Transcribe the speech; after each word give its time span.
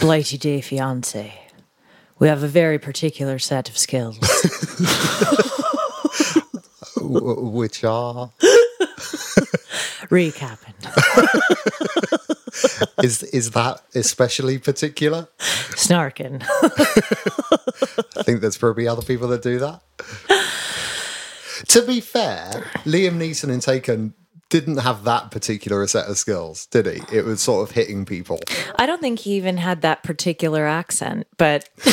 Blighty 0.00 0.38
Day 0.38 0.60
Fiance. 0.60 1.32
We 2.18 2.28
have 2.28 2.42
a 2.42 2.48
very 2.48 2.78
particular 2.78 3.38
set 3.38 3.68
of 3.68 3.76
skills. 3.76 4.18
W- 6.96 7.40
which 7.50 7.84
are 7.84 8.30
Recapping. 10.08 10.74
is 13.04 13.22
is 13.24 13.50
that 13.52 13.82
especially 13.94 14.58
particular? 14.58 15.28
Snarking. 15.72 16.42
I 18.16 18.22
think 18.22 18.40
there's 18.40 18.56
probably 18.56 18.86
other 18.88 19.02
people 19.02 19.28
that 19.28 19.42
do 19.42 19.58
that. 19.58 19.82
to 21.68 21.82
be 21.82 22.00
fair, 22.00 22.70
Liam 22.84 23.18
Neeson 23.18 23.50
in 23.52 23.60
Taken 23.60 24.14
didn't 24.48 24.78
have 24.78 25.04
that 25.04 25.30
particular 25.30 25.86
set 25.86 26.08
of 26.08 26.16
skills, 26.18 26.66
did 26.66 26.86
he? 26.86 27.02
It 27.16 27.24
was 27.24 27.40
sort 27.40 27.68
of 27.68 27.74
hitting 27.74 28.04
people. 28.04 28.40
I 28.76 28.86
don't 28.86 29.00
think 29.00 29.20
he 29.20 29.32
even 29.32 29.56
had 29.56 29.82
that 29.82 30.02
particular 30.02 30.66
accent, 30.66 31.26
but 31.36 31.68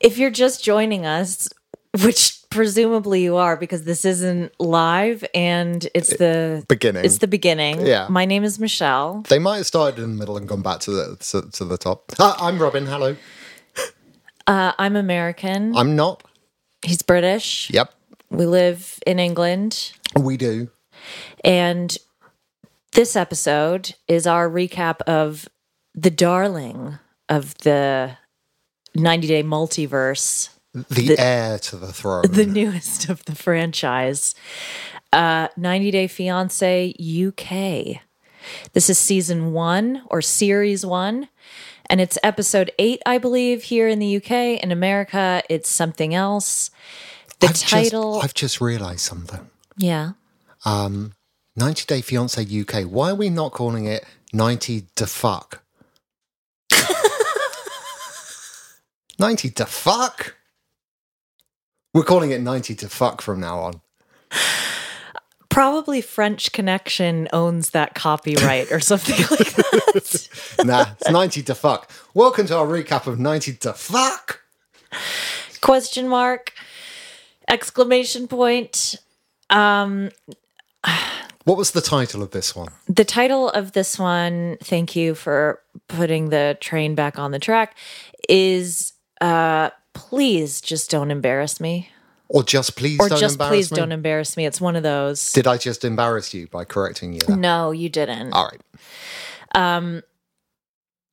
if 0.00 0.18
you're 0.18 0.30
just 0.30 0.62
joining 0.62 1.06
us, 1.06 1.48
which 2.02 2.36
presumably 2.50 3.22
you 3.22 3.36
are 3.36 3.56
because 3.56 3.84
this 3.84 4.04
isn't 4.04 4.52
live 4.60 5.24
and 5.34 5.88
it's 5.94 6.16
the 6.16 6.64
Beginning. 6.68 7.04
It's 7.04 7.18
the 7.18 7.28
beginning. 7.28 7.86
Yeah. 7.86 8.06
My 8.10 8.24
name 8.24 8.44
is 8.44 8.58
Michelle. 8.58 9.22
They 9.28 9.38
might 9.38 9.58
have 9.58 9.66
started 9.66 10.02
in 10.02 10.12
the 10.12 10.18
middle 10.18 10.36
and 10.36 10.46
gone 10.48 10.62
back 10.62 10.80
to 10.80 10.90
the 10.90 11.16
to, 11.16 11.50
to 11.52 11.64
the 11.64 11.78
top. 11.78 12.12
Uh, 12.18 12.34
I'm 12.38 12.60
Robin. 12.60 12.86
Hello. 12.86 13.16
Uh, 14.46 14.72
I'm 14.78 14.94
American. 14.94 15.76
I'm 15.76 15.96
not. 15.96 16.22
He's 16.82 17.02
British. 17.02 17.68
Yep. 17.70 17.92
We 18.30 18.46
live 18.46 18.98
in 19.06 19.18
England. 19.18 19.92
We 20.18 20.36
do. 20.36 20.68
And 21.44 21.96
this 22.92 23.16
episode 23.16 23.94
is 24.08 24.26
our 24.26 24.48
recap 24.48 25.00
of 25.02 25.48
the 25.94 26.10
darling 26.10 26.98
of 27.28 27.56
the 27.58 28.16
90 28.94 29.26
Day 29.28 29.42
Multiverse, 29.42 30.50
The, 30.72 31.16
heir 31.18 31.58
to 31.60 31.76
the 31.76 31.92
throne. 31.92 32.24
the 32.30 32.46
newest 32.46 33.08
of 33.08 33.24
the 33.26 33.34
franchise. 33.34 34.34
Uh, 35.12 35.48
90 35.56 35.90
Day 35.90 36.06
Fiance 36.06 36.94
UK. 37.00 38.00
This 38.72 38.90
is 38.90 38.98
season 38.98 39.52
one 39.52 40.02
or 40.10 40.20
series 40.22 40.84
one. 40.84 41.28
And 41.88 42.00
it's 42.00 42.18
episode 42.22 42.72
eight, 42.78 43.00
I 43.06 43.18
believe, 43.18 43.64
here 43.64 43.86
in 43.88 43.98
the 44.00 44.16
UK. 44.16 44.60
In 44.62 44.72
America, 44.72 45.42
it's 45.48 45.68
something 45.70 46.14
else. 46.14 46.70
The 47.40 47.48
I've 47.48 47.52
just- 47.54 47.68
title. 47.68 48.20
I've 48.22 48.34
just 48.34 48.60
realised 48.60 49.00
something. 49.00 49.50
yeah. 49.76 50.12
Um, 50.64 51.12
90 51.54 51.84
Day 51.86 52.00
Fiance 52.00 52.42
UK. 52.42 52.84
Why 52.84 53.10
are 53.10 53.14
we 53.14 53.30
not 53.30 53.52
calling 53.52 53.84
it 53.86 54.04
90 54.32 54.86
to 54.96 55.06
fuck? 55.06 55.62
90 59.18 59.50
to 59.50 59.64
fuck? 59.66 60.34
We're 61.94 62.02
calling 62.04 62.30
it 62.32 62.40
90 62.40 62.74
to 62.76 62.88
fuck 62.88 63.22
from 63.22 63.40
now 63.40 63.58
on. 63.60 63.80
Probably 65.48 66.00
French 66.02 66.52
Connection 66.52 67.28
owns 67.32 67.70
that 67.70 67.94
copyright 67.94 68.70
or 68.70 68.80
something 68.80 69.16
like 69.30 69.54
that. 69.54 70.28
Nah, 70.64 70.86
it's 71.00 71.10
90 71.10 71.42
to 71.44 71.54
fuck. 71.54 71.90
Welcome 72.12 72.46
to 72.48 72.56
our 72.56 72.66
recap 72.66 73.06
of 73.06 73.18
90 73.18 73.54
to 73.54 73.72
fuck. 73.72 74.42
Question 75.62 76.08
mark, 76.08 76.52
exclamation 77.48 78.28
point. 78.28 78.96
Um, 79.50 80.10
What 81.44 81.56
was 81.56 81.70
the 81.70 81.80
title 81.80 82.22
of 82.22 82.32
this 82.32 82.56
one? 82.56 82.68
the 82.88 83.04
title 83.04 83.48
of 83.50 83.70
this 83.72 83.98
one, 83.98 84.56
thank 84.62 84.96
you 84.96 85.14
for 85.14 85.60
putting 85.86 86.30
the 86.30 86.56
train 86.60 86.94
back 86.96 87.18
on 87.20 87.30
the 87.30 87.38
track, 87.38 87.76
is 88.28 88.92
uh, 89.20 89.70
Please 89.94 90.60
Just 90.60 90.90
Don't 90.90 91.10
Embarrass 91.12 91.60
Me. 91.60 91.88
Or 92.28 92.42
just 92.42 92.74
please 92.76 92.98
Or 92.98 93.08
don't 93.08 93.20
just 93.20 93.34
embarrass 93.34 93.50
Please 93.52 93.70
me? 93.70 93.76
Don't 93.76 93.92
Embarrass 93.92 94.36
Me. 94.36 94.44
It's 94.46 94.60
one 94.60 94.74
of 94.74 94.82
those. 94.82 95.32
Did 95.32 95.46
I 95.46 95.56
just 95.58 95.84
embarrass 95.84 96.34
you 96.34 96.48
by 96.48 96.64
correcting 96.64 97.12
you 97.12 97.20
there? 97.20 97.36
no, 97.36 97.70
you 97.70 97.88
didn't. 97.88 98.32
All 98.32 98.50
right. 98.50 98.60
Um, 99.54 100.02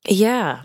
yeah. 0.07 0.63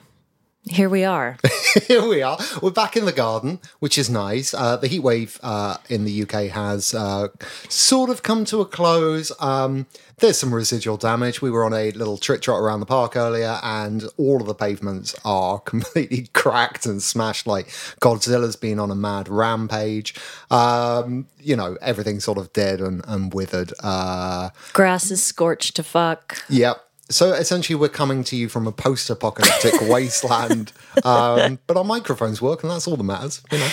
Here 0.70 0.88
we 0.88 1.04
are. 1.04 1.36
Here 1.86 2.06
we 2.06 2.22
are. 2.22 2.38
We're 2.62 2.70
back 2.70 2.96
in 2.96 3.04
the 3.04 3.12
garden, 3.12 3.60
which 3.78 3.96
is 3.96 4.10
nice. 4.10 4.52
Uh, 4.52 4.76
the 4.76 4.86
heat 4.88 5.00
wave 5.00 5.38
uh, 5.42 5.78
in 5.88 6.04
the 6.04 6.22
UK 6.22 6.50
has 6.50 6.94
uh, 6.94 7.28
sort 7.68 8.10
of 8.10 8.22
come 8.22 8.44
to 8.46 8.60
a 8.60 8.66
close. 8.66 9.32
Um, 9.40 9.86
there's 10.18 10.38
some 10.38 10.54
residual 10.54 10.96
damage. 10.96 11.40
We 11.40 11.50
were 11.50 11.64
on 11.64 11.72
a 11.72 11.90
little 11.92 12.18
trick 12.18 12.42
trot 12.42 12.60
around 12.60 12.80
the 12.80 12.86
park 12.86 13.16
earlier, 13.16 13.58
and 13.62 14.04
all 14.16 14.40
of 14.40 14.46
the 14.46 14.54
pavements 14.54 15.14
are 15.24 15.58
completely 15.72 16.28
cracked 16.32 16.86
and 16.86 17.02
smashed. 17.02 17.46
Like 17.46 17.68
Godzilla's 18.00 18.56
been 18.56 18.78
on 18.78 18.90
a 18.90 18.96
mad 18.96 19.28
rampage. 19.28 20.14
Um, 20.50 21.28
you 21.38 21.56
know, 21.56 21.78
everything's 21.80 22.24
sort 22.24 22.38
of 22.38 22.52
dead 22.52 22.80
and, 22.80 23.02
and 23.06 23.32
withered. 23.32 23.72
Uh, 23.82 24.50
Grass 24.72 25.10
is 25.10 25.22
scorched 25.22 25.76
to 25.76 25.82
fuck. 25.82 26.42
Yep. 26.48 26.87
So 27.10 27.32
essentially, 27.32 27.76
we're 27.76 27.88
coming 27.88 28.22
to 28.24 28.36
you 28.36 28.48
from 28.48 28.66
a 28.66 28.72
post-apocalyptic 28.72 29.80
wasteland, 29.82 30.72
um, 31.04 31.58
but 31.66 31.76
our 31.76 31.84
microphones 31.84 32.42
work, 32.42 32.62
and 32.62 32.70
that's 32.70 32.86
all 32.86 32.96
that 32.96 33.02
matters. 33.02 33.42
You 33.50 33.58
know. 33.58 33.70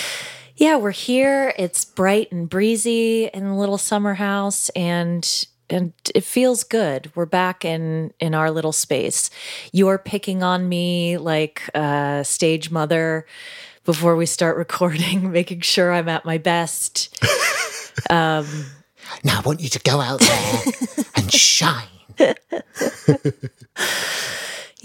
Yeah, 0.58 0.78
we're 0.78 0.92
here. 0.92 1.54
It's 1.58 1.84
bright 1.84 2.32
and 2.32 2.50
breezy 2.50 3.26
in 3.26 3.46
the 3.46 3.54
little 3.54 3.78
summer 3.78 4.14
house 4.14 4.70
and 4.70 5.48
and 5.70 5.94
it 6.14 6.24
feels 6.24 6.64
good. 6.64 7.12
We're 7.16 7.26
back 7.26 7.66
in 7.66 8.14
in 8.20 8.34
our 8.34 8.52
little 8.52 8.72
space. 8.72 9.30
You're 9.74 9.98
picking 9.98 10.44
on 10.44 10.70
me 10.70 11.18
like 11.18 11.70
a 11.74 12.24
stage 12.24 12.72
mother 12.72 13.26
before 13.84 14.16
we 14.16 14.26
start 14.26 14.56
recording, 14.66 15.32
making 15.32 15.62
sure 15.62 15.92
I'm 15.92 16.08
at 16.08 16.24
my 16.24 16.38
best. 16.38 17.18
Now 19.24 19.40
I 19.40 19.42
want 19.42 19.60
you 19.60 19.70
to 19.70 19.80
go 19.80 20.02
out 20.02 20.20
there 20.20 20.62
and 21.16 21.32
shine. 21.32 21.88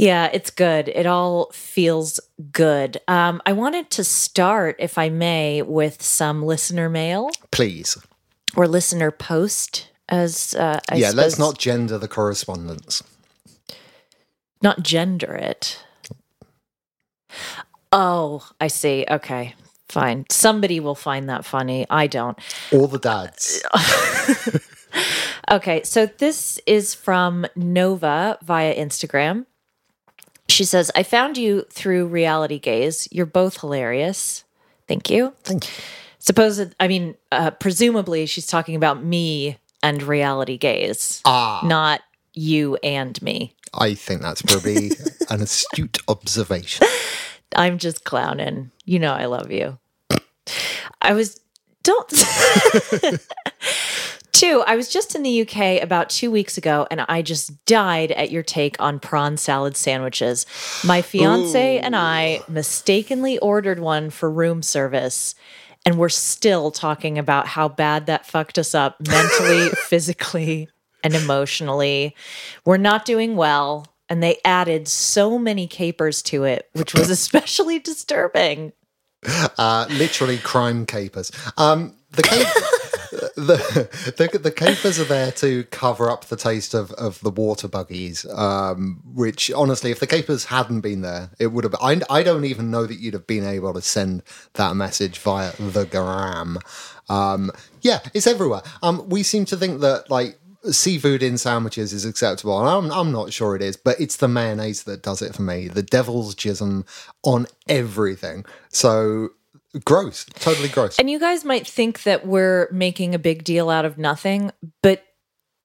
Yeah, 0.01 0.31
it's 0.33 0.49
good. 0.49 0.89
It 0.89 1.05
all 1.05 1.51
feels 1.53 2.21
good. 2.53 3.03
Um, 3.07 3.43
I 3.45 3.53
wanted 3.53 3.91
to 3.91 4.03
start, 4.05 4.77
if 4.79 4.97
I 4.97 5.11
may, 5.11 5.61
with 5.61 6.01
some 6.03 6.43
listener 6.43 6.89
mail 6.89 7.31
Please. 7.51 7.99
or 8.57 8.67
listener 8.67 9.11
post. 9.11 9.91
As 10.09 10.55
uh, 10.55 10.81
I 10.91 10.95
yeah, 10.95 11.11
let's 11.11 11.39
not 11.39 11.59
gender 11.59 11.99
the 11.99 12.09
correspondence. 12.09 13.03
not 14.63 14.83
gender 14.83 15.35
it. 15.35 15.85
Oh, 17.93 18.49
I 18.59 18.69
see. 18.69 19.05
Okay, 19.09 19.55
fine. 19.91 20.25
Somebody 20.31 20.81
will 20.81 20.95
find 20.95 21.29
that 21.29 21.45
funny. 21.45 21.87
I 21.91 22.07
don't. 22.07 22.39
All 22.73 22.87
the 22.87 22.99
dads. 22.99 23.63
Okay, 25.51 25.83
so 25.83 26.07
this 26.07 26.61
is 26.65 26.95
from 26.95 27.45
Nova 27.57 28.39
via 28.43 28.73
Instagram. 28.75 29.47
She 30.49 30.65
says, 30.65 30.93
I 30.95 31.03
found 31.03 31.37
you 31.37 31.63
through 31.71 32.07
Reality 32.07 32.61
Gaze. 32.61 33.09
You're 33.11 33.27
both 33.27 33.61
hilarious. 33.61 34.45
Thank 34.87 35.11
you. 35.11 35.35
Thank 35.43 35.67
you. 35.67 35.85
Suppose, 36.21 36.65
I 36.79 36.87
mean, 36.87 37.17
uh, 37.33 37.51
presumably 37.51 38.27
she's 38.27 38.47
talking 38.47 38.77
about 38.77 39.03
me 39.03 39.59
and 39.83 40.03
Reality 40.03 40.57
Gaze, 40.57 41.21
Ah, 41.25 41.63
not 41.65 42.03
you 42.33 42.77
and 42.85 43.21
me. 43.21 43.55
I 43.75 43.95
think 43.95 44.21
that's 44.23 44.43
probably 44.43 44.93
an 45.31 45.41
astute 45.41 45.99
observation. 46.07 46.87
I'm 47.57 47.79
just 47.79 48.05
clowning. 48.05 48.71
You 48.85 49.01
know, 49.01 49.13
I 49.15 49.25
love 49.25 49.51
you. 49.51 49.79
I 51.03 51.15
was, 51.15 51.41
don't. 51.83 52.13
Two, 54.33 54.63
I 54.67 54.77
was 54.77 54.89
just 54.89 55.15
in 55.15 55.23
the 55.23 55.43
UK 55.43 55.83
about 55.83 56.09
two 56.11 56.31
weeks 56.31 56.57
ago 56.57 56.87
and 56.91 57.01
I 57.09 57.23
just 57.23 57.65
died 57.65 58.13
at 58.13 58.31
your 58.31 58.43
take 58.43 58.77
on 58.81 59.01
prawn 59.01 59.37
salad 59.37 59.77
sandwiches. 59.77 60.47
My 60.85 61.03
fiance 61.03 61.79
and 61.79 61.97
I 61.97 62.41
mistakenly 62.49 63.39
ordered 63.39 63.81
one 63.81 64.11
for 64.11 64.31
room 64.31 64.63
service 64.63 65.35
and 65.85 65.99
we're 65.99 66.09
still 66.09 66.71
talking 66.71 67.19
about 67.19 67.47
how 67.47 67.69
bad 67.69 68.07
that 68.07 68.27
fucked 68.27 68.59
us 68.59 68.75
up 68.75 68.97
mentally, 69.09 69.71
physically, 69.71 70.69
and 71.03 71.15
emotionally. 71.15 72.15
We're 72.65 72.77
not 72.77 73.05
doing 73.05 73.37
well. 73.37 73.87
And 74.09 74.21
they 74.21 74.39
added 74.45 74.89
so 74.89 75.39
many 75.39 75.69
capers 75.69 76.21
to 76.23 76.43
it, 76.43 76.69
which 76.73 76.95
was 76.95 77.11
especially 77.11 77.79
disturbing. 77.79 78.73
Uh, 79.57 79.87
literally 79.89 80.39
crime 80.39 80.85
capers. 80.85 81.31
Um, 81.57 81.95
the, 82.11 82.25
cape, 82.25 82.47
the, 83.11 84.15
the 84.17 84.39
the 84.39 84.51
capers 84.51 84.99
are 84.99 85.05
there 85.05 85.33
to 85.33 85.65
cover 85.65 86.11
up 86.11 86.27
the 86.27 86.37
taste 86.37 86.75
of, 86.75 86.93
of 86.93 87.21
the 87.21 87.31
water 87.31 87.69
buggies. 87.69 88.27
Um, 88.31 89.03
which 89.15 89.51
honestly, 89.53 89.91
if 89.91 90.01
the 90.01 90.07
capers 90.07 90.47
hadn't 90.47 90.81
been 90.81 91.03
there, 91.03 91.31
it 91.39 91.49
would 91.49 91.65
have. 91.65 91.75
I, 91.81 92.01
I 92.09 92.23
don't 92.23 92.45
even 92.45 92.71
know 92.71 92.87
that 92.87 92.99
you'd 92.99 93.15
have 93.15 93.27
been 93.27 93.45
able 93.45 93.75
to 93.75 93.83
send 93.83 94.23
that 94.55 94.77
message 94.77 95.19
via 95.19 95.53
the 95.59 95.85
gram. 95.85 96.59
Um, 97.09 97.51
yeah, 97.83 98.01
it's 98.15 98.27
everywhere. 98.27 98.63
Um, 98.83 99.09
we 99.09 99.23
seem 99.23 99.45
to 99.47 99.57
think 99.57 99.81
that 99.81 100.11
like 100.11 100.39
seafood 100.71 101.23
in 101.23 101.39
sandwiches 101.39 101.93
is 101.93 102.05
acceptable, 102.05 102.59
and 102.61 102.69
I'm 102.69 102.93
I'm 102.93 103.13
not 103.13 103.33
sure 103.33 103.57
it 103.57 103.63
is, 103.63 103.77
but 103.77 104.01
it's 104.01 104.17
the 104.17 104.29
mayonnaise 104.29 104.85
that 104.85 105.03
does 105.03 105.23
it 105.23 105.35
for 105.35 105.43
me. 105.43 105.69
The 105.69 105.83
devil's 105.83 106.35
jism 106.35 106.87
on 107.25 107.47
everything. 107.69 108.45
So 108.69 109.31
gross, 109.85 110.25
totally 110.35 110.69
gross. 110.69 110.99
And 110.99 111.11
you 111.11 111.19
guys 111.19 111.45
might 111.45 111.67
think 111.67 112.03
that 112.05 112.27
we're 112.27 112.69
making 112.73 113.15
a 113.15 113.19
big 113.19 113.45
deal 113.45 113.71
out 113.71 113.85
of 113.85 113.99
nothing, 113.99 114.51
but 114.83 115.05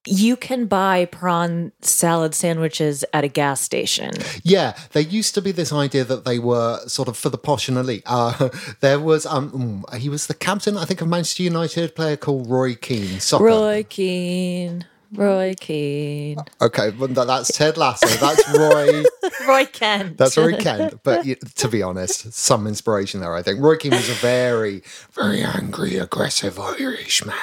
you 0.07 0.35
can 0.35 0.67
buy 0.67 1.05
prawn 1.05 1.71
salad 1.81 2.35
sandwiches 2.35 3.03
at 3.13 3.23
a 3.23 3.27
gas 3.27 3.61
station. 3.61 4.11
Yeah, 4.43 4.77
there 4.91 5.01
used 5.01 5.33
to 5.35 5.41
be 5.41 5.51
this 5.51 5.73
idea 5.73 6.03
that 6.03 6.25
they 6.25 6.39
were 6.39 6.79
sort 6.87 7.07
of 7.07 7.17
for 7.17 7.29
the 7.29 7.37
posh 7.37 7.67
and 7.67 7.77
elite. 7.77 8.03
Uh, 8.05 8.49
there 8.81 8.99
was 8.99 9.25
um, 9.25 9.83
he 9.97 10.09
was 10.09 10.27
the 10.27 10.33
captain, 10.33 10.77
I 10.77 10.85
think, 10.85 11.01
of 11.01 11.07
Manchester 11.07 11.43
United, 11.43 11.95
player 11.95 12.17
called 12.17 12.49
Roy 12.49 12.75
Keane. 12.75 13.19
Soccer. 13.19 13.45
Roy 13.45 13.85
Keane. 13.87 14.85
Roy 15.15 15.53
Keane. 15.59 16.37
Okay, 16.61 16.91
but 16.91 17.13
that- 17.15 17.27
that's 17.27 17.51
Ted 17.57 17.77
Lasso. 17.77 18.07
That's 18.07 18.47
Roy. 18.57 19.03
Roy 19.47 19.65
Kent. 19.65 20.17
That's 20.17 20.37
Roy 20.37 20.57
Kent. 20.57 20.99
But 21.03 21.25
to 21.55 21.67
be 21.67 21.81
honest, 21.81 22.33
some 22.33 22.67
inspiration 22.67 23.19
there, 23.21 23.33
I 23.35 23.41
think. 23.41 23.59
Roy 23.61 23.77
Keane 23.77 23.91
was 23.91 24.09
a 24.09 24.13
very, 24.13 24.81
very 25.13 25.41
angry, 25.43 25.97
aggressive 25.97 26.59
Irishman. 26.59 27.35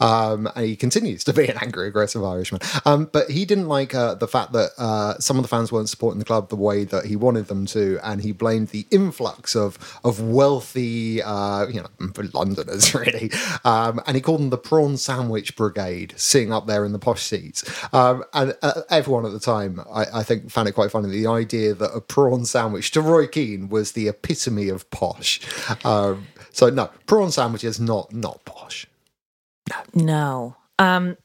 Um, 0.00 0.48
and 0.54 0.66
he 0.66 0.76
continues 0.76 1.24
to 1.24 1.32
be 1.32 1.46
an 1.48 1.56
angry, 1.60 1.88
aggressive 1.88 2.24
Irishman. 2.24 2.60
Um, 2.86 3.08
but 3.12 3.30
he 3.30 3.44
didn't 3.44 3.68
like 3.68 3.94
uh, 3.94 4.14
the 4.14 4.28
fact 4.28 4.52
that 4.52 4.70
uh, 4.78 5.18
some 5.18 5.36
of 5.36 5.42
the 5.42 5.48
fans 5.48 5.72
weren't 5.72 5.88
supporting 5.88 6.18
the 6.18 6.24
club 6.24 6.48
the 6.48 6.56
way 6.56 6.84
that 6.84 7.06
he 7.06 7.16
wanted 7.16 7.46
them 7.48 7.66
to. 7.66 7.98
And 8.02 8.20
he 8.22 8.32
blamed 8.32 8.68
the 8.68 8.86
influx 8.90 9.54
of, 9.56 9.78
of 10.04 10.20
wealthy, 10.20 11.22
uh, 11.22 11.66
you 11.66 11.80
know, 11.82 11.88
Londoners, 12.34 12.94
really. 12.94 13.30
Um, 13.64 14.00
and 14.06 14.14
he 14.16 14.20
called 14.20 14.40
them 14.40 14.50
the 14.50 14.58
Prawn 14.58 14.96
Sandwich 14.96 15.56
Brigade, 15.56 16.14
sitting 16.16 16.52
up 16.52 16.66
there 16.66 16.84
in 16.84 16.92
the 16.92 16.98
posh 17.00 17.22
seats. 17.22 17.64
Um, 17.92 18.24
and 18.34 18.56
uh, 18.62 18.82
everyone 18.90 19.26
at 19.26 19.32
the 19.32 19.40
time, 19.40 19.80
I, 19.92 20.06
I 20.14 20.22
think, 20.22 20.50
found 20.50 20.68
it 20.68 20.72
quite 20.72 20.90
funny 20.90 21.08
the 21.08 21.26
idea 21.26 21.74
that 21.74 21.90
a 21.94 22.00
prawn 22.00 22.44
sandwich 22.44 22.90
to 22.92 23.00
Roy 23.00 23.26
Keane 23.26 23.68
was 23.68 23.92
the 23.92 24.08
epitome 24.08 24.68
of 24.68 24.88
posh. 24.90 25.40
Um, 25.84 26.26
so 26.52 26.68
no, 26.68 26.90
prawn 27.06 27.30
sandwich 27.30 27.64
is 27.64 27.80
not 27.80 28.12
not 28.12 28.44
posh. 28.44 28.86
No. 29.94 30.56
Um, 30.78 31.16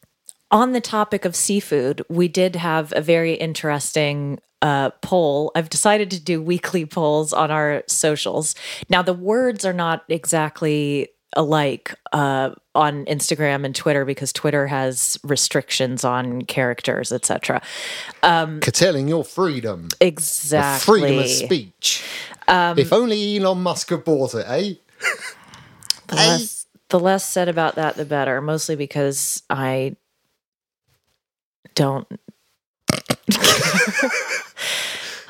on 0.51 0.73
the 0.73 0.81
topic 0.81 1.25
of 1.25 1.35
seafood, 1.35 2.03
we 2.09 2.27
did 2.27 2.55
have 2.55 2.93
a 2.95 3.01
very 3.01 3.33
interesting 3.33 4.39
uh, 4.61 4.91
poll. 5.01 5.51
I've 5.55 5.69
decided 5.69 6.11
to 6.11 6.19
do 6.19 6.41
weekly 6.41 6.85
polls 6.85 7.33
on 7.33 7.51
our 7.51 7.83
socials. 7.87 8.55
Now, 8.89 9.01
the 9.01 9.13
words 9.13 9.65
are 9.65 9.73
not 9.73 10.03
exactly 10.09 11.09
alike 11.33 11.93
uh, 12.13 12.51
on 12.75 13.05
Instagram 13.05 13.65
and 13.65 13.73
Twitter 13.75 14.05
because 14.05 14.31
Twitter 14.33 14.67
has 14.67 15.17
restrictions 15.23 16.03
on 16.03 16.43
characters, 16.43 17.11
etc. 17.11 17.61
Um, 18.21 18.59
Curtailing 18.59 19.07
your 19.07 19.23
freedom, 19.23 19.89
the 19.99 20.05
Exactly. 20.05 20.99
freedom 21.01 21.19
of 21.23 21.29
speech. 21.29 22.03
Um, 22.47 22.77
if 22.77 22.93
only 22.93 23.37
Elon 23.37 23.61
Musk 23.63 23.89
had 23.89 24.03
bought 24.03 24.35
it, 24.35 24.45
eh? 24.47 24.73
The 26.07 26.15
less, 26.15 26.65
eh? 26.65 26.77
the 26.89 26.99
less 26.99 27.25
said 27.27 27.49
about 27.49 27.75
that, 27.75 27.95
the 27.95 28.05
better. 28.05 28.41
Mostly 28.41 28.75
because 28.75 29.41
I 29.49 29.95
don't. 31.73 32.07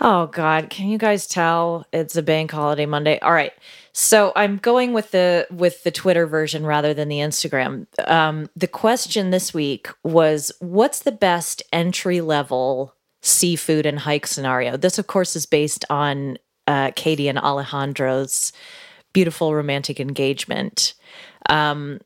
oh 0.01 0.27
God! 0.27 0.69
Can 0.69 0.89
you 0.89 0.97
guys 0.97 1.27
tell 1.27 1.85
it's 1.93 2.15
a 2.15 2.21
bank 2.23 2.51
holiday 2.51 2.85
Monday? 2.85 3.19
All 3.19 3.31
right, 3.31 3.53
so 3.97 4.33
I'm 4.35 4.57
going 4.57 4.91
with 4.91 5.11
the 5.11 5.47
with 5.49 5.83
the 5.83 5.91
Twitter 5.91 6.27
version 6.27 6.65
rather 6.65 6.93
than 6.93 7.07
the 7.07 7.19
Instagram. 7.19 7.87
Um, 8.09 8.49
the 8.53 8.67
question 8.67 9.29
this 9.29 9.53
week 9.53 9.87
was, 10.03 10.51
"What's 10.59 10.99
the 10.99 11.13
best 11.13 11.63
entry 11.71 12.19
level 12.19 12.93
seafood 13.21 13.85
and 13.85 13.97
hike 13.97 14.27
scenario?" 14.27 14.75
This, 14.75 14.99
of 14.99 15.07
course, 15.07 15.37
is 15.37 15.45
based 15.45 15.85
on 15.89 16.37
uh, 16.67 16.91
Katie 16.97 17.29
and 17.29 17.39
Alejandro's 17.39 18.51
beautiful 19.13 19.55
romantic 19.55 20.01
engagement. 20.01 20.93
Um, 21.47 22.01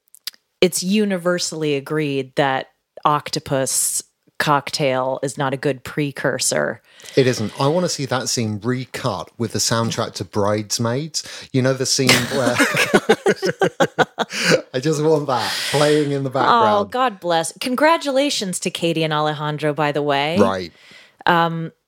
it's 0.61 0.83
universally 0.83 1.73
agreed 1.73 2.35
that 2.35 2.67
octopus 3.03 4.03
cocktail 4.37 5.19
is 5.23 5.39
not 5.39 5.55
a 5.55 5.57
good 5.57 5.83
precursor. 5.83 6.83
It 7.15 7.27
isn't. 7.27 7.59
I 7.59 7.67
want 7.67 7.85
to 7.85 7.89
see 7.89 8.05
that 8.05 8.29
scene 8.29 8.59
recut 8.59 9.29
with 9.37 9.53
the 9.53 9.59
soundtrack 9.59 10.13
to 10.15 10.25
Bridesmaids. 10.25 11.49
You 11.51 11.61
know 11.61 11.73
the 11.73 11.85
scene 11.85 12.09
where 12.31 12.55
I 14.73 14.79
just 14.79 15.03
want 15.03 15.27
that 15.27 15.51
playing 15.71 16.11
in 16.11 16.23
the 16.23 16.29
background. 16.29 16.67
Oh. 16.67 16.85
God 16.85 17.19
bless. 17.19 17.53
Congratulations 17.59 18.59
to 18.61 18.69
Katie 18.69 19.03
and 19.03 19.13
Alejandro, 19.13 19.73
by 19.73 19.91
the 19.91 20.01
way. 20.01 20.37
Right. 20.37 20.71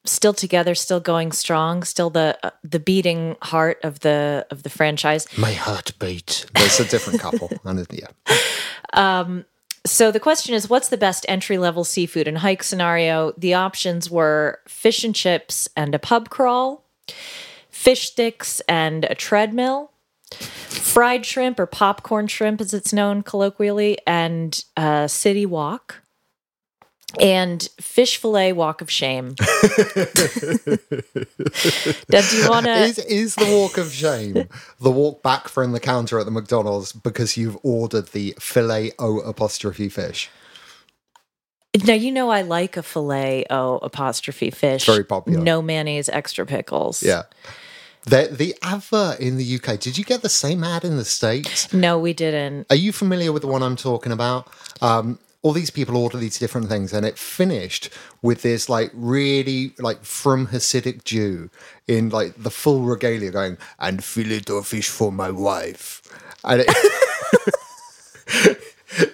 Still 0.03 0.33
together, 0.33 0.73
still 0.73 0.99
going 0.99 1.31
strong, 1.31 1.83
still 1.83 2.09
the 2.09 2.35
uh, 2.41 2.49
the 2.63 2.79
beating 2.79 3.35
heart 3.43 3.77
of 3.83 3.99
the 3.99 4.47
of 4.49 4.63
the 4.63 4.69
franchise. 4.69 5.27
My 5.37 5.53
heart 5.53 5.91
beat. 5.99 6.47
There's 6.55 6.79
a 6.79 6.85
different 6.85 7.19
couple. 7.19 7.51
and 7.63 7.85
yeah. 7.91 8.07
So 9.85 10.11
the 10.11 10.19
question 10.19 10.53
is, 10.53 10.69
what's 10.69 10.89
the 10.89 10.97
best 10.97 11.25
entry 11.27 11.57
level 11.57 11.83
seafood 11.83 12.27
and 12.27 12.37
hike 12.37 12.61
scenario? 12.61 13.33
The 13.37 13.55
options 13.55 14.11
were 14.11 14.59
fish 14.67 15.03
and 15.03 15.15
chips 15.15 15.67
and 15.75 15.95
a 15.95 15.99
pub 15.99 16.29
crawl, 16.29 16.85
fish 17.69 18.11
sticks 18.11 18.59
and 18.69 19.05
a 19.05 19.15
treadmill, 19.15 19.91
fried 20.31 21.25
shrimp 21.25 21.59
or 21.59 21.65
popcorn 21.65 22.27
shrimp, 22.27 22.61
as 22.61 22.75
it's 22.75 22.93
known 22.93 23.23
colloquially, 23.23 23.97
and 24.05 24.63
a 24.77 25.09
city 25.09 25.47
walk. 25.47 26.03
And 27.19 27.61
fish 27.79 28.17
fillet 28.17 28.53
walk 28.53 28.81
of 28.81 28.89
shame. 28.89 29.35
Deb, 29.35 29.49
do 32.29 32.37
you 32.37 32.49
want 32.49 32.65
to? 32.65 32.71
Is, 32.81 32.99
is 32.99 33.35
the 33.35 33.45
walk 33.45 33.77
of 33.77 33.91
shame 33.91 34.47
the 34.79 34.91
walk 34.91 35.21
back 35.21 35.47
from 35.47 35.71
the 35.71 35.79
counter 35.79 36.19
at 36.19 36.25
the 36.25 36.31
McDonald's 36.31 36.91
because 36.93 37.37
you've 37.37 37.57
ordered 37.63 38.07
the 38.07 38.35
filet 38.39 38.91
o 38.99 39.19
apostrophe 39.19 39.89
fish? 39.89 40.29
Now 41.85 41.93
you 41.93 42.11
know 42.11 42.29
I 42.29 42.41
like 42.41 42.77
a 42.77 42.83
filet 42.83 43.45
o 43.49 43.77
apostrophe 43.77 44.51
fish. 44.51 44.85
Very 44.85 45.03
popular. 45.03 45.41
No 45.41 45.61
mayonnaise, 45.61 46.09
extra 46.09 46.45
pickles. 46.45 47.03
Yeah. 47.03 47.23
The, 48.03 48.29
the 48.31 48.55
advert 48.63 49.19
in 49.19 49.37
the 49.37 49.55
UK, 49.55 49.79
did 49.79 49.97
you 49.97 50.03
get 50.03 50.23
the 50.23 50.29
same 50.29 50.63
ad 50.63 50.83
in 50.83 50.97
the 50.97 51.05
States? 51.05 51.71
No, 51.71 51.99
we 51.99 52.13
didn't. 52.13 52.65
Are 52.71 52.75
you 52.75 52.91
familiar 52.91 53.31
with 53.31 53.43
the 53.43 53.47
one 53.47 53.61
I'm 53.61 53.75
talking 53.75 54.11
about? 54.11 54.51
Um, 54.81 55.19
all 55.43 55.53
these 55.53 55.71
people 55.71 55.97
order 55.97 56.17
these 56.17 56.37
different 56.37 56.69
things, 56.69 56.93
and 56.93 57.05
it 57.05 57.17
finished 57.17 57.89
with 58.21 58.41
this 58.43 58.69
like 58.69 58.91
really 58.93 59.73
like 59.79 60.03
from 60.03 60.47
Hasidic 60.47 61.03
Jew 61.03 61.49
in 61.87 62.09
like 62.09 62.35
the 62.41 62.51
full 62.51 62.81
regalia 62.81 63.31
going 63.31 63.57
and 63.79 64.03
fillet 64.03 64.43
of 64.49 64.67
fish 64.67 64.89
for 64.89 65.11
my 65.11 65.31
wife, 65.31 66.01
and 66.43 66.61
it, 66.61 66.67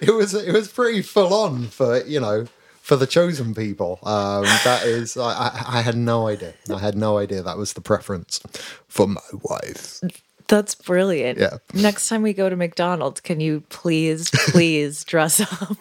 it 0.02 0.14
was 0.14 0.34
it 0.34 0.52
was 0.52 0.68
pretty 0.68 1.02
full 1.02 1.32
on 1.32 1.68
for 1.68 2.02
you 2.04 2.20
know 2.20 2.46
for 2.88 2.96
the 2.96 3.06
chosen 3.06 3.54
people. 3.54 3.98
Um, 4.02 4.44
that 4.64 4.84
is, 4.86 5.14
I, 5.18 5.30
I, 5.30 5.64
I 5.78 5.80
had 5.82 5.94
no 5.94 6.26
idea. 6.26 6.54
I 6.74 6.78
had 6.78 6.96
no 6.96 7.18
idea 7.18 7.42
that 7.42 7.58
was 7.58 7.74
the 7.74 7.82
preference 7.82 8.40
for 8.88 9.06
my 9.06 9.20
wife. 9.42 10.00
That's 10.48 10.74
brilliant. 10.74 11.38
Yeah. 11.38 11.58
Next 11.74 12.08
time 12.08 12.22
we 12.22 12.32
go 12.32 12.48
to 12.48 12.56
McDonald's, 12.56 13.20
can 13.20 13.38
you 13.40 13.62
please, 13.68 14.30
please 14.30 15.04
dress 15.04 15.40
up? 15.40 15.76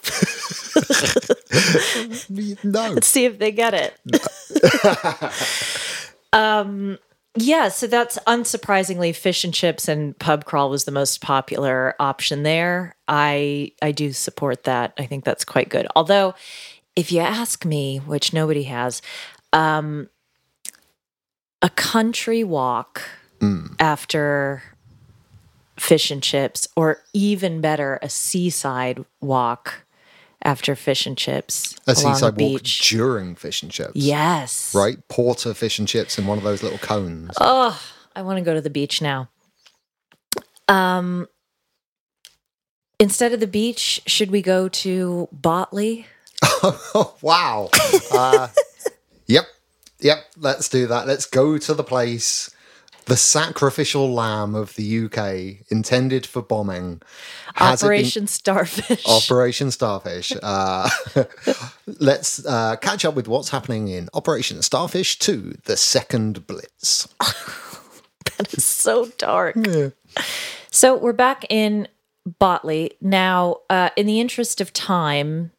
No, 2.64 2.92
Let's 2.92 3.08
see 3.08 3.26
if 3.26 3.40
they 3.40 3.52
get 3.52 3.74
it. 3.74 3.98
um, 6.34 7.00
yeah, 7.36 7.70
so 7.70 7.88
that's 7.88 8.18
unsurprisingly 8.28 9.16
fish 9.16 9.44
and 9.44 9.54
chips 9.54 9.88
and 9.88 10.18
pub 10.18 10.46
crawl 10.46 10.70
was 10.70 10.86
the 10.86 10.92
most 10.92 11.22
popular 11.22 11.96
option 12.00 12.44
there. 12.44 12.96
I 13.08 13.72
I 13.82 13.92
do 13.92 14.12
support 14.12 14.64
that. 14.64 14.94
I 14.98 15.06
think 15.06 15.24
that's 15.24 15.46
quite 15.46 15.70
good. 15.70 15.88
Although, 15.96 16.34
if 16.96 17.12
you 17.12 17.20
ask 17.20 17.64
me, 17.64 18.00
which 18.00 18.34
nobody 18.34 18.64
has, 18.64 19.02
um, 19.54 20.10
a 21.62 21.70
country 21.70 22.44
walk 22.44 23.04
after 23.80 24.64
fish 25.80 26.12
and 26.12 26.24
chips, 26.24 26.68
or 26.76 27.02
even 27.14 27.62
better, 27.62 28.00
a 28.02 28.10
seaside 28.10 29.04
walk 29.22 29.86
after 30.44 30.76
fish 30.76 31.06
and 31.06 31.18
chips 31.18 31.76
a 31.88 31.96
seaside 31.96 32.40
walk 32.40 32.62
during 32.62 33.36
fish 33.36 33.64
and 33.64 33.72
chips. 33.72 33.92
Yes. 33.96 34.74
right? 34.74 34.98
Porter 35.08 35.54
fish 35.54 35.80
and 35.80 35.88
chips 35.88 36.18
in 36.18 36.26
one 36.28 36.38
of 36.38 36.44
those 36.44 36.64
little 36.64 36.78
cones. 36.78 37.32
Oh, 37.40 37.80
I 38.16 38.22
want 38.22 38.38
to 38.38 38.44
go 38.44 38.54
to 38.54 38.62
the 38.62 38.70
beach 38.70 39.02
now. 39.02 39.30
Um, 40.68 41.28
instead 43.00 43.34
of 43.34 43.40
the 43.40 43.48
beach, 43.48 44.02
should 44.06 44.32
we 44.32 44.42
go 44.42 44.68
to 44.70 45.30
Botley? 45.32 46.06
Oh, 46.44 47.16
wow. 47.22 47.70
Uh, 48.12 48.50
yep. 49.28 49.46
Yep. 50.00 50.18
Let's 50.38 50.70
do 50.70 50.88
that. 50.88 51.08
Let's 51.08 51.26
go 51.26 51.58
to 51.58 51.74
the 51.74 51.84
place, 51.84 52.50
the 53.08 53.18
sacrificial 53.18 54.14
lamb 54.14 54.54
of 54.54 54.76
the 54.76 55.06
UK, 55.06 55.66
intended 55.72 56.26
for 56.26 56.42
bombing. 56.42 57.02
It 57.50 57.60
been- 57.60 57.68
Operation 57.68 58.28
Starfish. 58.28 59.06
Operation 59.08 59.72
Starfish. 59.72 60.34
Uh, 60.44 60.90
let's 62.00 62.46
uh, 62.46 62.76
catch 62.78 63.06
up 63.06 63.16
with 63.16 63.28
what's 63.28 63.50
happening 63.50 63.88
in 63.88 64.10
Operation 64.14 64.62
Starfish 64.62 65.20
2, 65.20 65.60
the 65.66 65.78
second 65.78 66.46
blitz. 66.48 67.08
That 68.38 68.54
is 68.54 68.64
so 68.66 69.08
dark. 69.18 69.56
So 70.70 70.96
we're 70.96 71.14
back 71.14 71.46
in 71.50 71.88
Botley. 72.40 72.92
Now, 73.02 73.62
uh, 73.70 73.90
in 73.96 74.06
the 74.06 74.20
interest 74.20 74.62
of 74.62 74.74
time, 74.74 75.52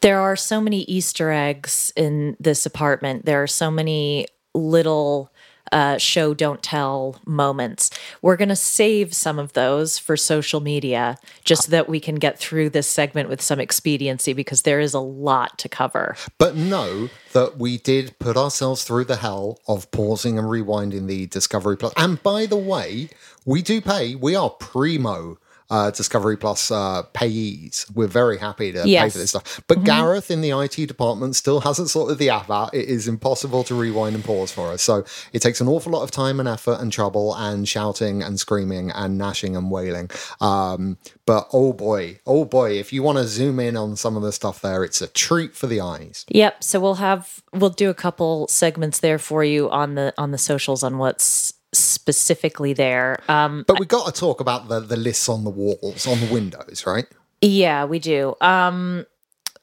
there 0.00 0.20
are 0.20 0.36
so 0.36 0.60
many 0.60 0.80
Easter 0.82 1.30
eggs 1.30 1.92
in 1.96 2.36
this 2.38 2.66
apartment. 2.66 3.24
There 3.24 3.42
are 3.42 3.46
so 3.46 3.70
many 3.70 4.26
little 4.54 5.32
uh, 5.72 5.98
show 5.98 6.34
don't 6.34 6.62
tell 6.62 7.20
moments. 7.26 7.90
We're 8.22 8.36
going 8.36 8.48
to 8.48 8.56
save 8.56 9.14
some 9.14 9.38
of 9.38 9.52
those 9.52 9.98
for 9.98 10.16
social 10.16 10.60
media 10.60 11.18
just 11.44 11.64
so 11.64 11.70
that 11.70 11.88
we 11.88 12.00
can 12.00 12.16
get 12.16 12.38
through 12.38 12.70
this 12.70 12.86
segment 12.86 13.28
with 13.28 13.40
some 13.40 13.60
expediency 13.60 14.32
because 14.32 14.62
there 14.62 14.80
is 14.80 14.94
a 14.94 15.00
lot 15.00 15.58
to 15.58 15.68
cover. 15.68 16.16
But 16.38 16.56
know 16.56 17.08
that 17.32 17.58
we 17.58 17.78
did 17.78 18.18
put 18.18 18.36
ourselves 18.36 18.84
through 18.84 19.04
the 19.04 19.16
hell 19.16 19.60
of 19.66 19.90
pausing 19.90 20.38
and 20.38 20.48
rewinding 20.48 21.06
the 21.06 21.26
Discovery 21.26 21.76
Plus. 21.76 21.92
And 21.96 22.22
by 22.22 22.46
the 22.46 22.56
way, 22.56 23.10
we 23.44 23.62
do 23.62 23.80
pay. 23.80 24.14
We 24.14 24.34
are 24.34 24.50
primo 24.50 25.38
uh, 25.70 25.90
Discovery 25.90 26.36
Plus 26.36 26.70
uh, 26.70 27.02
payees. 27.14 27.94
We're 27.94 28.06
very 28.06 28.38
happy 28.38 28.72
to 28.72 28.82
pay 28.84 29.10
for 29.10 29.18
this 29.18 29.30
stuff. 29.30 29.60
But 29.66 29.84
Gareth 29.84 30.30
in 30.30 30.40
the 30.40 30.50
IT 30.50 30.86
department 30.86 31.36
still 31.36 31.60
hasn't 31.60 31.90
sorted 31.90 32.18
the 32.18 32.30
app 32.30 32.50
out. 32.50 32.74
It 32.74 32.88
is 32.88 33.06
impossible 33.06 33.64
to 33.64 33.74
rewind 33.74 34.14
and 34.14 34.24
pause 34.24 34.50
for 34.50 34.68
us. 34.68 34.82
So 34.82 35.04
it 35.32 35.40
takes 35.40 35.60
an 35.60 35.68
awful 35.68 35.92
lot 35.92 36.02
of 36.02 36.10
time 36.10 36.40
and 36.40 36.48
effort 36.48 36.78
and 36.80 36.92
trouble 36.92 37.34
and 37.34 37.68
shouting 37.68 38.22
and 38.22 38.40
screaming 38.40 38.90
and 38.90 39.18
gnashing 39.18 39.56
and 39.56 39.70
wailing. 39.70 40.10
Um, 40.40 40.96
but 41.26 41.48
oh 41.52 41.72
boy, 41.74 42.20
oh 42.26 42.44
boy, 42.44 42.72
if 42.72 42.92
you 42.92 43.02
want 43.02 43.18
to 43.18 43.24
zoom 43.24 43.60
in 43.60 43.76
on 43.76 43.96
some 43.96 44.16
of 44.16 44.22
the 44.22 44.32
stuff 44.32 44.62
there, 44.62 44.84
it's 44.84 45.02
a 45.02 45.08
treat 45.08 45.54
for 45.54 45.66
the 45.66 45.80
eyes. 45.80 46.24
Yep. 46.28 46.64
So 46.64 46.80
we'll 46.80 46.94
have 46.94 47.42
we'll 47.52 47.70
do 47.70 47.90
a 47.90 47.94
couple 47.94 48.48
segments 48.48 49.00
there 49.00 49.18
for 49.18 49.44
you 49.44 49.68
on 49.70 49.94
the 49.94 50.14
on 50.16 50.30
the 50.30 50.38
socials 50.38 50.82
on 50.82 50.96
what's 50.96 51.52
specifically 51.72 52.72
there. 52.72 53.18
Um 53.28 53.64
But 53.66 53.78
we 53.80 53.86
got 53.86 54.06
to 54.06 54.12
talk 54.12 54.40
about 54.40 54.68
the 54.68 54.80
the 54.80 54.96
lists 54.96 55.28
on 55.28 55.44
the 55.44 55.50
walls, 55.50 56.06
on 56.06 56.20
the 56.20 56.32
windows, 56.32 56.84
right? 56.86 57.06
yeah, 57.40 57.84
we 57.84 57.98
do. 57.98 58.34
Um 58.40 59.06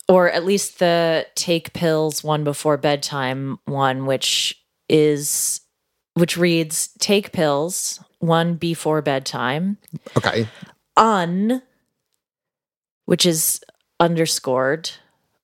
or 0.07 0.29
at 0.29 0.45
least 0.45 0.79
the 0.79 1.25
take 1.35 1.73
pills 1.73 2.23
one 2.23 2.43
before 2.43 2.77
bedtime 2.77 3.57
one 3.65 4.05
which 4.05 4.55
is 4.87 5.61
which 6.13 6.37
reads 6.37 6.89
take 6.99 7.31
pills 7.31 7.99
one 8.19 8.55
before 8.55 9.01
bedtime 9.01 9.77
Okay. 10.15 10.47
un 10.95 11.61
which 13.05 13.25
is 13.25 13.59
underscored 13.99 14.91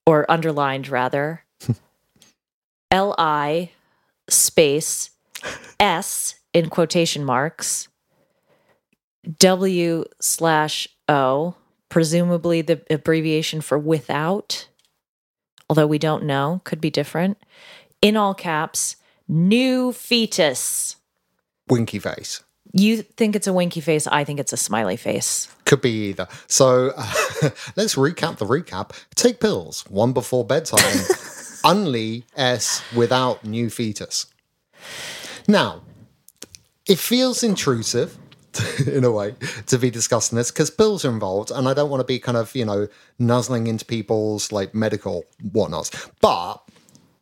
or 0.06 0.24
underlined 0.30 0.88
rather 0.88 1.44
li 2.92 3.72
space 4.28 5.10
s 5.80 6.34
in 6.52 6.68
quotation 6.68 7.24
marks 7.24 7.88
w 9.38 10.04
slash 10.20 10.88
o 11.08 11.54
presumably 11.88 12.62
the 12.62 12.80
abbreviation 12.90 13.60
for 13.60 13.78
without 13.78 14.68
although 15.68 15.86
we 15.86 15.98
don't 15.98 16.24
know 16.24 16.60
could 16.64 16.80
be 16.80 16.90
different 16.90 17.38
in 18.00 18.16
all 18.16 18.34
caps 18.34 18.96
new 19.28 19.92
fetus 19.92 20.96
Winky 21.68 21.98
face. 22.00 22.42
you 22.72 23.02
think 23.02 23.36
it's 23.36 23.46
a 23.46 23.52
winky 23.52 23.80
face 23.80 24.06
i 24.08 24.24
think 24.24 24.40
it's 24.40 24.52
a 24.52 24.56
smiley 24.56 24.96
face 24.96 25.48
Could 25.64 25.80
be 25.80 26.08
either. 26.10 26.28
So 26.48 26.92
uh, 26.96 27.12
let's 27.76 27.94
recap 27.94 28.36
the 28.38 28.44
recap. 28.44 28.90
Take 29.14 29.40
pills, 29.40 29.84
one 29.88 30.12
before 30.12 30.44
bedtime. 30.44 31.00
Only 31.64 32.24
S 32.36 32.82
without 32.94 33.44
new 33.44 33.70
fetus. 33.70 34.26
Now, 35.46 35.82
it 36.86 36.98
feels 36.98 37.42
intrusive 37.42 38.16
in 38.86 39.04
a 39.04 39.10
way 39.10 39.34
to 39.66 39.78
be 39.78 39.90
discussing 39.90 40.36
this 40.36 40.50
because 40.50 40.70
pills 40.70 41.04
are 41.04 41.10
involved 41.10 41.50
and 41.50 41.68
I 41.68 41.74
don't 41.74 41.88
want 41.90 42.00
to 42.00 42.06
be 42.06 42.18
kind 42.18 42.36
of, 42.36 42.54
you 42.54 42.64
know, 42.64 42.88
nuzzling 43.18 43.66
into 43.66 43.84
people's 43.84 44.52
like 44.52 44.74
medical 44.74 45.24
whatnots. 45.52 45.90
But 46.20 46.56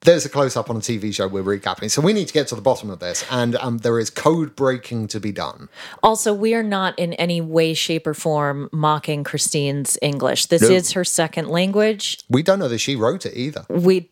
there's 0.02 0.25
a 0.25 0.29
close 0.31 0.57
up 0.57 0.71
on 0.71 0.76
a 0.76 0.81
TV 0.81 1.12
show 1.14 1.29
we're 1.29 1.43
recapping. 1.43 1.90
So 1.90 2.00
we 2.00 2.12
need 2.14 2.26
to 2.26 2.33
get 2.33 2.49
to 2.49 2.55
the 2.55 2.62
bottom 2.62 2.88
of 2.90 3.00
this. 3.00 3.25
And 3.31 3.55
um, 3.57 3.79
there 3.79 3.99
is 3.99 4.09
code 4.11 4.57
breaking 4.57 5.09
to 5.09 5.21
be 5.21 5.31
done. 5.31 5.69
Also, 6.02 6.33
we 6.33 6.55
are 6.55 6.62
not 6.62 6.99
in 6.99 7.12
any 7.14 7.40
way, 7.43 7.75
shape, 7.75 8.07
or 8.07 8.14
form 8.14 8.69
mocking 8.73 9.25
Christine's 9.25 9.99
English. 10.00 10.47
This 10.47 10.62
No. 10.62 10.71
is 10.71 10.93
her 10.93 11.05
second 11.05 11.49
language. 11.49 12.25
We 12.31 12.43
don't 12.43 12.59
know 12.59 12.69
that 12.69 12.79
she 12.79 12.97
wrote 12.97 13.26
it 13.26 13.37
either. 13.37 13.67
We 13.69 14.11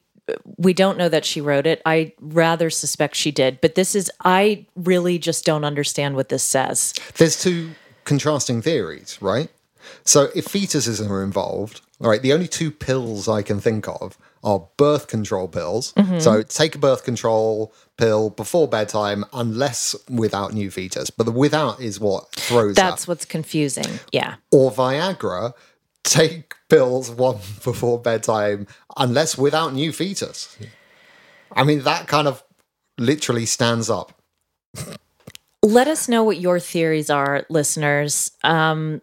we 0.56 0.72
don't 0.72 0.98
know 0.98 1.08
that 1.08 1.24
she 1.24 1.40
wrote 1.40 1.66
it. 1.66 1.82
I 1.86 2.12
rather 2.20 2.70
suspect 2.70 3.16
she 3.16 3.30
did, 3.30 3.60
but 3.60 3.74
this 3.74 3.94
is 3.94 4.10
I 4.24 4.66
really 4.76 5.18
just 5.18 5.44
don't 5.44 5.64
understand 5.64 6.16
what 6.16 6.28
this 6.28 6.42
says. 6.42 6.94
There's 7.16 7.40
two 7.40 7.70
contrasting 8.04 8.62
theories, 8.62 9.18
right? 9.20 9.50
So 10.04 10.28
if 10.34 10.46
fetuses 10.46 11.06
are 11.08 11.22
involved, 11.22 11.80
all 12.00 12.10
right, 12.10 12.22
the 12.22 12.32
only 12.32 12.48
two 12.48 12.70
pills 12.70 13.28
I 13.28 13.42
can 13.42 13.60
think 13.60 13.88
of 13.88 14.16
are 14.44 14.66
birth 14.76 15.08
control 15.08 15.48
pills. 15.48 15.92
Mm-hmm. 15.94 16.20
So 16.20 16.42
take 16.42 16.74
a 16.74 16.78
birth 16.78 17.04
control 17.04 17.72
pill 17.96 18.30
before 18.30 18.68
bedtime, 18.68 19.24
unless 19.32 19.96
without 20.08 20.54
new 20.54 20.70
fetus. 20.70 21.10
But 21.10 21.24
the 21.24 21.32
without 21.32 21.80
is 21.80 21.98
what 21.98 22.30
throws 22.32 22.76
That's 22.76 23.04
up. 23.04 23.08
what's 23.08 23.24
confusing. 23.24 23.98
Yeah. 24.12 24.36
Or 24.52 24.70
Viagra, 24.70 25.54
take 26.08 26.54
pills 26.68 27.10
one 27.10 27.36
before 27.64 28.00
bedtime, 28.00 28.66
unless 28.96 29.38
without 29.38 29.74
new 29.74 29.92
fetus. 29.92 30.56
I 31.52 31.64
mean, 31.64 31.82
that 31.82 32.08
kind 32.08 32.28
of 32.28 32.42
literally 32.98 33.46
stands 33.46 33.88
up. 33.88 34.12
Let 35.62 35.88
us 35.88 36.08
know 36.08 36.24
what 36.24 36.38
your 36.38 36.60
theories 36.60 37.10
are, 37.10 37.44
listeners. 37.48 38.30
Um, 38.44 39.02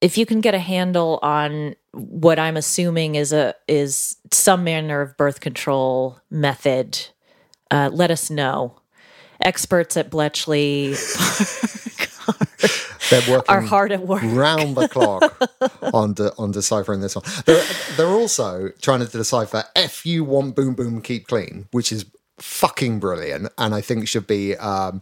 if 0.00 0.16
you 0.16 0.26
can 0.26 0.40
get 0.40 0.54
a 0.54 0.58
handle 0.58 1.18
on 1.22 1.74
what 1.92 2.38
I'm 2.38 2.56
assuming 2.56 3.16
is 3.16 3.32
a 3.32 3.54
is 3.66 4.16
some 4.32 4.64
manner 4.64 5.00
of 5.00 5.16
birth 5.16 5.40
control 5.40 6.20
method, 6.30 7.08
uh, 7.70 7.90
let 7.92 8.10
us 8.10 8.30
know. 8.30 8.80
Experts 9.40 9.96
at 9.96 10.10
Bletchley 10.10 10.94
They're 13.10 13.30
working 13.30 13.54
are 13.54 13.60
hard 13.60 13.92
at 13.92 14.02
work. 14.06 14.22
round 14.24 14.76
the 14.76 14.88
clock 14.88 15.50
on 15.94 16.12
de- 16.14 16.34
on 16.36 16.50
deciphering 16.52 17.00
this 17.00 17.16
one. 17.16 17.24
They're, 17.46 17.64
they're 17.96 18.06
also 18.06 18.68
trying 18.82 19.00
to 19.00 19.06
decipher 19.06 19.64
if 19.74 20.04
you 20.04 20.24
want 20.24 20.54
boom 20.54 20.74
boom 20.74 21.00
keep 21.00 21.26
clean, 21.26 21.68
which 21.70 21.90
is 21.92 22.04
fucking 22.38 23.00
brilliant 23.00 23.48
and 23.58 23.74
I 23.74 23.80
think 23.80 24.06
should 24.06 24.28
be 24.28 24.54
um 24.58 25.00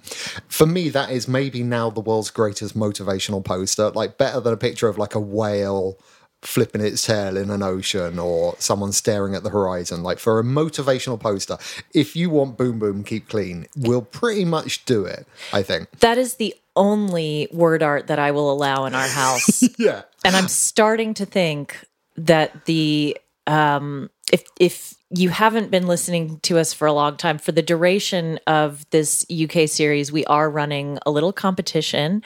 for 0.49 0.64
me 0.66 0.88
that 0.88 1.11
is 1.11 1.28
maybe 1.28 1.62
now 1.62 1.90
the 1.90 2.00
world's 2.00 2.30
greatest 2.30 2.75
motivational 2.75 3.45
poster 3.45 3.90
like 3.90 4.16
better 4.16 4.40
than 4.40 4.54
a 4.54 4.56
picture 4.56 4.88
of 4.88 4.97
like 4.97 5.14
a 5.14 5.21
whale 5.21 5.99
flipping 6.40 6.80
its 6.80 7.04
tail 7.04 7.37
in 7.37 7.50
an 7.50 7.62
ocean 7.62 8.18
or 8.18 8.54
someone 8.59 8.90
staring 8.90 9.35
at 9.35 9.42
the 9.42 9.50
horizon 9.50 10.02
like 10.02 10.18
for 10.18 10.38
a 10.38 10.42
motivational 10.42 11.21
poster 11.21 11.59
if 11.92 12.16
you 12.16 12.30
want 12.30 12.56
boom 12.56 12.78
boom 12.78 13.04
keep 13.04 13.28
clean 13.28 13.66
we'll 13.76 14.00
pretty 14.00 14.47
much 14.47 14.87
do 14.87 15.04
it 15.04 15.26
I 15.52 15.62
think 15.62 15.90
That 16.00 16.16
is 16.16 16.37
the 16.37 16.54
only 16.76 17.49
word 17.52 17.83
art 17.83 18.06
that 18.06 18.18
I 18.18 18.30
will 18.30 18.52
allow 18.52 18.85
in 18.85 18.95
our 18.95 19.09
house. 19.09 19.62
yeah 19.78 20.02
and 20.26 20.35
I'm 20.35 20.49
starting 20.49 21.14
to 21.14 21.25
think 21.25 21.87
that 22.16 22.64
the 22.64 23.16
um, 23.47 24.11
if 24.33 24.42
if 24.59 24.95
you 25.11 25.28
haven't 25.28 25.71
been 25.71 25.87
listening 25.87 26.40
to 26.40 26.59
us 26.59 26.73
for 26.73 26.87
a 26.87 26.92
long 26.92 27.16
time, 27.16 27.38
for 27.38 27.52
the 27.52 27.62
duration 27.62 28.40
of 28.49 28.85
this 28.90 29.25
UK 29.30 29.68
series, 29.68 30.11
we 30.11 30.25
are 30.25 30.50
running 30.50 30.99
a 31.06 31.12
little 31.12 31.33
competition. 31.33 32.25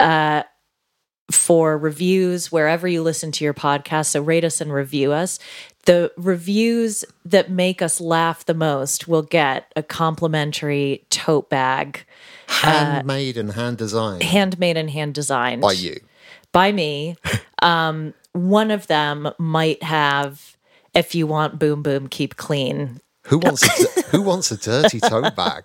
Uh, 0.00 0.42
for 1.30 1.76
reviews 1.76 2.50
wherever 2.50 2.88
you 2.88 3.02
listen 3.02 3.30
to 3.30 3.44
your 3.44 3.52
podcast. 3.52 4.06
So 4.06 4.22
rate 4.22 4.44
us 4.44 4.62
and 4.62 4.72
review 4.72 5.12
us. 5.12 5.38
The 5.84 6.10
reviews 6.16 7.04
that 7.26 7.50
make 7.50 7.82
us 7.82 8.00
laugh 8.00 8.46
the 8.46 8.54
most 8.54 9.08
will 9.08 9.20
get 9.20 9.70
a 9.76 9.82
complimentary 9.82 11.04
tote 11.10 11.50
bag, 11.50 12.06
handmade 12.48 13.36
and 13.36 13.52
hand 13.52 13.78
designed 13.78 14.22
handmade 14.22 14.76
and 14.76 14.90
hand 14.90 15.14
designed 15.14 15.62
by 15.62 15.72
you 15.72 15.96
by 16.52 16.72
me. 16.72 17.16
Um, 17.60 18.14
one 18.34 18.70
of 18.70 18.86
them 18.86 19.32
might 19.36 19.82
have 19.82 20.56
if 20.94 21.12
you 21.16 21.26
want 21.26 21.58
boom 21.58 21.82
boom 21.82 22.06
keep 22.06 22.36
clean. 22.36 23.00
Who 23.24 23.38
wants 23.38 23.64
a, 23.64 24.02
who 24.02 24.22
wants 24.22 24.52
a 24.52 24.56
dirty 24.56 25.00
tote 25.00 25.34
bag? 25.36 25.64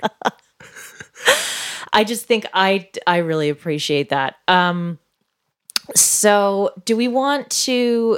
I 1.93 2.03
just 2.03 2.25
think 2.25 2.47
I 2.51 2.89
I 3.05 3.17
really 3.17 3.49
appreciate 3.49 4.09
that. 4.09 4.37
Um, 4.47 4.97
so 5.95 6.73
do 6.85 6.97
we 6.97 7.07
want 7.07 7.51
to 7.51 8.17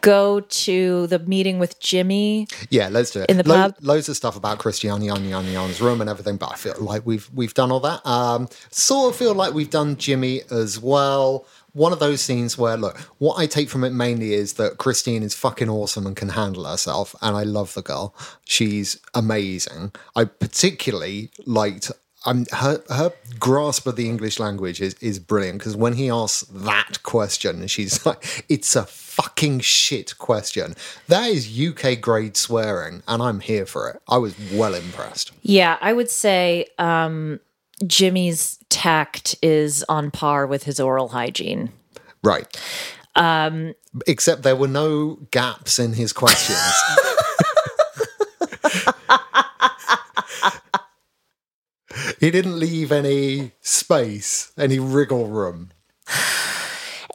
go 0.00 0.40
to 0.40 1.06
the 1.06 1.18
meeting 1.20 1.58
with 1.58 1.80
Jimmy? 1.80 2.46
Yeah, 2.70 2.88
let's 2.88 3.10
do 3.10 3.20
it. 3.20 3.30
In 3.30 3.36
the 3.36 3.48
Lo- 3.48 3.54
pub? 3.54 3.76
loads 3.80 4.08
of 4.08 4.16
stuff 4.16 4.36
about 4.36 4.58
Christiane 4.58 5.00
Yanyan's 5.00 5.80
room 5.80 6.00
and 6.00 6.10
everything, 6.10 6.36
but 6.36 6.52
I 6.52 6.56
feel 6.56 6.74
like 6.78 7.06
we've 7.06 7.28
we've 7.34 7.54
done 7.54 7.70
all 7.70 7.80
that. 7.80 8.04
Um, 8.06 8.48
sort 8.70 9.12
of 9.12 9.18
feel 9.18 9.34
like 9.34 9.54
we've 9.54 9.70
done 9.70 9.96
Jimmy 9.96 10.42
as 10.50 10.80
well. 10.80 11.46
One 11.74 11.92
of 11.92 12.00
those 12.00 12.20
scenes 12.22 12.58
where, 12.58 12.76
look, 12.76 12.98
what 13.18 13.38
I 13.38 13.46
take 13.46 13.68
from 13.68 13.84
it 13.84 13.90
mainly 13.90 14.32
is 14.32 14.54
that 14.54 14.78
Christine 14.78 15.22
is 15.22 15.34
fucking 15.34 15.68
awesome 15.68 16.06
and 16.06 16.16
can 16.16 16.30
handle 16.30 16.64
herself, 16.64 17.14
and 17.22 17.36
I 17.36 17.44
love 17.44 17.74
the 17.74 17.82
girl. 17.82 18.14
She's 18.44 18.98
amazing. 19.14 19.92
I 20.16 20.24
particularly 20.24 21.30
liked 21.46 21.92
um, 22.26 22.46
her 22.52 22.82
her 22.90 23.12
grasp 23.38 23.86
of 23.86 23.94
the 23.96 24.08
English 24.08 24.40
language 24.40 24.80
is, 24.80 24.94
is 24.94 25.18
brilliant 25.20 25.58
because 25.58 25.76
when 25.76 25.92
he 25.92 26.10
asks 26.10 26.42
that 26.50 27.02
question, 27.04 27.64
she's 27.68 28.04
like, 28.06 28.44
"It's 28.48 28.74
a 28.74 28.84
fucking 29.38 29.60
shit 29.60 30.18
question." 30.18 30.74
That 31.06 31.30
is 31.30 31.48
UK 31.48 32.00
grade 32.00 32.36
swearing, 32.36 33.04
and 33.06 33.22
I'm 33.22 33.38
here 33.40 33.66
for 33.66 33.88
it. 33.90 34.02
I 34.08 34.18
was 34.18 34.34
well 34.52 34.74
impressed. 34.74 35.30
Yeah, 35.42 35.78
I 35.80 35.92
would 35.92 36.10
say 36.10 36.66
um, 36.78 37.38
Jimmy's 37.86 38.58
tact 38.68 39.36
is 39.42 39.84
on 39.88 40.10
par 40.10 40.46
with 40.46 40.64
his 40.64 40.80
oral 40.80 41.08
hygiene. 41.08 41.70
Right. 42.22 42.46
Um, 43.14 43.74
Except 44.06 44.42
there 44.42 44.56
were 44.56 44.68
no 44.68 45.18
gaps 45.30 45.78
in 45.78 45.94
his 45.94 46.12
questions. 46.12 46.58
he 52.20 52.30
didn't 52.30 52.58
leave 52.58 52.92
any 52.92 53.52
space, 53.60 54.52
any 54.58 54.78
wriggle 54.78 55.28
room. 55.28 55.70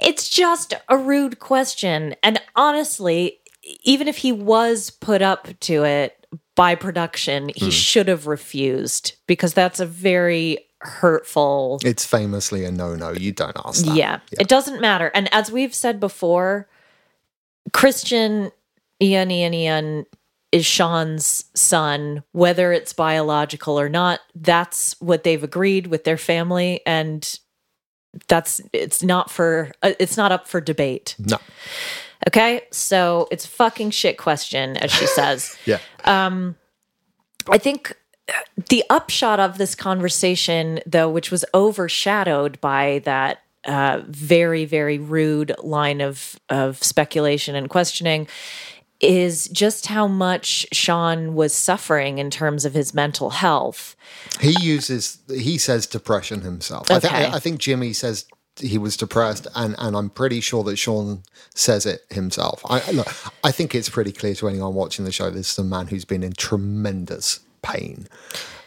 It's 0.04 0.30
just 0.30 0.74
a 0.90 0.98
rude 0.98 1.40
question. 1.40 2.16
And 2.22 2.40
honestly, 2.56 3.40
even 3.84 4.08
if 4.08 4.18
he 4.18 4.32
was 4.32 4.90
put 4.90 5.22
up 5.22 5.48
to 5.62 5.84
it 5.84 6.28
by 6.56 6.76
production, 6.76 7.50
he 7.56 7.66
hmm. 7.66 7.72
should 7.72 8.08
have 8.08 8.28
refused 8.28 9.16
because 9.28 9.54
that's 9.54 9.80
a 9.80 9.86
very 9.86 10.60
hurtful. 10.80 11.80
It's 11.84 12.06
famously 12.06 12.66
a 12.66 12.72
no-no. 12.72 13.12
You 13.12 13.32
don't 13.32 13.58
ask 13.66 13.86
that. 13.86 13.96
Yeah, 13.96 14.20
it 14.32 14.48
doesn't 14.48 14.82
matter. 14.82 15.12
And 15.16 15.34
as 15.34 15.52
we've 15.52 15.74
said 15.74 16.00
before, 16.00 16.68
Christian 17.72 18.52
Ian 19.02 19.32
Ian 19.32 19.54
Ian 19.54 20.06
is 20.52 20.66
Sean's 20.66 21.46
son, 21.56 22.24
whether 22.32 22.72
it's 22.72 22.94
biological 22.94 23.80
or 23.80 23.90
not. 23.90 24.20
That's 24.36 25.00
what 25.02 25.24
they've 25.24 25.44
agreed 25.44 25.88
with 25.88 26.04
their 26.04 26.18
family, 26.18 26.82
and 26.86 27.40
that's 28.28 28.62
it's 28.72 29.04
not 29.04 29.32
for 29.32 29.72
uh, 29.82 29.94
it's 30.00 30.18
not 30.18 30.32
up 30.32 30.48
for 30.48 30.62
debate. 30.62 31.16
No. 31.20 31.38
Okay, 32.28 32.62
so 32.72 33.28
it's 33.32 33.46
a 33.46 33.50
fucking 33.50 33.92
shit 33.92 34.18
question, 34.18 34.78
as 34.78 34.92
she 34.92 35.08
says. 35.08 35.58
Yeah. 35.66 35.80
Um, 36.06 36.56
I 37.50 37.58
think 37.58 37.98
the 38.70 38.84
upshot 38.90 39.40
of 39.40 39.58
this 39.58 39.76
conversation, 39.76 40.80
though, 40.86 41.10
which 41.10 41.32
was 41.32 41.44
overshadowed 41.54 42.60
by 42.62 43.02
that 43.06 43.40
uh, 43.66 44.02
very, 44.08 44.66
very 44.66 44.98
rude 44.98 45.54
line 45.62 46.02
of 46.02 46.40
of 46.50 46.82
speculation 46.84 47.56
and 47.56 47.70
questioning, 47.70 48.28
is 49.04 49.48
just 49.50 49.88
how 49.88 50.08
much 50.08 50.66
Sean 50.72 51.36
was 51.36 51.54
suffering 51.54 52.18
in 52.18 52.30
terms 52.30 52.64
of 52.66 52.74
his 52.74 52.94
mental 52.94 53.32
health. 53.32 53.96
He 54.40 54.56
uses 54.62 55.20
he 55.30 55.58
says 55.58 55.86
depression 55.86 56.42
himself. 56.42 56.90
I, 56.90 57.00
think, 57.00 57.14
I 57.14 57.40
think 57.40 57.60
Jimmy 57.60 57.94
says 57.94 58.26
he 58.60 58.78
was 58.78 58.96
depressed, 58.96 59.48
and, 59.56 59.76
and 59.80 59.96
I'm 59.98 60.10
pretty 60.10 60.40
sure 60.40 60.64
that 60.64 60.78
Sean 60.78 61.24
says 61.56 61.86
it 61.86 62.02
himself. 62.10 62.62
I 62.70 62.90
look, 62.92 63.08
I 63.44 63.52
think 63.52 63.76
it's 63.76 63.90
pretty 63.90 64.12
clear 64.12 64.36
to 64.36 64.48
anyone 64.48 64.74
watching 64.74 65.06
the 65.06 65.12
show. 65.12 65.30
This 65.30 65.52
is 65.52 65.60
a 65.60 65.64
man 65.64 65.88
who's 65.88 66.06
been 66.06 66.24
in 66.24 66.34
tremendous 66.34 67.40
pain, 67.62 68.08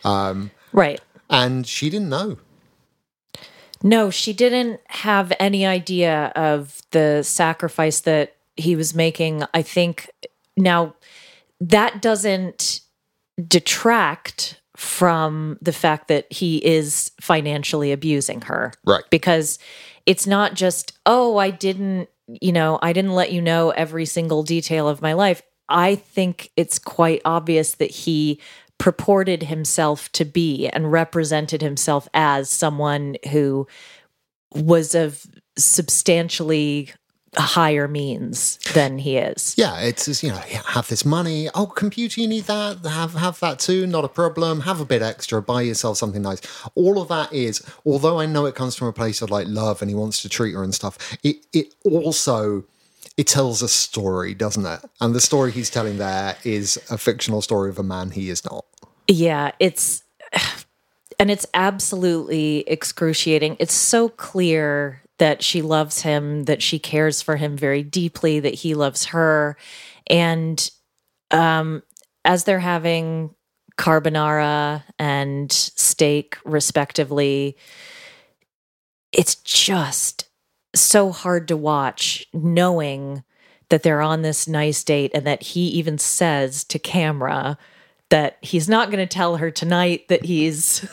um, 0.05 0.51
Right. 0.72 1.01
and 1.31 1.66
she 1.66 1.88
didn't 1.90 2.09
know. 2.09 2.38
No, 3.83 4.11
she 4.11 4.33
didn't 4.33 4.81
have 4.87 5.33
any 5.38 5.66
idea 5.66 6.33
of 6.35 6.81
the 6.92 7.22
sacrifice 7.22 8.01
that 8.01 8.36
he 8.57 8.77
was 8.77 8.95
making. 8.95 9.45
I 9.55 9.62
think 9.62 10.11
now 10.57 10.95
that 11.61 12.03
doesn't 12.03 12.81
detract 13.47 14.61
from 14.77 15.59
the 15.62 15.73
fact 15.73 16.09
that 16.09 16.31
he 16.31 16.64
is 16.64 17.11
financially 17.21 17.92
abusing 17.92 18.42
her. 18.42 18.73
Right. 18.85 19.05
Because 19.11 19.59
it's 20.05 20.27
not 20.27 20.55
just, 20.55 20.99
oh, 21.07 21.38
I 21.38 21.51
didn't, 21.51 22.09
you 22.29 22.53
know, 22.53 22.79
I 22.83 22.92
didn't 22.92 23.14
let 23.14 23.33
you 23.33 23.40
know 23.40 23.71
every 23.71 24.05
single 24.05 24.42
detail 24.42 24.88
of 24.88 25.01
my 25.01 25.14
life. 25.14 25.42
I 25.69 25.95
think 25.95 26.51
it's 26.57 26.79
quite 26.79 27.23
obvious 27.25 27.75
that 27.75 27.90
he 27.90 28.40
purported 28.79 29.45
himself 29.45 30.12
to 30.12 30.25
be 30.25 30.69
and 30.69 30.92
represented 30.92 31.62
himself 31.62 32.09
as 32.12 32.51
someone 32.51 33.16
who 33.31 33.66
was 34.55 34.95
of 34.95 35.25
substantially 35.57 36.92
higher 37.38 37.88
means 37.88 38.59
than 38.75 38.99
he 38.99 39.16
is. 39.16 39.55
Yeah, 39.57 39.79
it's 39.81 40.07
just, 40.07 40.22
you 40.22 40.31
know, 40.31 40.38
have 40.66 40.88
this 40.88 41.05
money. 41.05 41.49
Oh, 41.55 41.66
computer, 41.66 42.20
you 42.20 42.29
need 42.29 42.44
that. 42.44 42.85
Have 42.85 43.14
have 43.14 43.40
that 43.40 43.59
too. 43.59 43.87
Not 43.87 44.05
a 44.05 44.09
problem. 44.09 44.61
Have 44.61 44.81
a 44.81 44.85
bit 44.85 45.03
extra. 45.03 45.42
Buy 45.42 45.62
yourself 45.62 45.96
something 45.96 46.22
nice. 46.22 46.40
All 46.75 47.01
of 47.01 47.09
that 47.09 47.33
is, 47.33 47.62
although 47.85 48.20
I 48.20 48.27
know 48.27 48.46
it 48.46 48.55
comes 48.55 48.75
from 48.75 48.88
a 48.88 48.92
place 48.92 49.22
of 49.22 49.31
like 49.31 49.46
love, 49.49 49.83
and 49.83 49.90
he 49.90 49.94
wants 49.94 50.22
to 50.22 50.29
treat 50.29 50.55
her 50.55 50.62
and 50.62 50.75
stuff. 50.75 51.16
It 51.22 51.46
it 51.53 51.75
also 51.85 52.64
it 53.16 53.27
tells 53.27 53.62
a 53.62 53.68
story, 53.68 54.35
doesn't 54.35 54.66
it? 54.66 54.81
And 55.01 55.14
the 55.14 55.20
story 55.20 55.53
he's 55.53 55.70
telling 55.70 55.99
there 55.99 56.37
is 56.44 56.79
a 56.90 56.99
fictional 56.99 57.40
story 57.42 57.70
of 57.70 57.79
a 57.79 57.83
man 57.83 58.11
he 58.11 58.29
is 58.29 58.44
not. 58.44 58.64
Yeah, 59.09 59.53
it's 59.59 60.03
and 61.18 61.31
it's 61.31 61.46
absolutely 61.55 62.64
excruciating. 62.66 63.57
It's 63.59 63.75
so 63.75 64.09
clear 64.09 65.03
that 65.18 65.42
she 65.42 65.62
loves 65.62 66.02
him, 66.02 66.44
that 66.44 66.62
she 66.62 66.79
cares 66.79 67.22
for 67.22 67.37
him 67.37 67.57
very 67.57 67.83
deeply, 67.83 68.40
that 68.40 68.55
he 68.55 68.74
loves 68.74 69.07
her. 69.07 69.57
And 70.07 70.70
um 71.31 71.83
as 72.24 72.44
they're 72.44 72.59
having 72.59 73.35
carbonara 73.79 74.83
and 74.98 75.52
steak 75.52 76.38
respectively, 76.44 77.57
it's 79.12 79.37
just 79.37 80.29
so 80.74 81.11
hard 81.12 81.48
to 81.48 81.57
watch 81.57 82.26
knowing 82.33 83.22
that 83.68 83.83
they're 83.83 84.02
on 84.02 84.22
this 84.22 84.46
nice 84.46 84.85
date 84.85 85.11
and 85.14 85.26
that 85.26 85.42
he 85.42 85.66
even 85.68 85.98
says 85.98 86.64
to 86.64 86.79
camera 86.79 87.59
that 88.11 88.38
he's 88.40 88.68
not 88.68 88.90
going 88.90 89.07
to 89.07 89.12
tell 89.12 89.37
her 89.37 89.50
tonight 89.50 90.07
that 90.09 90.24
he's 90.24 90.87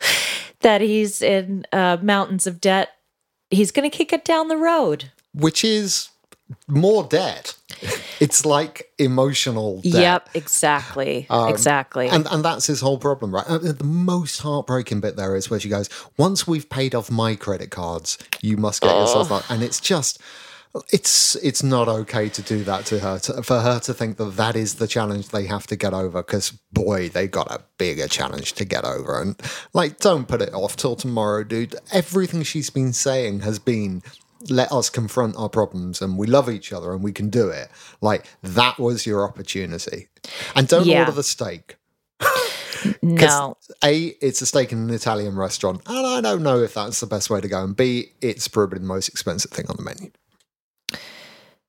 that 0.60 0.80
he's 0.80 1.22
in 1.22 1.64
uh, 1.72 1.98
mountains 2.02 2.46
of 2.46 2.60
debt. 2.60 2.90
He's 3.50 3.70
going 3.70 3.88
to 3.90 3.96
kick 3.96 4.12
it 4.12 4.24
down 4.24 4.48
the 4.48 4.56
road. 4.56 5.10
which 5.34 5.64
is 5.64 6.10
more 6.66 7.04
debt. 7.04 7.54
It's 8.20 8.44
like 8.46 8.90
emotional 8.98 9.80
debt. 9.82 9.92
Yep, 9.92 10.28
exactly. 10.34 11.26
exactly. 11.30 12.08
And 12.08 12.26
and 12.30 12.44
that's 12.44 12.66
his 12.66 12.80
whole 12.80 12.98
problem, 12.98 13.34
right? 13.34 13.44
Uh, 13.46 13.58
The 13.58 13.84
most 13.84 14.40
heartbreaking 14.40 15.00
bit 15.00 15.16
there 15.16 15.36
is 15.36 15.50
where 15.50 15.60
she 15.60 15.68
goes, 15.68 15.88
"Once 16.16 16.46
we've 16.46 16.68
paid 16.68 16.94
off 16.94 17.10
my 17.10 17.34
credit 17.36 17.70
cards, 17.70 18.16
you 18.40 18.56
must 18.56 18.80
get 18.80 18.94
yourself 18.94 19.30
out." 19.30 19.44
And 19.50 19.62
it's 19.62 19.78
just, 19.80 20.18
it's 20.92 21.34
it's 21.36 21.62
not 21.62 21.88
okay 21.88 22.28
to 22.28 22.42
do 22.42 22.64
that 22.64 22.86
to 22.86 22.98
her. 23.00 23.18
To, 23.20 23.42
for 23.42 23.60
her 23.60 23.80
to 23.80 23.94
think 23.94 24.16
that 24.18 24.36
that 24.36 24.56
is 24.56 24.74
the 24.74 24.86
challenge 24.86 25.28
they 25.28 25.46
have 25.46 25.66
to 25.68 25.76
get 25.76 25.94
over, 25.94 26.22
because 26.22 26.50
boy, 26.72 27.08
they 27.08 27.26
got 27.28 27.50
a 27.50 27.62
bigger 27.78 28.08
challenge 28.08 28.52
to 28.54 28.64
get 28.64 28.84
over. 28.84 29.20
And 29.20 29.40
like, 29.72 29.98
don't 29.98 30.28
put 30.28 30.42
it 30.42 30.52
off 30.54 30.76
till 30.76 30.96
tomorrow, 30.96 31.44
dude. 31.44 31.74
Everything 31.92 32.42
she's 32.42 32.70
been 32.70 32.92
saying 32.92 33.40
has 33.40 33.58
been. 33.58 34.02
Let 34.48 34.70
us 34.70 34.88
confront 34.88 35.34
our 35.36 35.48
problems 35.48 36.00
and 36.00 36.16
we 36.16 36.28
love 36.28 36.48
each 36.48 36.72
other 36.72 36.92
and 36.92 37.02
we 37.02 37.10
can 37.10 37.28
do 37.28 37.48
it. 37.48 37.68
Like, 38.00 38.24
that 38.44 38.78
was 38.78 39.04
your 39.04 39.24
opportunity. 39.24 40.06
And 40.54 40.68
don't 40.68 40.86
Yeah. 40.86 41.00
order 41.00 41.10
the 41.10 41.24
steak 41.24 41.76
no. 43.02 43.56
A, 43.84 44.14
it's 44.20 44.40
a 44.40 44.46
steak 44.46 44.72
in 44.72 44.78
an 44.78 44.90
Italian 44.90 45.36
restaurant, 45.36 45.82
and 45.86 46.06
I 46.06 46.20
don't 46.20 46.42
know 46.42 46.60
if 46.62 46.74
that's 46.74 47.00
the 47.00 47.06
best 47.06 47.30
way 47.30 47.40
to 47.40 47.48
go. 47.48 47.62
And 47.64 47.76
B, 47.76 48.12
it's 48.20 48.48
probably 48.48 48.78
the 48.78 48.84
most 48.86 49.08
expensive 49.08 49.50
thing 49.50 49.66
on 49.68 49.76
the 49.76 49.82
menu. 49.82 50.10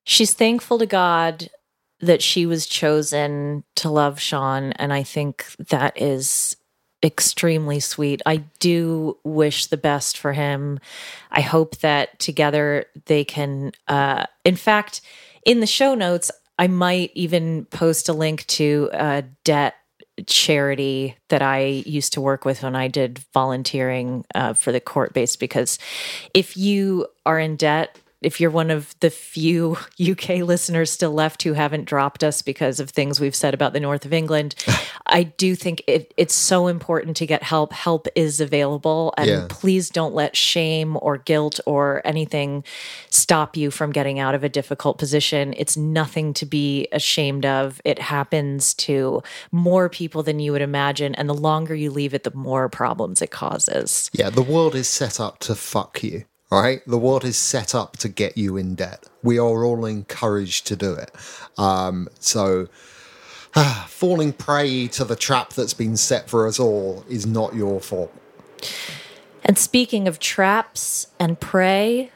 She's 0.09 0.33
thankful 0.33 0.79
to 0.79 0.87
God 0.87 1.51
that 1.99 2.23
she 2.23 2.47
was 2.47 2.65
chosen 2.65 3.63
to 3.75 3.91
love 3.91 4.19
Sean. 4.19 4.71
And 4.71 4.91
I 4.91 5.03
think 5.03 5.45
that 5.69 6.01
is 6.01 6.57
extremely 7.05 7.79
sweet. 7.79 8.19
I 8.25 8.37
do 8.57 9.19
wish 9.23 9.67
the 9.67 9.77
best 9.77 10.17
for 10.17 10.33
him. 10.33 10.79
I 11.29 11.41
hope 11.41 11.77
that 11.81 12.17
together 12.17 12.85
they 13.05 13.23
can, 13.23 13.73
uh, 13.87 14.25
in 14.43 14.55
fact, 14.55 15.01
in 15.45 15.59
the 15.59 15.67
show 15.67 15.93
notes, 15.93 16.31
I 16.57 16.65
might 16.65 17.11
even 17.13 17.65
post 17.65 18.09
a 18.09 18.13
link 18.13 18.47
to 18.47 18.89
a 18.91 19.25
debt 19.43 19.75
charity 20.25 21.17
that 21.27 21.43
I 21.43 21.83
used 21.85 22.13
to 22.13 22.21
work 22.21 22.45
with 22.45 22.63
when 22.63 22.75
I 22.75 22.87
did 22.87 23.19
volunteering 23.31 24.25
uh, 24.33 24.53
for 24.53 24.71
the 24.71 24.81
court 24.81 25.13
base. 25.13 25.35
Because 25.35 25.77
if 26.33 26.57
you 26.57 27.05
are 27.27 27.37
in 27.37 27.57
debt, 27.57 27.95
if 28.21 28.39
you're 28.41 28.51
one 28.51 28.69
of 28.69 28.93
the 28.99 29.09
few 29.09 29.77
UK 29.99 30.39
listeners 30.39 30.91
still 30.91 31.11
left 31.13 31.43
who 31.43 31.53
haven't 31.53 31.85
dropped 31.85 32.23
us 32.23 32.41
because 32.41 32.79
of 32.79 32.89
things 32.89 33.19
we've 33.19 33.35
said 33.35 33.53
about 33.53 33.73
the 33.73 33.79
north 33.79 34.05
of 34.05 34.13
England, 34.13 34.55
I 35.05 35.23
do 35.23 35.55
think 35.55 35.81
it, 35.87 36.13
it's 36.17 36.33
so 36.33 36.67
important 36.67 37.17
to 37.17 37.25
get 37.25 37.43
help. 37.43 37.73
Help 37.73 38.07
is 38.15 38.39
available, 38.41 39.13
and 39.17 39.27
Yeah. 39.29 39.45
please 39.49 39.89
don't 39.89 40.13
let 40.13 40.35
shame 40.35 40.97
or 41.01 41.17
guilt 41.17 41.59
or 41.65 42.01
anything 42.05 42.63
stop 43.09 43.55
you 43.55 43.71
from 43.71 43.91
getting 43.91 44.19
out 44.19 44.35
of 44.35 44.43
a 44.43 44.49
difficult 44.49 44.97
position. 44.97 45.53
It's 45.57 45.77
nothing 45.77 46.33
to 46.35 46.45
be 46.45 46.87
ashamed 46.91 47.45
of. 47.45 47.81
It 47.85 47.99
happens 47.99 48.73
to 48.75 49.23
more 49.51 49.89
people 49.89 50.23
than 50.23 50.39
you 50.39 50.51
would 50.51 50.61
imagine, 50.61 51.15
and 51.15 51.29
the 51.29 51.33
longer 51.33 51.73
you 51.75 51.89
leave 51.91 52.13
it, 52.13 52.23
the 52.23 52.35
more 52.35 52.69
problems 52.69 53.21
it 53.21 53.31
causes. 53.31 54.09
Yeah, 54.13 54.29
the 54.29 54.41
world 54.41 54.75
is 54.75 54.87
set 54.87 55.19
up 55.19 55.39
to 55.39 55.55
fuck 55.55 56.03
you, 56.03 56.25
all 56.51 56.61
right? 56.61 56.81
The 56.87 56.97
world 56.97 57.23
is 57.23 57.37
set 57.37 57.75
up 57.75 57.97
to 57.97 58.09
get 58.09 58.37
you 58.37 58.57
in 58.57 58.75
debt. 58.75 59.05
We 59.21 59.37
are 59.37 59.63
all 59.63 59.85
encouraged 59.85 60.67
to 60.67 60.75
do 60.75 60.93
it. 60.93 61.11
Um, 61.57 62.09
so, 62.19 62.67
falling 63.87 64.33
prey 64.33 64.87
to 64.89 65.03
the 65.03 65.15
trap 65.15 65.53
that's 65.53 65.73
been 65.73 65.97
set 65.97 66.29
for 66.29 66.47
us 66.47 66.59
all 66.59 67.03
is 67.07 67.25
not 67.25 67.55
your 67.55 67.79
fault. 67.79 68.13
And 69.43 69.57
speaking 69.57 70.07
of 70.07 70.19
traps 70.19 71.07
and 71.19 71.39
prey, 71.39 72.11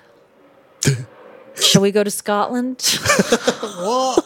shall 1.56 1.82
we 1.82 1.92
go 1.92 2.04
to 2.04 2.12
Scotland? 2.12 3.00
What? 3.84 4.24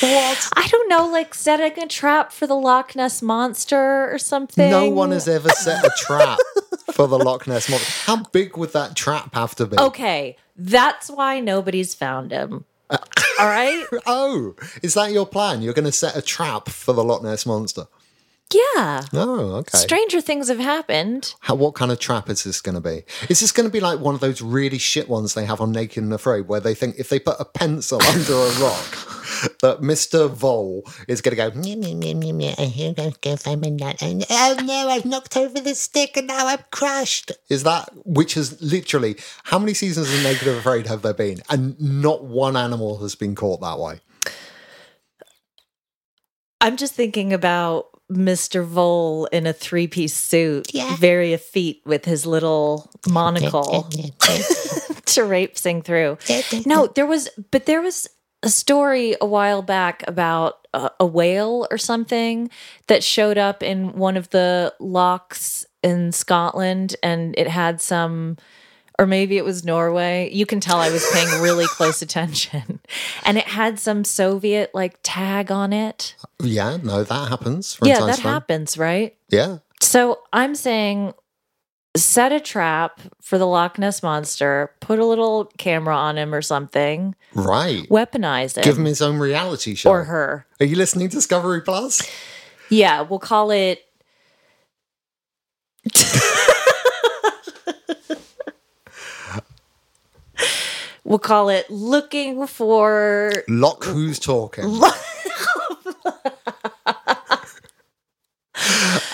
what? 0.00 0.48
I 0.56 0.66
don't 0.68 0.88
know, 0.88 1.06
like 1.06 1.32
setting 1.34 1.82
a 1.82 1.86
trap 1.86 2.32
for 2.32 2.46
the 2.46 2.56
Loch 2.56 2.96
Ness 2.96 3.22
monster 3.22 4.12
or 4.12 4.18
something. 4.18 4.70
No 4.70 4.88
one 4.90 5.12
has 5.12 5.28
ever 5.28 5.48
set 5.50 5.84
a 5.84 5.92
trap 5.96 6.38
for 6.92 7.06
the 7.08 7.18
Loch 7.18 7.46
Ness 7.46 7.68
monster. 7.68 7.90
How 8.06 8.22
big 8.32 8.56
would 8.56 8.72
that 8.72 8.94
trap 8.96 9.34
have 9.34 9.54
to 9.56 9.66
be? 9.66 9.78
Okay, 9.78 10.36
that's 10.56 11.08
why 11.10 11.40
nobody's 11.40 11.94
found 11.94 12.30
him. 12.30 12.64
Uh, 12.90 12.98
All 13.40 13.46
right? 13.46 13.84
Oh, 14.06 14.54
is 14.82 14.94
that 14.94 15.12
your 15.12 15.26
plan? 15.26 15.62
You're 15.62 15.74
going 15.74 15.84
to 15.86 15.92
set 15.92 16.16
a 16.16 16.22
trap 16.22 16.68
for 16.68 16.92
the 16.92 17.02
Loch 17.04 17.22
Ness 17.22 17.46
monster? 17.46 17.86
Yeah. 18.52 19.02
Oh, 19.12 19.56
okay. 19.60 19.78
Stranger 19.78 20.20
things 20.20 20.48
have 20.48 20.58
happened. 20.58 21.34
How, 21.40 21.54
what 21.54 21.74
kind 21.74 21.90
of 21.90 21.98
trap 21.98 22.28
is 22.28 22.44
this 22.44 22.60
going 22.60 22.74
to 22.74 22.80
be? 22.80 23.04
Is 23.28 23.40
this 23.40 23.52
going 23.52 23.68
to 23.68 23.72
be 23.72 23.80
like 23.80 24.00
one 24.00 24.14
of 24.14 24.20
those 24.20 24.42
really 24.42 24.78
shit 24.78 25.08
ones 25.08 25.34
they 25.34 25.44
have 25.44 25.60
on 25.60 25.72
Naked 25.72 26.02
and 26.02 26.12
Afraid, 26.12 26.48
where 26.48 26.60
they 26.60 26.74
think 26.74 26.96
if 26.98 27.08
they 27.08 27.18
put 27.18 27.36
a 27.40 27.44
pencil 27.44 28.00
under 28.08 28.32
a 28.32 28.50
rock, 28.60 29.58
that 29.60 29.78
Mister 29.82 30.28
Vole 30.28 30.82
is 31.08 31.20
going 31.20 31.36
to 31.36 31.50
go? 31.50 31.50
"Meow, 31.58 31.76
meow, 31.76 32.14
meow, 32.14 32.32
meow, 32.32 32.54
here 32.56 32.92
goes 32.92 33.16
go 33.18 33.36
find 33.36 33.60
my 33.60 33.68
nut. 33.68 34.02
And, 34.02 34.24
oh 34.28 34.56
no, 34.62 34.88
I've 34.88 35.04
knocked 35.04 35.36
over 35.36 35.60
the 35.60 35.74
stick 35.74 36.16
and 36.16 36.26
now 36.26 36.46
I'm 36.46 36.64
crushed. 36.70 37.32
Is 37.48 37.62
that 37.62 37.90
which 38.04 38.36
is 38.36 38.60
literally 38.60 39.16
how 39.44 39.58
many 39.58 39.74
seasons 39.74 40.12
of 40.12 40.22
Naked 40.22 40.48
and 40.48 40.58
Afraid 40.58 40.86
have 40.86 41.02
there 41.02 41.14
been, 41.14 41.42
and 41.48 41.80
not 41.80 42.24
one 42.24 42.56
animal 42.56 42.98
has 42.98 43.14
been 43.14 43.34
caught 43.34 43.60
that 43.60 43.78
way? 43.78 44.00
I'm 46.60 46.76
just 46.76 46.94
thinking 46.94 47.32
about 47.32 47.91
Mr. 48.10 48.64
Vole 48.64 49.26
in 49.26 49.46
a 49.46 49.52
three 49.52 49.86
piece 49.86 50.14
suit, 50.14 50.70
very 50.96 51.32
effete 51.32 51.82
with 51.86 52.04
his 52.04 52.26
little 52.26 52.90
monocle 53.08 53.88
to 55.06 55.24
rape 55.24 55.56
sing 55.58 55.82
through. 55.82 56.18
No, 56.66 56.86
there 56.86 57.06
was, 57.06 57.28
but 57.50 57.66
there 57.66 57.80
was 57.82 58.08
a 58.42 58.48
story 58.48 59.14
a 59.20 59.26
while 59.26 59.62
back 59.62 60.02
about 60.08 60.66
a, 60.74 60.90
a 61.00 61.06
whale 61.06 61.66
or 61.70 61.78
something 61.78 62.50
that 62.88 63.04
showed 63.04 63.38
up 63.38 63.62
in 63.62 63.92
one 63.92 64.16
of 64.16 64.30
the 64.30 64.74
locks 64.80 65.64
in 65.82 66.12
Scotland 66.12 66.96
and 67.02 67.34
it 67.38 67.48
had 67.48 67.80
some. 67.80 68.36
Or 68.98 69.06
maybe 69.06 69.36
it 69.38 69.44
was 69.44 69.64
Norway. 69.64 70.28
You 70.32 70.44
can 70.46 70.60
tell 70.60 70.76
I 70.76 70.90
was 70.90 71.04
paying 71.12 71.28
really 71.42 71.66
close 71.66 72.02
attention. 72.02 72.80
And 73.24 73.38
it 73.38 73.46
had 73.48 73.78
some 73.78 74.04
Soviet 74.04 74.70
like 74.74 74.98
tag 75.02 75.50
on 75.50 75.72
it. 75.72 76.14
Yeah, 76.42 76.76
no, 76.82 77.02
that 77.02 77.28
happens. 77.28 77.74
From 77.74 77.88
Yeah, 77.88 77.98
time 77.98 78.06
that 78.08 78.16
to 78.16 78.22
time. 78.22 78.32
happens, 78.32 78.76
right? 78.78 79.16
Yeah, 79.30 79.58
So 79.80 80.20
I'm 80.32 80.54
saying 80.54 81.14
set 81.96 82.32
a 82.32 82.40
trap 82.40 83.00
for 83.20 83.36
the 83.38 83.46
Loch 83.46 83.78
Ness 83.78 84.02
monster, 84.02 84.72
put 84.80 84.98
a 84.98 85.04
little 85.04 85.46
camera 85.58 85.94
on 85.96 86.16
him 86.16 86.34
or 86.34 86.40
something, 86.40 87.14
right. 87.34 87.86
weaponize 87.90 88.56
it. 88.56 88.64
Give 88.64 88.78
him 88.78 88.86
his 88.86 89.02
own 89.02 89.18
reality 89.18 89.74
show. 89.74 89.90
or 89.90 90.04
her. 90.04 90.46
Are 90.60 90.64
you 90.66 90.76
listening 90.76 91.08
to 91.10 91.16
Discovery 91.16 91.60
Plus? 91.60 92.00
Yeah, 92.70 93.02
we'll 93.02 93.18
call 93.18 93.50
it 93.50 93.80
We'll 101.12 101.18
call 101.18 101.50
it 101.50 101.68
looking 101.68 102.46
for 102.46 103.34
Lock 103.46 103.84
who's 103.84 104.18
talking. 104.18 104.64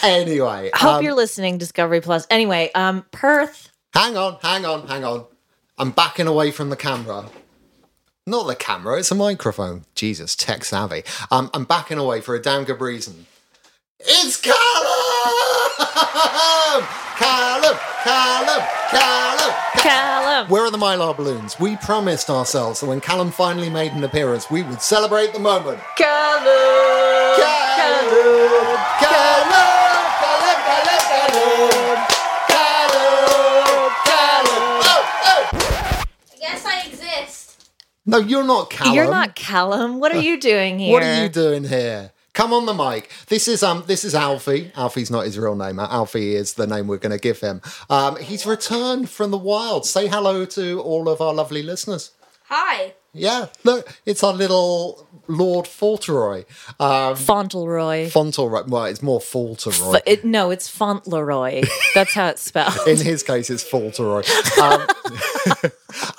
anyway, 0.04 0.70
I 0.72 0.78
hope 0.78 0.98
um, 0.98 1.04
you're 1.04 1.16
listening, 1.16 1.58
Discovery 1.58 2.00
Plus. 2.00 2.24
Anyway, 2.30 2.70
um 2.76 3.04
Perth. 3.10 3.72
hang 3.94 4.16
on, 4.16 4.36
hang 4.42 4.64
on, 4.64 4.86
hang 4.86 5.02
on. 5.02 5.24
I'm 5.76 5.90
backing 5.90 6.28
away 6.28 6.52
from 6.52 6.70
the 6.70 6.76
camera. 6.76 7.30
Not 8.28 8.46
the 8.46 8.54
camera, 8.54 9.00
it's 9.00 9.10
a 9.10 9.16
microphone. 9.16 9.84
Jesus, 9.96 10.36
tech 10.36 10.64
savvy. 10.64 11.02
Um, 11.32 11.50
I'm 11.52 11.64
backing 11.64 11.98
away 11.98 12.20
for 12.20 12.36
a 12.36 12.40
damn 12.40 12.62
good 12.62 12.80
reason. 12.80 13.26
It's 13.98 14.36
Calum! 14.40 14.54
Calum! 17.16 17.76
Calum! 18.08 18.62
Calum! 18.88 19.54
Calum. 19.74 20.48
Where 20.48 20.64
are 20.64 20.70
the 20.70 20.78
Mylar 20.78 21.14
balloons? 21.14 21.60
We 21.60 21.76
promised 21.76 22.30
ourselves 22.30 22.80
that 22.80 22.86
when 22.86 23.02
Calum 23.02 23.30
finally 23.30 23.68
made 23.68 23.92
an 23.92 24.02
appearance, 24.02 24.50
we 24.50 24.62
would 24.62 24.80
celebrate 24.80 25.34
the 25.34 25.38
moment. 25.38 25.78
Calum. 25.94 26.42
Calum! 27.36 28.08
Calum! 28.98 29.50
Calum! 30.24 30.58
Calum! 30.64 31.98
Calum! 32.48 33.90
Calum! 34.06 34.80
Oh, 34.88 35.04
oh! 35.26 36.02
Yes, 36.40 36.64
I 36.64 36.86
exist. 36.88 37.68
No, 38.06 38.20
you're 38.20 38.42
not 38.42 38.70
Calum. 38.70 38.94
You're 38.94 39.10
not 39.10 39.34
Calum. 39.34 40.00
What 40.00 40.14
are 40.14 40.22
you 40.22 40.40
doing 40.40 40.78
here? 40.78 40.94
What 40.94 41.02
are 41.02 41.22
you 41.24 41.28
doing 41.28 41.64
here? 41.64 42.12
Come 42.38 42.52
on 42.52 42.66
the 42.66 42.72
mic. 42.72 43.10
This 43.26 43.48
is 43.48 43.64
um 43.64 43.82
this 43.88 44.04
is 44.04 44.14
Alfie. 44.14 44.70
Alfie's 44.76 45.10
not 45.10 45.24
his 45.24 45.36
real 45.36 45.56
name. 45.56 45.80
Alfie 45.80 46.36
is 46.36 46.52
the 46.52 46.68
name 46.68 46.86
we're 46.86 46.98
going 46.98 47.10
to 47.10 47.18
give 47.18 47.40
him. 47.40 47.60
Um, 47.90 48.14
he's 48.14 48.46
returned 48.46 49.10
from 49.10 49.32
the 49.32 49.36
wild. 49.36 49.84
Say 49.84 50.06
hello 50.06 50.44
to 50.44 50.80
all 50.80 51.08
of 51.08 51.20
our 51.20 51.34
lovely 51.34 51.64
listeners. 51.64 52.12
Hi. 52.44 52.94
Yeah, 53.12 53.46
look, 53.64 53.92
it's 54.06 54.22
our 54.22 54.32
little 54.32 55.08
Lord 55.26 55.66
Fauntleroy. 55.66 56.44
Um, 56.78 57.16
Fauntleroy. 57.16 58.08
Fauntleroy. 58.08 58.68
Well, 58.68 58.84
it's 58.84 59.02
more 59.02 59.20
Fauntleroy. 59.20 59.96
F- 59.96 60.02
it, 60.06 60.24
no, 60.24 60.52
it's 60.52 60.68
Fauntleroy. 60.68 61.64
That's 61.96 62.14
how 62.14 62.28
it's 62.28 62.42
spelled. 62.42 62.78
In 62.86 62.98
his 62.98 63.24
case, 63.24 63.50
it's 63.50 63.64
Fauntleroy. 63.64 64.22
Um, 64.62 64.86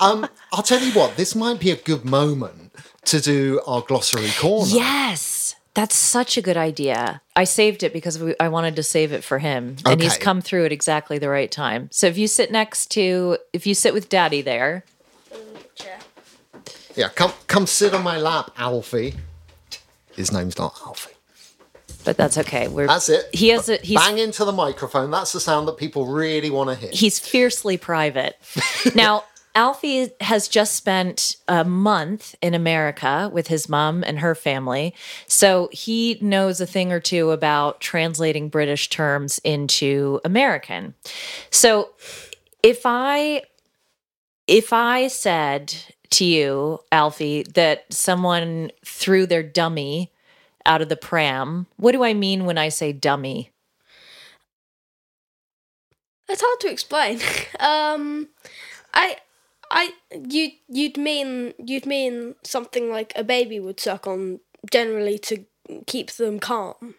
um, 0.00 0.28
I'll 0.52 0.62
tell 0.62 0.82
you 0.82 0.92
what, 0.92 1.16
this 1.16 1.34
might 1.34 1.60
be 1.60 1.70
a 1.70 1.76
good 1.76 2.04
moment 2.04 2.74
to 3.06 3.22
do 3.22 3.62
our 3.66 3.80
glossary 3.80 4.30
corner. 4.38 4.70
Yes, 4.70 5.39
that's 5.74 5.94
such 5.94 6.36
a 6.36 6.42
good 6.42 6.56
idea. 6.56 7.22
I 7.36 7.44
saved 7.44 7.82
it 7.82 7.92
because 7.92 8.18
we, 8.18 8.34
I 8.40 8.48
wanted 8.48 8.76
to 8.76 8.82
save 8.82 9.12
it 9.12 9.22
for 9.22 9.38
him, 9.38 9.76
and 9.86 10.02
he's 10.02 10.16
come 10.18 10.40
through 10.40 10.66
at 10.66 10.72
exactly 10.72 11.18
the 11.18 11.28
right 11.28 11.50
time. 11.50 11.88
So 11.92 12.06
if 12.06 12.18
you 12.18 12.26
sit 12.26 12.50
next 12.50 12.90
to, 12.92 13.38
if 13.52 13.66
you 13.66 13.74
sit 13.74 13.94
with 13.94 14.08
Daddy 14.08 14.42
there, 14.42 14.84
Yeah, 16.96 17.08
come 17.08 17.32
come 17.46 17.66
sit 17.66 17.94
on 17.94 18.02
my 18.02 18.18
lap, 18.18 18.50
Alfie. 18.56 19.14
His 20.16 20.32
name's 20.32 20.58
not 20.58 20.76
Alfie. 20.84 21.14
but 22.04 22.16
that's 22.16 22.36
okay. 22.36 22.66
We're 22.66 22.88
That's 22.88 23.08
it. 23.08 23.28
He 23.32 23.50
has 23.50 23.68
a 23.68 23.76
he's 23.76 23.98
Bang 23.98 24.18
into 24.18 24.44
the 24.44 24.52
microphone. 24.52 25.10
That's 25.10 25.32
the 25.32 25.40
sound 25.40 25.68
that 25.68 25.76
people 25.76 26.06
really 26.06 26.50
want 26.50 26.68
to 26.70 26.74
hear. 26.76 26.90
he's 26.92 27.18
fiercely 27.18 27.76
private. 27.76 28.36
now, 28.94 29.24
Alfie 29.54 30.10
has 30.20 30.48
just 30.48 30.74
spent 30.74 31.36
a 31.48 31.64
month 31.64 32.34
in 32.40 32.54
America 32.54 33.28
with 33.32 33.48
his 33.48 33.68
mom 33.68 34.04
and 34.04 34.20
her 34.20 34.34
family. 34.34 34.94
So 35.26 35.68
he 35.72 36.18
knows 36.20 36.60
a 36.60 36.66
thing 36.66 36.92
or 36.92 37.00
two 37.00 37.30
about 37.30 37.80
translating 37.80 38.48
British 38.48 38.88
terms 38.88 39.40
into 39.42 40.20
American. 40.24 40.94
So 41.50 41.90
if 42.62 42.82
I 42.84 43.42
if 44.46 44.72
I 44.72 45.08
said 45.08 45.74
to 46.10 46.24
you, 46.24 46.80
Alfie, 46.90 47.44
that 47.54 47.84
someone 47.92 48.72
threw 48.84 49.26
their 49.26 49.44
dummy 49.44 50.10
out 50.66 50.82
of 50.82 50.88
the 50.88 50.96
pram, 50.96 51.66
what 51.76 51.92
do 51.92 52.02
I 52.02 52.14
mean 52.14 52.44
when 52.44 52.58
I 52.58 52.68
say 52.68 52.92
dummy? 52.92 53.52
It's 56.28 56.42
hard 56.44 56.60
to 56.60 56.70
explain. 56.70 57.20
um, 57.60 58.28
I, 58.92 59.16
I, 59.70 59.92
you, 60.28 60.50
you'd 60.68 60.96
mean 60.96 61.54
you'd 61.58 61.86
mean 61.86 62.34
something 62.42 62.90
like 62.90 63.12
a 63.14 63.22
baby 63.22 63.60
would 63.60 63.78
suck 63.78 64.06
on 64.06 64.40
generally 64.70 65.18
to 65.18 65.44
keep 65.86 66.10
them 66.12 66.40
calm. 66.40 66.94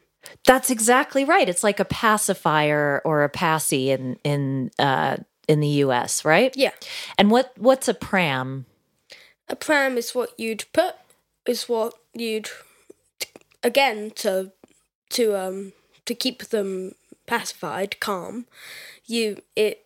That's 0.45 0.69
exactly 0.69 1.25
right. 1.25 1.49
It's 1.49 1.63
like 1.63 1.79
a 1.79 1.85
pacifier 1.85 3.01
or 3.03 3.23
a 3.23 3.29
passy 3.29 3.91
in 3.91 4.17
in 4.23 4.71
uh, 4.79 5.17
in 5.47 5.59
the 5.59 5.67
U.S., 5.67 6.23
right? 6.23 6.55
Yeah. 6.55 6.71
And 7.17 7.31
what 7.31 7.53
what's 7.57 7.87
a 7.87 7.93
pram? 7.93 8.65
A 9.49 9.55
pram 9.55 9.97
is 9.97 10.15
what 10.15 10.39
you'd 10.39 10.65
put 10.71 10.95
is 11.45 11.67
what 11.67 11.93
you'd 12.13 12.49
again 13.63 14.11
to 14.15 14.51
to 15.09 15.35
um 15.35 15.73
to 16.05 16.15
keep 16.15 16.45
them 16.45 16.93
pacified, 17.25 17.99
calm. 17.99 18.45
You 19.05 19.41
it 19.55 19.85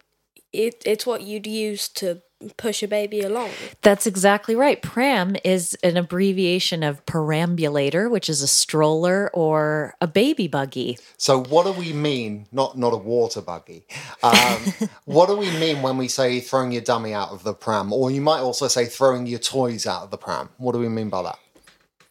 it 0.56 0.82
it's 0.86 1.06
what 1.06 1.22
you'd 1.22 1.48
use 1.48 1.88
to 1.90 2.22
push 2.58 2.84
a 2.84 2.88
baby 2.88 3.22
along. 3.22 3.50
That's 3.82 4.06
exactly 4.06 4.56
right. 4.56 4.82
Pram 4.82 5.36
is 5.44 5.78
an 5.84 5.98
abbreviation 5.98 6.84
of 6.84 7.06
perambulator, 7.06 8.10
which 8.10 8.30
is 8.30 8.42
a 8.42 8.48
stroller 8.48 9.30
or 9.34 9.96
a 10.02 10.08
baby 10.08 10.48
buggy. 10.48 10.98
So, 11.18 11.44
what 11.44 11.66
do 11.66 11.72
we 11.72 11.94
mean? 11.94 12.48
Not 12.52 12.78
not 12.78 12.94
a 12.94 12.98
water 12.98 13.42
buggy. 13.42 13.86
Um, 14.24 14.60
what 15.06 15.28
do 15.28 15.38
we 15.38 15.50
mean 15.52 15.82
when 15.82 15.98
we 15.98 16.08
say 16.08 16.40
throwing 16.40 16.72
your 16.72 16.82
dummy 16.82 17.14
out 17.14 17.30
of 17.30 17.44
the 17.44 17.54
pram? 17.54 17.94
Or 17.94 18.12
you 18.12 18.22
might 18.22 18.40
also 18.40 18.68
say 18.68 18.86
throwing 18.86 19.26
your 19.28 19.40
toys 19.40 19.88
out 19.88 20.04
of 20.04 20.12
the 20.12 20.18
pram. 20.18 20.50
What 20.58 20.74
do 20.74 20.80
we 20.80 20.90
mean 20.90 21.10
by 21.10 21.24
that? 21.24 21.40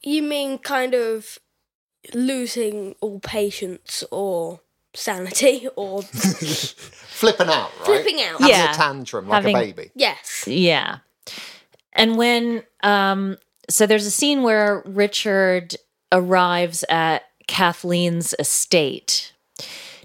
You 0.03 0.23
mean 0.23 0.59
kind 0.59 0.95
of 0.95 1.39
losing 2.13 2.95
all 3.01 3.21
patience 3.21 4.05
or 4.11 4.61
sanity 4.95 5.69
or 5.77 6.03
Flipping 6.03 7.49
out, 7.49 7.71
right? 7.79 7.85
Flipping 7.87 8.21
out. 8.21 8.41
Having 8.41 8.49
Yeah. 8.49 8.71
a 8.73 8.75
tantrum 8.75 9.29
like 9.29 9.37
Having- 9.43 9.57
a 9.57 9.61
baby. 9.61 9.91
yes. 9.95 10.45
Yeah. 10.47 10.99
And 11.93 12.17
when 12.17 12.63
um 12.83 13.37
so 13.71 13.87
there's 13.87 14.05
a 14.07 14.11
scene 14.11 14.43
where 14.43 14.83
Richard 14.85 15.77
arrives 16.13 16.85
at 16.89 17.23
Kathleen's 17.47 18.35
estate. 18.39 19.33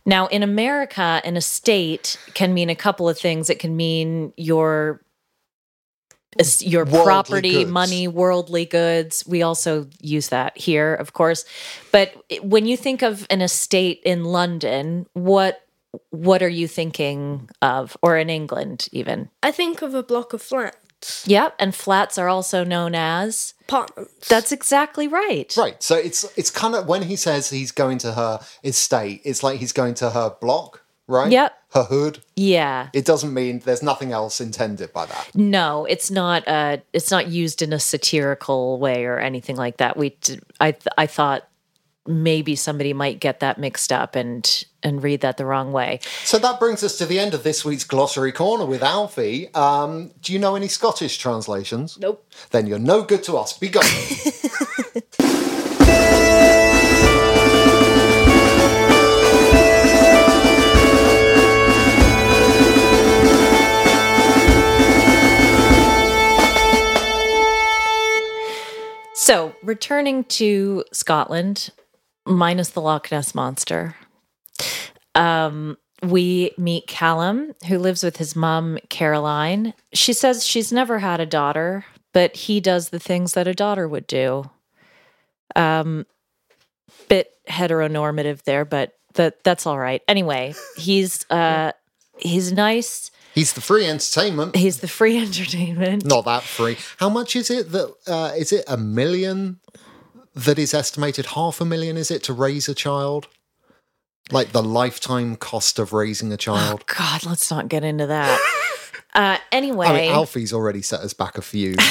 Now 0.05 0.27
in 0.27 0.43
America, 0.43 1.21
an 1.25 1.35
estate 1.35 2.17
can 2.35 2.53
mean 2.53 2.69
a 2.69 2.75
couple 2.75 3.09
of 3.09 3.17
things. 3.17 3.49
It 3.49 3.59
can 3.59 3.75
mean 3.75 4.33
your 4.37 5.01
es- 6.37 6.61
your 6.61 6.85
Worldly 6.85 7.03
property, 7.05 7.51
goods. 7.51 7.71
money, 7.71 8.07
worldly 8.07 8.65
goods. 8.65 9.23
We 9.27 9.41
also 9.41 9.87
use 10.01 10.29
that 10.29 10.57
here, 10.57 10.93
of 10.93 11.13
course. 11.13 11.45
But 11.91 12.13
when 12.41 12.65
you 12.65 12.77
think 12.77 13.01
of 13.01 13.25
an 13.29 13.41
estate 13.41 14.01
in 14.05 14.25
London, 14.25 15.05
what 15.13 15.61
what 16.11 16.43
are 16.43 16.49
you 16.49 16.67
thinking 16.67 17.49
of 17.63 17.97
or 18.03 18.15
in 18.17 18.29
England 18.29 18.87
even? 18.91 19.29
I 19.41 19.51
think 19.51 19.81
of 19.81 19.95
a 19.95 20.03
block 20.03 20.33
of 20.33 20.41
flats. 20.41 21.23
Yep, 21.25 21.55
and 21.59 21.73
flats 21.73 22.17
are 22.17 22.27
also 22.27 22.63
known 22.65 22.93
as. 22.93 23.53
Apartments. 23.61 24.27
That's 24.27 24.51
exactly 24.51 25.07
right. 25.07 25.51
Right. 25.57 25.81
So 25.81 25.95
it's 25.95 26.25
it's 26.37 26.51
kind 26.51 26.75
of 26.75 26.87
when 26.87 27.03
he 27.03 27.15
says 27.15 27.49
he's 27.49 27.71
going 27.71 27.97
to 27.99 28.11
her 28.13 28.39
estate, 28.63 29.21
it's 29.23 29.41
like 29.41 29.59
he's 29.59 29.71
going 29.73 29.93
to 29.95 30.09
her 30.11 30.35
block, 30.41 30.83
right? 31.09 31.31
Yep. 31.31 31.57
Her 31.73 31.83
hood. 31.83 32.19
Yeah. 32.35 32.89
It 32.93 33.05
doesn't 33.05 33.33
mean 33.33 33.59
there's 33.59 33.83
nothing 33.83 34.11
else 34.11 34.39
intended 34.39 34.93
by 34.93 35.05
that. 35.07 35.31
No, 35.35 35.85
it's 35.85 36.09
not. 36.09 36.47
Uh, 36.47 36.77
it's 36.93 37.11
not 37.11 37.27
used 37.27 37.61
in 37.61 37.73
a 37.73 37.79
satirical 37.79 38.79
way 38.79 39.05
or 39.05 39.19
anything 39.19 39.55
like 39.55 39.77
that. 39.77 39.97
We, 39.97 40.11
d- 40.21 40.39
I, 40.59 40.71
th- 40.71 40.87
I 40.97 41.05
thought 41.07 41.47
maybe 42.07 42.55
somebody 42.55 42.93
might 42.93 43.19
get 43.19 43.39
that 43.41 43.57
mixed 43.57 43.91
up 43.91 44.15
and 44.15 44.65
and 44.81 45.03
read 45.03 45.19
that 45.21 45.35
the 45.35 45.45
wrong 45.45 45.73
way. 45.73 45.99
So 46.23 46.39
that 46.39 46.57
brings 46.59 46.83
us 46.83 46.97
to 46.99 47.05
the 47.05 47.19
end 47.19 47.33
of 47.33 47.43
this 47.43 47.65
week's 47.65 47.83
glossary 47.83 48.31
corner 48.31 48.65
with 48.65 48.81
Alfie. 48.81 49.53
Um, 49.53 50.11
do 50.21 50.31
you 50.31 50.39
know 50.39 50.55
any 50.55 50.69
Scottish 50.69 51.17
translations? 51.17 51.97
Nope. 51.99 52.25
Then 52.51 52.65
you're 52.65 52.79
no 52.79 53.03
good 53.03 53.23
to 53.25 53.35
us. 53.37 53.57
Be 53.57 53.67
gone. 53.67 53.83
So, 69.29 69.53
returning 69.61 70.23
to 70.23 70.83
Scotland, 70.91 71.69
minus 72.25 72.69
the 72.69 72.81
Loch 72.81 73.11
Ness 73.11 73.35
monster, 73.35 73.95
um, 75.13 75.77
we 76.01 76.49
meet 76.57 76.87
Calum, 76.87 77.53
who 77.67 77.77
lives 77.77 78.01
with 78.01 78.17
his 78.17 78.35
mom, 78.35 78.79
Caroline. 78.89 79.75
She 79.93 80.13
says 80.13 80.43
she's 80.43 80.73
never 80.73 80.97
had 80.97 81.19
a 81.19 81.27
daughter, 81.27 81.85
but 82.11 82.35
he 82.35 82.59
does 82.59 82.89
the 82.89 82.97
things 82.97 83.33
that 83.33 83.47
a 83.47 83.53
daughter 83.53 83.87
would 83.87 84.07
do. 84.07 84.49
Um, 85.55 86.07
bit 87.07 87.29
heteronormative 87.47 88.41
there, 88.45 88.65
but 88.65 88.93
that 89.13 89.43
that's 89.43 89.67
all 89.67 89.77
right. 89.77 90.01
Anyway, 90.07 90.55
he's 90.75 91.29
uh, 91.29 91.73
he's 92.17 92.51
nice. 92.51 93.11
He's 93.39 93.53
the 93.53 93.61
free 93.61 93.85
entertainment. 93.85 94.57
He's 94.57 94.81
the 94.81 94.89
free 94.89 95.17
entertainment. 95.25 96.05
Not 96.05 96.25
that 96.25 96.43
free. 96.43 96.75
How 96.97 97.07
much 97.07 97.37
is 97.37 97.49
it 97.49 97.71
that 97.71 97.95
uh, 98.05 98.33
is 98.37 98.51
it 98.51 98.65
a 98.67 98.75
million 98.75 99.61
that 100.35 100.59
is 100.59 100.73
estimated 100.73 101.25
half 101.27 101.61
a 101.61 101.65
million 101.65 101.95
is 101.95 102.11
it 102.11 102.21
to 102.23 102.33
raise 102.33 102.67
a 102.67 102.75
child? 102.75 103.29
Like 104.29 104.51
the 104.51 104.61
lifetime 104.61 105.37
cost 105.37 105.79
of 105.79 105.93
raising 105.93 106.33
a 106.33 106.37
child. 106.37 106.85
God, 106.85 107.25
let's 107.25 107.49
not 107.49 107.69
get 107.69 107.85
into 107.85 108.07
that. 108.07 108.37
Uh, 109.13 109.37
anyway, 109.53 109.87
I 109.87 109.93
mean, 109.93 110.11
Alfie's 110.11 110.51
already 110.51 110.81
set 110.81 110.99
us 110.99 111.13
back 111.13 111.37
a 111.37 111.41
few. 111.41 111.75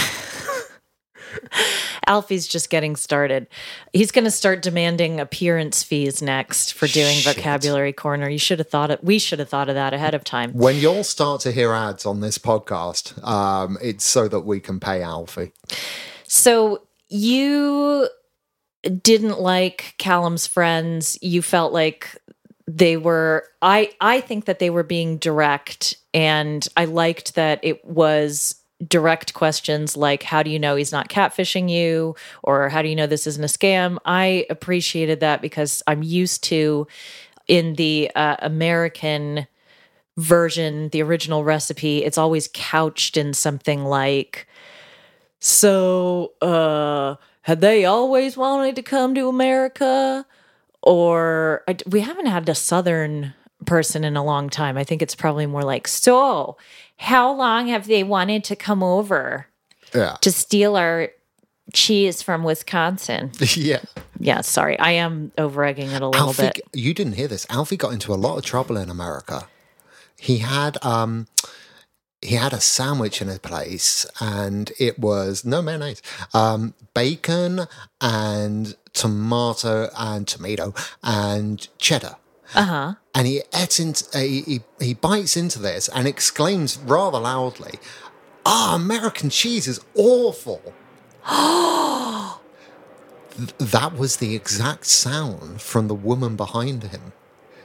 Alfie's 2.08 2.48
just 2.48 2.70
getting 2.70 2.96
started. 2.96 3.46
He's 3.92 4.10
going 4.10 4.24
to 4.24 4.30
start 4.30 4.62
demanding 4.62 5.20
appearance 5.20 5.82
fees 5.82 6.20
next 6.22 6.72
for 6.72 6.88
doing 6.88 7.16
Shit. 7.16 7.36
vocabulary 7.36 7.92
corner. 7.92 8.28
You 8.28 8.38
should 8.38 8.58
have 8.58 8.68
thought 8.68 8.90
it. 8.90 9.04
We 9.04 9.18
should 9.18 9.38
have 9.38 9.48
thought 9.48 9.68
of 9.68 9.74
that 9.74 9.92
ahead 9.92 10.14
of 10.14 10.24
time. 10.24 10.52
when 10.52 10.76
you'll 10.76 11.04
start 11.04 11.42
to 11.42 11.52
hear 11.52 11.72
ads 11.72 12.06
on 12.06 12.20
this 12.20 12.38
podcast, 12.38 13.22
um, 13.24 13.78
it's 13.82 14.04
so 14.04 14.26
that 14.26 14.40
we 14.40 14.58
can 14.58 14.80
pay 14.80 15.02
Alfie. 15.02 15.52
So 16.26 16.82
you 17.08 18.08
didn't 19.02 19.40
like 19.40 19.94
Calum's 19.98 20.46
friends. 20.46 21.18
You 21.20 21.42
felt 21.42 21.72
like 21.72 22.16
they 22.66 22.96
were 22.96 23.44
I 23.62 23.90
I 24.00 24.20
think 24.20 24.44
that 24.44 24.58
they 24.58 24.68
were 24.70 24.82
being 24.82 25.16
direct 25.16 25.96
and 26.12 26.66
I 26.76 26.84
liked 26.84 27.34
that 27.34 27.60
it 27.62 27.82
was 27.84 28.56
direct 28.86 29.34
questions 29.34 29.96
like 29.96 30.22
how 30.22 30.42
do 30.42 30.50
you 30.50 30.58
know 30.58 30.76
he's 30.76 30.92
not 30.92 31.08
catfishing 31.08 31.68
you 31.68 32.14
or 32.44 32.68
how 32.68 32.80
do 32.80 32.88
you 32.88 32.94
know 32.94 33.06
this 33.06 33.26
isn't 33.26 33.42
a 33.44 33.48
scam? 33.48 33.98
I 34.04 34.46
appreciated 34.50 35.20
that 35.20 35.42
because 35.42 35.82
I'm 35.86 36.02
used 36.02 36.44
to 36.44 36.86
in 37.48 37.74
the 37.74 38.10
uh, 38.14 38.36
American 38.40 39.46
version, 40.16 40.90
the 40.90 41.02
original 41.02 41.44
recipe, 41.44 42.04
it's 42.04 42.18
always 42.18 42.48
couched 42.52 43.16
in 43.16 43.32
something 43.34 43.84
like 43.84 44.46
So, 45.40 46.32
uh, 46.42 47.16
had 47.42 47.60
they 47.60 47.84
always 47.84 48.36
wanted 48.36 48.76
to 48.76 48.82
come 48.82 49.14
to 49.14 49.28
America? 49.28 50.26
Or 50.82 51.64
we 51.86 52.00
haven't 52.00 52.26
had 52.26 52.48
a 52.48 52.54
Southern 52.54 53.34
person 53.66 54.04
in 54.04 54.16
a 54.16 54.24
long 54.24 54.48
time. 54.50 54.76
I 54.78 54.84
think 54.84 55.02
it's 55.02 55.14
probably 55.14 55.46
more 55.46 55.62
like, 55.62 55.88
so 55.88 56.56
how 56.98 57.32
long 57.32 57.68
have 57.68 57.86
they 57.86 58.02
wanted 58.04 58.44
to 58.44 58.56
come 58.56 58.82
over 58.82 59.46
Yeah. 59.94 60.16
to 60.20 60.30
steal 60.30 60.76
our 60.76 61.08
cheese 61.72 62.22
from 62.22 62.42
Wisconsin? 62.44 63.30
yeah. 63.56 63.80
yeah, 64.18 64.40
sorry. 64.42 64.78
I 64.78 64.92
am 64.92 65.32
over 65.38 65.64
egging 65.64 65.90
it 65.90 66.02
a 66.02 66.06
little 66.08 66.28
Alfie, 66.28 66.42
bit. 66.54 66.60
you 66.74 66.94
didn't 66.94 67.14
hear 67.14 67.28
this. 67.28 67.46
Alfie 67.50 67.76
got 67.76 67.92
into 67.92 68.12
a 68.12 68.16
lot 68.16 68.36
of 68.38 68.44
trouble 68.44 68.76
in 68.76 68.90
America. 68.90 69.48
He 70.18 70.38
had 70.38 70.84
um 70.84 71.26
he 72.20 72.34
had 72.34 72.52
a 72.52 72.60
sandwich 72.60 73.22
in 73.22 73.28
a 73.28 73.38
place 73.38 74.04
and 74.20 74.72
it 74.80 74.98
was 74.98 75.44
no 75.44 75.62
mayonnaise, 75.62 76.02
um, 76.34 76.74
bacon 76.92 77.66
and 78.00 78.74
tomato 78.92 79.88
and 79.96 80.26
tomato 80.26 80.74
and 81.04 81.68
cheddar. 81.78 82.16
Uh 82.54 82.64
huh. 82.64 82.94
And 83.14 83.26
he 83.26 83.42
into, 83.78 84.04
uh, 84.14 84.20
he, 84.20 84.60
he 84.80 84.94
bites 84.94 85.36
into 85.36 85.58
this 85.58 85.88
and 85.88 86.06
exclaims 86.08 86.78
rather 86.78 87.18
loudly, 87.18 87.78
"Ah, 88.46 88.74
American 88.74 89.28
cheese 89.30 89.66
is 89.68 89.80
awful." 89.94 90.62
Th- 93.36 93.54
that 93.58 93.96
was 93.96 94.16
the 94.16 94.34
exact 94.34 94.86
sound 94.86 95.60
from 95.62 95.88
the 95.88 95.94
woman 95.94 96.36
behind 96.36 96.84
him. 96.84 97.12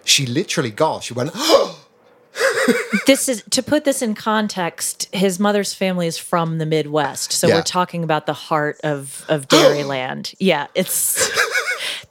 She 0.05 0.25
literally 0.25 0.69
got. 0.71 1.03
She 1.03 1.13
went. 1.13 1.31
this 3.07 3.27
is 3.29 3.43
to 3.51 3.61
put 3.63 3.83
this 3.85 4.01
in 4.01 4.15
context 4.15 5.07
his 5.13 5.39
mother's 5.39 5.73
family 5.73 6.07
is 6.07 6.17
from 6.17 6.57
the 6.57 6.65
midwest 6.65 7.31
so 7.31 7.47
Yeah. 7.47 7.55
we're 7.55 7.61
talking 7.61 8.03
about 8.03 8.25
the 8.25 8.33
heart 8.33 8.79
of 8.83 9.23
of 9.29 9.47
dairyland 9.49 10.33
yeah 10.39 10.65
it's 10.73 11.29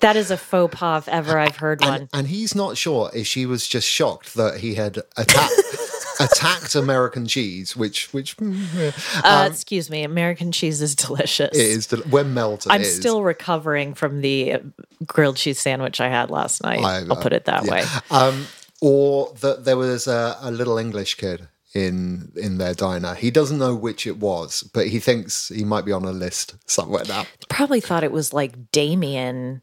that 0.03 0.17
is 0.17 0.31
a 0.31 0.37
faux 0.37 0.75
pas 0.79 1.03
if 1.03 1.09
ever 1.09 1.39
i've 1.39 1.57
heard 1.57 1.81
one 1.81 1.95
and, 2.03 2.09
and 2.13 2.29
he's 2.29 2.55
not 2.55 2.77
sure 2.77 3.11
if 3.15 3.27
she 3.27 3.47
was 3.47 3.67
just 3.67 3.89
shocked 3.89 4.35
that 4.35 4.59
he 4.61 4.75
had 4.75 4.99
attacked 5.17 5.53
attacked 6.21 6.75
American 6.77 7.27
cheese, 7.27 7.75
which 7.75 8.13
which 8.13 8.37
mm, 8.37 8.93
uh, 9.25 9.49
excuse 9.51 9.91
me 9.91 10.05
american 10.05 10.53
cheese 10.53 10.81
is 10.83 10.95
delicious 10.95 11.57
it 11.57 11.67
is 11.67 11.87
del- 11.87 12.01
when 12.03 12.33
melted. 12.35 12.71
i'm 12.71 12.85
still 12.85 13.23
recovering 13.25 13.95
from 13.95 14.21
the 14.21 14.53
uh, 14.53 14.59
grilled 15.07 15.37
cheese 15.37 15.59
sandwich 15.59 16.01
i 16.01 16.09
had 16.09 16.31
last 16.31 16.63
night 16.63 16.79
I- 16.81 17.05
i'll 17.09 17.17
put 17.21 17.33
it 17.33 17.47
that 17.47 17.65
yeah. 17.65 17.73
way 17.73 17.85
Um, 18.11 18.47
or 18.81 19.33
that 19.41 19.65
there 19.65 19.77
was 19.77 20.07
a, 20.07 20.37
a 20.41 20.51
little 20.51 20.77
English 20.77 21.15
kid 21.15 21.49
in 21.75 22.33
in 22.37 22.59
their 22.59 22.75
diner. 22.75 23.15
He 23.15 23.31
doesn't 23.31 23.59
know 23.59 23.75
which 23.77 24.07
it 24.09 24.19
was, 24.19 24.63
but 24.75 24.89
he 24.89 24.99
thinks 24.99 25.49
he 25.49 25.65
might 25.65 25.85
be 25.85 25.93
on 25.93 26.05
a 26.05 26.11
list 26.13 26.57
somewhere 26.67 27.05
now. 27.09 27.25
probably 27.49 27.81
thought 27.81 28.03
it 28.05 28.11
was 28.13 28.33
like 28.33 28.71
damien 28.73 29.63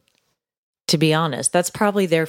to 0.90 0.98
be 0.98 1.14
honest 1.14 1.52
that's 1.54 1.70
probably 1.70 2.06
their 2.06 2.28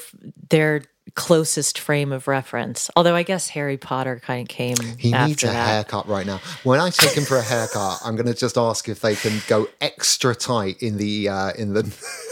their 0.51 0.83
closest 1.17 1.79
frame 1.79 2.13
of 2.13 2.29
reference 2.29 2.89
although 2.95 3.17
i 3.17 3.23
guess 3.25 3.49
harry 3.49 3.77
potter 3.77 4.21
kind 4.23 4.43
of 4.43 4.49
came 4.49 4.77
He 4.99 5.13
after 5.13 5.29
needs 5.29 5.43
a 5.43 5.47
that. 5.49 5.69
haircut 5.69 6.07
right 6.07 6.25
now. 6.27 6.39
When 6.63 6.79
I 6.79 6.91
take 6.91 7.17
him 7.19 7.25
for 7.25 7.37
a 7.39 7.43
haircut, 7.43 7.99
I'm 8.05 8.15
going 8.15 8.27
to 8.33 8.35
just 8.35 8.57
ask 8.57 8.89
if 8.89 9.01
they 9.01 9.17
can 9.17 9.41
go 9.49 9.67
extra 9.81 10.35
tight 10.37 10.81
in 10.83 10.99
the 10.99 11.29
uh, 11.29 11.51
in 11.59 11.73
the 11.75 11.83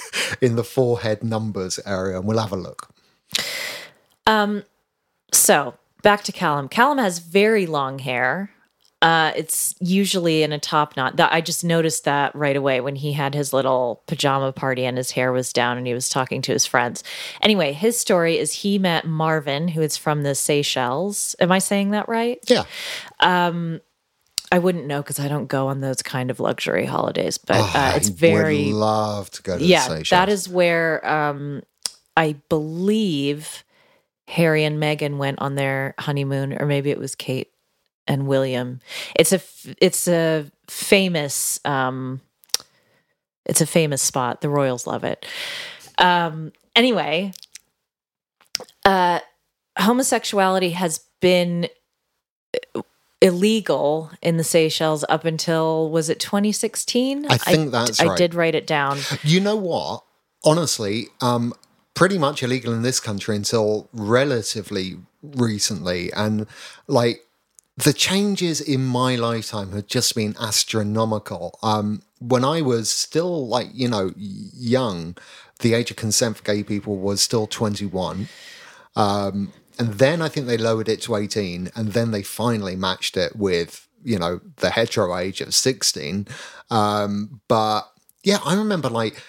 in 0.40 0.54
the 0.56 0.62
forehead 0.64 1.24
numbers 1.24 1.80
area, 1.84 2.18
and 2.18 2.26
we'll 2.28 2.38
have 2.38 2.52
a 2.52 2.56
look. 2.56 2.88
Um, 4.26 4.62
so 5.32 5.74
back 6.02 6.22
to 6.24 6.32
Calum. 6.32 6.68
Calum 6.68 6.98
has 6.98 7.18
very 7.18 7.66
long 7.66 7.98
hair. 7.98 8.50
Uh, 9.00 9.32
it's 9.36 9.76
usually 9.78 10.42
in 10.42 10.52
a 10.52 10.58
top 10.58 10.96
knot. 10.96 11.16
That 11.16 11.32
I 11.32 11.40
just 11.40 11.62
noticed 11.64 12.04
that 12.04 12.34
right 12.34 12.56
away 12.56 12.80
when 12.80 12.96
he 12.96 13.12
had 13.12 13.32
his 13.34 13.52
little 13.52 14.02
pajama 14.08 14.52
party 14.52 14.84
and 14.84 14.96
his 14.96 15.12
hair 15.12 15.30
was 15.30 15.52
down 15.52 15.78
and 15.78 15.86
he 15.86 15.94
was 15.94 16.08
talking 16.08 16.42
to 16.42 16.52
his 16.52 16.66
friends. 16.66 17.04
Anyway, 17.40 17.72
his 17.72 17.96
story 17.96 18.38
is 18.38 18.52
he 18.52 18.76
met 18.78 19.06
Marvin, 19.06 19.68
who 19.68 19.82
is 19.82 19.96
from 19.96 20.24
the 20.24 20.34
Seychelles. 20.34 21.36
Am 21.38 21.52
I 21.52 21.60
saying 21.60 21.90
that 21.92 22.08
right? 22.08 22.38
Yeah, 22.48 22.64
I 24.50 24.58
wouldn't 24.58 24.86
know 24.86 25.02
because 25.02 25.20
I 25.20 25.28
don't 25.28 25.46
go 25.46 25.68
on 25.68 25.80
those 25.80 26.00
kind 26.02 26.30
of 26.30 26.40
luxury 26.40 26.86
holidays, 26.86 27.36
but 27.38 27.56
Oh, 27.58 27.72
uh, 27.74 27.92
it's 27.96 28.08
I 28.08 28.12
very 28.14 28.66
would 28.72 28.74
love 28.76 29.30
to 29.32 29.42
go 29.42 29.58
to 29.58 29.64
yeah, 29.64 29.86
the 29.88 29.96
Seychelles. 29.96 30.08
that 30.10 30.28
is 30.32 30.48
where 30.48 31.06
um, 31.06 31.62
I 32.16 32.32
believe 32.48 33.62
Harry 34.26 34.64
and 34.64 34.82
Meghan 34.82 35.18
went 35.18 35.38
on 35.40 35.54
their 35.54 35.94
honeymoon, 35.98 36.54
or 36.60 36.64
maybe 36.66 36.90
it 36.90 36.98
was 36.98 37.14
Kate 37.14 37.50
and 38.08 38.26
William. 38.26 38.80
It's 39.14 39.32
a 39.32 39.40
it's 39.80 40.08
a 40.08 40.50
famous 40.66 41.60
um, 41.64 42.20
it's 43.44 43.60
a 43.60 43.66
famous 43.66 44.02
spot. 44.02 44.40
The 44.40 44.48
royals 44.48 44.86
love 44.86 45.04
it. 45.04 45.24
Um, 45.98 46.52
anyway, 46.74 47.32
uh, 48.84 49.20
homosexuality 49.78 50.70
has 50.70 51.00
been 51.20 51.68
illegal 53.20 54.10
in 54.22 54.36
the 54.36 54.44
Seychelles 54.44 55.04
up 55.08 55.24
until 55.24 55.90
was 55.90 56.08
it 56.08 56.20
2016? 56.20 57.26
I 57.28 57.36
think 57.36 57.72
that's 57.72 58.00
I 58.00 58.06
right. 58.06 58.18
did 58.18 58.34
write 58.34 58.54
it 58.54 58.66
down. 58.66 58.98
You 59.22 59.40
know 59.40 59.56
what? 59.56 60.04
Honestly, 60.44 61.08
um, 61.20 61.52
pretty 61.94 62.16
much 62.16 62.42
illegal 62.42 62.72
in 62.72 62.82
this 62.82 63.00
country 63.00 63.34
until 63.34 63.88
relatively 63.92 64.98
recently, 65.20 66.12
and 66.12 66.46
like 66.86 67.24
the 67.84 67.92
changes 67.92 68.60
in 68.60 68.84
my 68.84 69.14
lifetime 69.14 69.70
have 69.72 69.86
just 69.86 70.14
been 70.14 70.34
astronomical. 70.40 71.58
Um, 71.62 72.02
when 72.18 72.44
I 72.44 72.60
was 72.60 72.90
still 72.90 73.46
like 73.46 73.68
you 73.72 73.88
know 73.88 74.12
young, 74.16 75.16
the 75.60 75.74
age 75.74 75.90
of 75.90 75.96
consent 75.96 76.38
for 76.38 76.42
gay 76.42 76.62
people 76.62 76.96
was 76.96 77.20
still 77.20 77.46
twenty 77.46 77.86
one. 77.86 78.28
Um, 78.96 79.52
and 79.78 79.94
then 79.94 80.20
I 80.20 80.28
think 80.28 80.46
they 80.46 80.56
lowered 80.56 80.88
it 80.88 81.02
to 81.02 81.14
18, 81.14 81.70
and 81.76 81.92
then 81.92 82.10
they 82.10 82.24
finally 82.24 82.74
matched 82.74 83.16
it 83.16 83.36
with, 83.36 83.86
you 84.02 84.18
know, 84.18 84.40
the 84.56 84.70
hetero 84.70 85.16
age 85.16 85.40
of 85.40 85.54
16. 85.54 86.26
Um, 86.68 87.40
but 87.46 87.82
yeah, 88.24 88.38
I 88.44 88.56
remember 88.56 88.88
like 88.88 89.22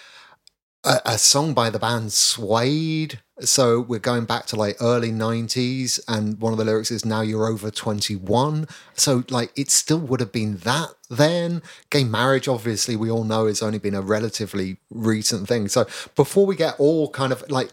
a, 0.84 1.00
a 1.04 1.18
song 1.18 1.54
by 1.54 1.70
the 1.70 1.78
band 1.78 2.12
Suede. 2.12 3.20
So 3.40 3.80
we're 3.80 3.98
going 3.98 4.26
back 4.26 4.46
to 4.46 4.56
like 4.56 4.76
early 4.80 5.10
90s, 5.10 5.98
and 6.06 6.38
one 6.40 6.52
of 6.52 6.58
the 6.58 6.64
lyrics 6.64 6.90
is 6.90 7.04
Now 7.04 7.22
You're 7.22 7.46
Over 7.46 7.70
21. 7.70 8.68
So, 8.94 9.24
like, 9.30 9.50
it 9.56 9.70
still 9.70 9.98
would 9.98 10.20
have 10.20 10.32
been 10.32 10.58
that 10.58 10.90
then. 11.08 11.62
Gay 11.88 12.04
marriage, 12.04 12.48
obviously, 12.48 12.96
we 12.96 13.10
all 13.10 13.24
know 13.24 13.46
has 13.46 13.62
only 13.62 13.78
been 13.78 13.94
a 13.94 14.02
relatively 14.02 14.76
recent 14.90 15.48
thing. 15.48 15.68
So, 15.68 15.86
before 16.16 16.44
we 16.44 16.54
get 16.54 16.78
all 16.78 17.08
kind 17.10 17.32
of 17.32 17.50
like, 17.50 17.70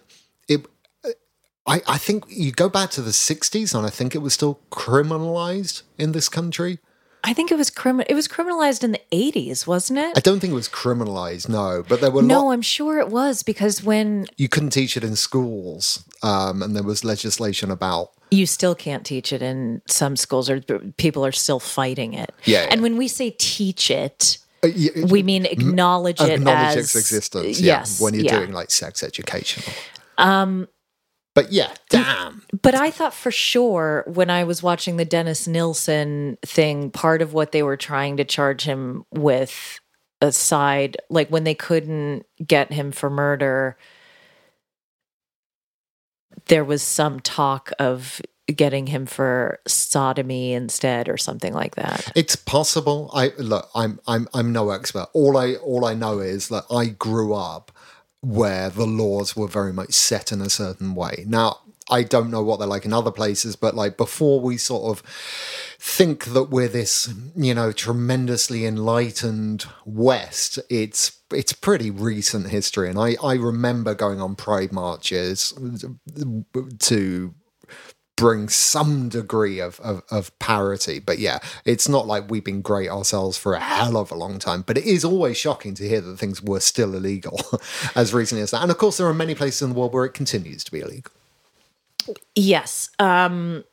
it, 0.48 0.66
I, 1.66 1.82
I 1.86 1.98
think 1.98 2.24
you 2.30 2.54
go 2.54 2.70
back 2.70 2.90
to 2.92 3.02
the 3.02 3.12
60s 3.12 3.76
and 3.76 3.86
I 3.86 3.90
think 3.90 4.16
it 4.16 4.20
was 4.20 4.34
still 4.34 4.60
criminalized 4.72 5.82
in 5.98 6.14
this 6.14 6.30
country. 6.30 6.80
I 7.24 7.34
think 7.34 7.52
it 7.52 7.58
was 7.58 7.70
criminal. 7.70 8.06
It 8.10 8.14
was 8.16 8.28
criminalized 8.28 8.84
in 8.84 8.92
the 8.94 9.02
eighties, 9.12 9.68
wasn't 9.68 10.00
it? 10.00 10.14
I 10.16 10.20
don't 10.22 10.40
think 10.40 10.52
it 10.52 10.56
was 10.56 10.70
criminalized, 10.70 11.50
no, 11.50 11.84
but 11.88 12.00
there 12.00 12.12
were 12.12 12.22
No, 12.22 12.46
lot, 12.46 12.52
I'm 12.54 12.62
sure 12.62 13.00
it 13.00 13.10
was 13.10 13.44
because 13.44 13.84
when 13.84 14.28
you 14.38 14.48
couldn't 14.48 14.70
teach 14.70 14.96
it 14.96 15.04
in 15.04 15.16
schools, 15.16 16.04
um, 16.24 16.62
and 16.64 16.76
there 16.76 16.84
was 16.84 17.04
legislation 17.04 17.70
about 17.72 18.12
you 18.32 18.46
still 18.46 18.76
can't 18.76 19.06
teach 19.06 19.32
it 19.34 19.42
in 19.42 19.82
some 19.88 20.16
schools, 20.16 20.50
or 20.50 20.60
people 20.98 21.26
are 21.26 21.32
still 21.32 21.60
fighting 21.60 22.14
it. 22.14 22.34
Yeah, 22.46 22.64
yeah. 22.64 22.68
And 22.72 22.82
when 22.82 22.98
we 22.98 23.08
say 23.08 23.32
teach 23.38 23.90
it, 23.92 24.38
uh, 24.64 24.70
y- 24.76 24.90
we 25.10 25.24
mean 25.24 25.46
acknowledge 25.46 26.22
it 26.22 26.30
acknowledge 26.32 26.78
as 26.78 26.86
its 26.86 26.96
existence. 26.96 27.60
Yeah, 27.60 27.80
Yes, 27.80 28.00
when 28.00 28.14
you're 28.14 28.24
yeah. 28.26 28.40
doing 28.40 28.52
like 28.54 28.72
sex 28.72 29.04
education. 29.04 29.64
Um, 30.18 30.68
But 31.38 31.52
yeah, 31.52 31.72
damn. 31.90 32.42
But 32.64 32.74
I 32.74 32.90
thought 32.90 33.14
for 33.14 33.30
sure 33.30 34.04
when 34.08 34.32
I 34.32 34.44
was 34.44 34.64
watching 34.64 34.98
the 34.98 35.06
Dennis 35.06 35.48
Nilsen 35.48 36.40
thing, 36.44 36.90
part 36.90 37.22
of 37.22 37.32
what 37.32 37.52
they 37.52 37.62
were 37.62 37.78
trying 37.78 38.18
to 38.18 38.26
charge 38.26 38.64
him 38.64 39.06
with, 39.12 39.80
aside, 40.20 40.98
like 41.12 41.30
when 41.30 41.44
they 41.44 41.54
couldn't 41.54 42.26
get 42.44 42.74
him 42.74 42.92
for 42.92 43.12
murder, 43.12 43.78
there 46.48 46.66
was 46.66 46.82
some 46.82 47.20
talk 47.20 47.72
of 47.78 48.20
getting 48.48 48.88
him 48.88 49.06
for 49.06 49.60
sodomy 49.68 50.54
instead 50.54 51.08
or 51.08 51.18
something 51.18 51.54
like 51.54 51.76
that. 51.76 52.12
It's 52.16 52.36
possible. 52.36 53.12
I 53.14 53.32
look. 53.38 53.70
I'm 53.76 54.00
I'm 54.08 54.28
I'm 54.34 54.52
no 54.52 54.72
expert. 54.72 55.10
All 55.14 55.38
I 55.38 55.54
all 55.54 55.86
I 55.86 55.94
know 55.94 56.18
is 56.18 56.48
that 56.48 56.64
I 56.72 56.88
grew 56.88 57.36
up 57.36 57.72
where 58.22 58.70
the 58.70 58.88
laws 58.88 59.36
were 59.36 59.48
very 59.48 59.74
much 59.74 59.94
set 59.94 60.32
in 60.32 60.42
a 60.42 60.50
certain 60.50 60.96
way. 60.96 61.24
Now 61.28 61.60
I 61.90 62.04
don't 62.04 62.32
know 62.32 62.44
what 62.44 62.60
they're 62.60 62.68
like 62.68 62.86
in 62.86 62.94
other 62.94 63.12
places, 63.12 63.56
but 63.56 63.76
like 63.76 63.98
before 63.98 64.42
we 64.42 64.58
sort 64.58 64.98
of 64.98 65.04
think 65.80 66.26
that 66.26 66.50
we're 66.50 66.68
this, 66.68 67.14
you 67.36 67.54
know, 67.54 67.72
tremendously 67.72 68.66
enlightened 68.66 69.66
West, 69.86 70.60
it's 70.70 71.20
it's 71.32 71.54
pretty 71.54 71.92
recent 71.92 72.50
history. 72.50 72.90
And 72.90 73.00
I, 73.00 73.16
I 73.24 73.36
remember 73.36 73.94
going 73.94 74.22
on 74.22 74.36
pride 74.36 74.72
marches 74.72 75.54
to 76.80 77.36
bring 78.18 78.50
some 78.50 79.08
degree 79.08 79.60
of, 79.60 79.80
of, 79.80 80.04
of 80.12 80.38
parity. 80.40 81.00
But 81.00 81.20
yeah, 81.20 81.40
it's 81.64 81.88
not 81.88 82.06
like 82.06 82.30
we've 82.30 82.44
been 82.44 82.62
great 82.62 82.90
ourselves 82.90 83.38
for 83.38 83.54
a 83.54 83.60
hell 83.60 83.96
of 83.96 84.12
a 84.12 84.16
long 84.16 84.40
time. 84.40 84.64
But 84.64 84.78
it 84.78 84.84
is 84.84 85.06
always 85.06 85.38
shocking 85.38 85.74
to 85.76 85.88
hear 85.88 86.02
that 86.02 86.18
things 86.18 86.44
were 86.44 86.60
still 86.60 86.94
illegal 86.96 87.40
as 87.96 88.14
recently 88.14 88.42
as 88.42 88.52
that. 88.52 88.64
And 88.64 88.72
of 88.72 88.78
course, 88.78 88.98
there 88.98 89.08
are 89.08 89.14
many 89.14 89.36
places 89.36 89.62
in 89.62 89.70
the 89.70 89.76
world 89.76 89.94
where 89.94 90.04
it 90.04 90.14
continues 90.14 90.66
to 90.66 90.72
be 90.72 90.82
illegal. 90.82 91.14
Yes. 92.36 92.90
Um, 93.00 93.64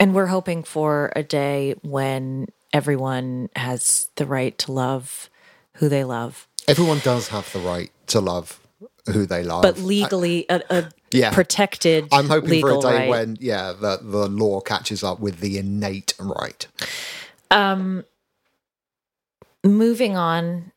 and 0.00 0.14
we're 0.14 0.26
hoping 0.26 0.64
for 0.64 1.12
a 1.14 1.22
day 1.22 1.74
when 1.82 2.46
everyone 2.72 3.50
has 3.54 4.08
the 4.16 4.26
right 4.26 4.56
to 4.58 4.72
love 4.72 5.28
who 5.74 5.88
they 5.88 6.02
love. 6.02 6.48
Everyone 6.66 6.98
does 7.00 7.28
have 7.28 7.52
the 7.52 7.58
right 7.58 7.90
to 8.08 8.20
love 8.20 8.58
who 9.06 9.26
they 9.26 9.42
love. 9.42 9.62
But 9.62 9.78
legally, 9.78 10.46
a, 10.48 10.62
a 10.70 10.88
Yeah. 11.14 11.32
protected 11.32 12.08
I'm 12.10 12.28
hoping 12.28 12.60
for 12.60 12.72
a 12.72 12.80
day 12.80 12.98
right. 12.98 13.08
when, 13.08 13.38
yeah, 13.40 13.72
the, 13.72 14.00
the 14.02 14.28
law 14.28 14.60
catches 14.60 15.04
up 15.04 15.20
with 15.20 15.38
the 15.38 15.58
innate 15.58 16.12
right. 16.18 16.66
Um, 17.52 18.04
moving 19.62 20.16
on. 20.16 20.72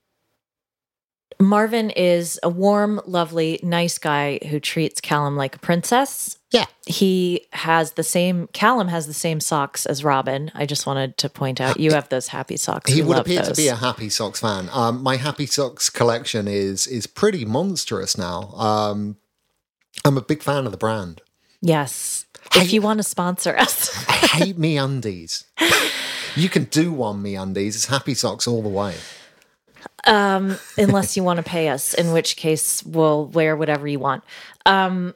Marvin 1.40 1.90
is 1.92 2.40
a 2.44 2.50
warm, 2.50 3.02
lovely, 3.06 3.60
nice 3.64 3.98
guy 3.98 4.40
who 4.50 4.60
treats 4.60 5.02
Calum 5.02 5.36
like 5.36 5.56
a 5.56 5.60
princess. 5.60 6.38
Yeah. 6.52 6.66
He 6.86 7.48
has 7.54 7.94
the 7.94 8.04
same, 8.04 8.48
Calum 8.54 8.88
has 8.88 9.08
the 9.08 9.14
same 9.14 9.40
socks 9.40 9.86
as 9.86 10.04
Robin. 10.04 10.52
I 10.56 10.66
just 10.66 10.86
wanted 10.86 11.18
to 11.18 11.30
point 11.30 11.60
out 11.60 11.80
you 11.80 11.94
have 11.94 12.10
those 12.10 12.28
happy 12.28 12.58
socks. 12.58 12.92
He 12.92 13.02
We 13.02 13.08
would 13.10 13.18
appear 13.18 13.42
to 13.44 13.54
be 13.54 13.68
a 13.68 13.76
Happy 13.76 14.10
Socks 14.10 14.40
fan. 14.40 14.70
Um, 14.72 15.02
my 15.04 15.18
Happy 15.18 15.46
Socks 15.46 15.90
collection 15.90 16.48
is 16.48 16.88
is 16.88 17.06
pretty 17.06 17.44
monstrous 17.44 18.18
now. 18.18 18.52
Um, 18.54 19.18
I'm 20.06 20.18
a 20.18 20.22
big 20.22 20.42
fan 20.44 20.66
of 20.66 20.72
the 20.72 20.78
brand. 20.78 21.22
Yes. 21.62 22.26
Hey- 22.54 22.62
If 22.62 22.74
you 22.74 22.82
want 22.82 22.98
to 23.00 23.04
sponsor 23.04 23.58
us. 23.58 23.90
I 24.08 24.14
hate 24.14 24.58
MeUndies. 24.60 25.46
You 26.36 26.50
can 26.50 26.66
do 26.66 26.92
one 26.94 27.24
MeUndies. 27.24 27.70
It's 27.70 27.86
Happy 27.88 28.14
Socks 28.14 28.48
all 28.48 28.62
the 28.62 28.70
way. 28.70 28.96
um, 30.06 30.58
unless 30.78 31.18
you 31.18 31.24
want 31.24 31.38
to 31.38 31.44
pay 31.44 31.70
us, 31.70 31.94
in 31.94 32.12
which 32.14 32.38
case 32.38 32.84
we'll 32.84 33.26
wear 33.28 33.56
whatever 33.58 33.88
you 33.88 34.00
want. 34.00 34.24
Um, 34.66 35.14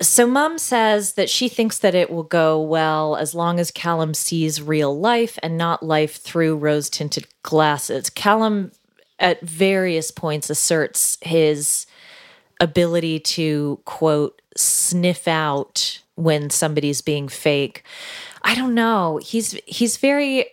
so 0.00 0.26
mom 0.26 0.58
says 0.58 1.14
that 1.14 1.28
she 1.30 1.48
thinks 1.48 1.78
that 1.80 1.94
it 1.94 2.10
will 2.10 2.22
go 2.24 2.60
well 2.60 3.16
as 3.16 3.34
long 3.34 3.60
as 3.60 3.70
Calum 3.70 4.14
sees 4.14 4.60
real 4.62 4.98
life 4.98 5.38
and 5.42 5.56
not 5.58 5.82
life 5.82 6.16
through 6.16 6.56
rose 6.56 6.88
tinted 6.90 7.26
glasses. 7.42 8.10
Calum 8.10 8.72
at 9.18 9.40
various 9.42 10.10
points 10.10 10.50
asserts 10.50 11.18
his 11.22 11.86
ability 12.62 13.18
to 13.20 13.80
quote 13.84 14.40
sniff 14.56 15.26
out 15.26 16.00
when 16.14 16.48
somebody's 16.48 17.02
being 17.02 17.28
fake. 17.28 17.84
I 18.42 18.54
don't 18.54 18.74
know. 18.74 19.18
He's 19.22 19.58
he's 19.66 19.96
very 19.96 20.46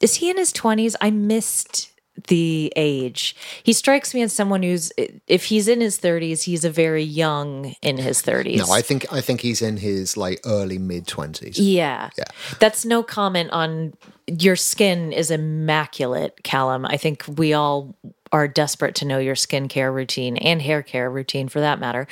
is 0.00 0.16
he 0.16 0.30
in 0.30 0.36
his 0.36 0.52
20s? 0.52 0.94
I 1.00 1.10
missed 1.10 1.90
the 2.28 2.72
age. 2.76 3.36
He 3.62 3.72
strikes 3.72 4.14
me 4.14 4.22
as 4.22 4.32
someone 4.32 4.62
who's 4.62 4.92
if 5.26 5.46
he's 5.46 5.68
in 5.68 5.80
his 5.80 5.98
30s, 5.98 6.44
he's 6.44 6.64
a 6.64 6.70
very 6.70 7.02
young 7.02 7.74
in 7.82 7.98
his 7.98 8.22
30s. 8.22 8.58
No, 8.58 8.72
I 8.72 8.80
think 8.80 9.12
I 9.12 9.20
think 9.20 9.40
he's 9.40 9.60
in 9.60 9.76
his 9.78 10.16
like 10.16 10.40
early 10.44 10.78
mid 10.78 11.06
twenties. 11.06 11.58
Yeah. 11.58 12.10
Yeah. 12.16 12.24
That's 12.60 12.84
no 12.84 13.02
comment 13.02 13.50
on 13.50 13.94
your 14.26 14.56
skin 14.56 15.12
is 15.12 15.30
immaculate, 15.30 16.42
Calum. 16.42 16.84
I 16.86 16.96
think 16.96 17.24
we 17.36 17.52
all 17.52 17.96
are 18.32 18.48
desperate 18.48 18.94
to 18.96 19.04
know 19.04 19.18
your 19.18 19.34
skincare 19.34 19.92
routine 19.92 20.36
and 20.36 20.60
hair 20.62 20.82
care 20.82 21.10
routine 21.10 21.48
for 21.48 21.60
that 21.60 21.78
matter. 21.78 22.06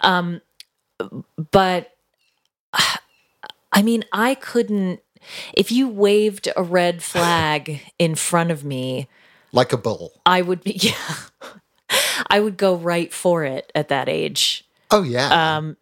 Um, 0.00 0.40
but 1.52 1.90
I 3.72 3.82
mean, 3.82 4.04
I 4.12 4.34
couldn't, 4.34 5.00
if 5.52 5.70
you 5.70 5.88
waved 5.88 6.48
a 6.56 6.62
red 6.62 7.02
flag 7.02 7.80
in 7.98 8.14
front 8.14 8.50
of 8.50 8.64
me, 8.64 9.08
Like 9.52 9.72
a 9.72 9.76
bull. 9.76 10.12
I 10.26 10.42
would 10.42 10.62
be, 10.62 10.72
yeah, 10.80 11.16
I 12.28 12.40
would 12.40 12.56
go 12.56 12.74
right 12.74 13.12
for 13.12 13.44
it 13.44 13.70
at 13.74 13.88
that 13.88 14.08
age. 14.08 14.64
Oh 14.90 15.02
yeah. 15.02 15.56
Um, 15.56 15.76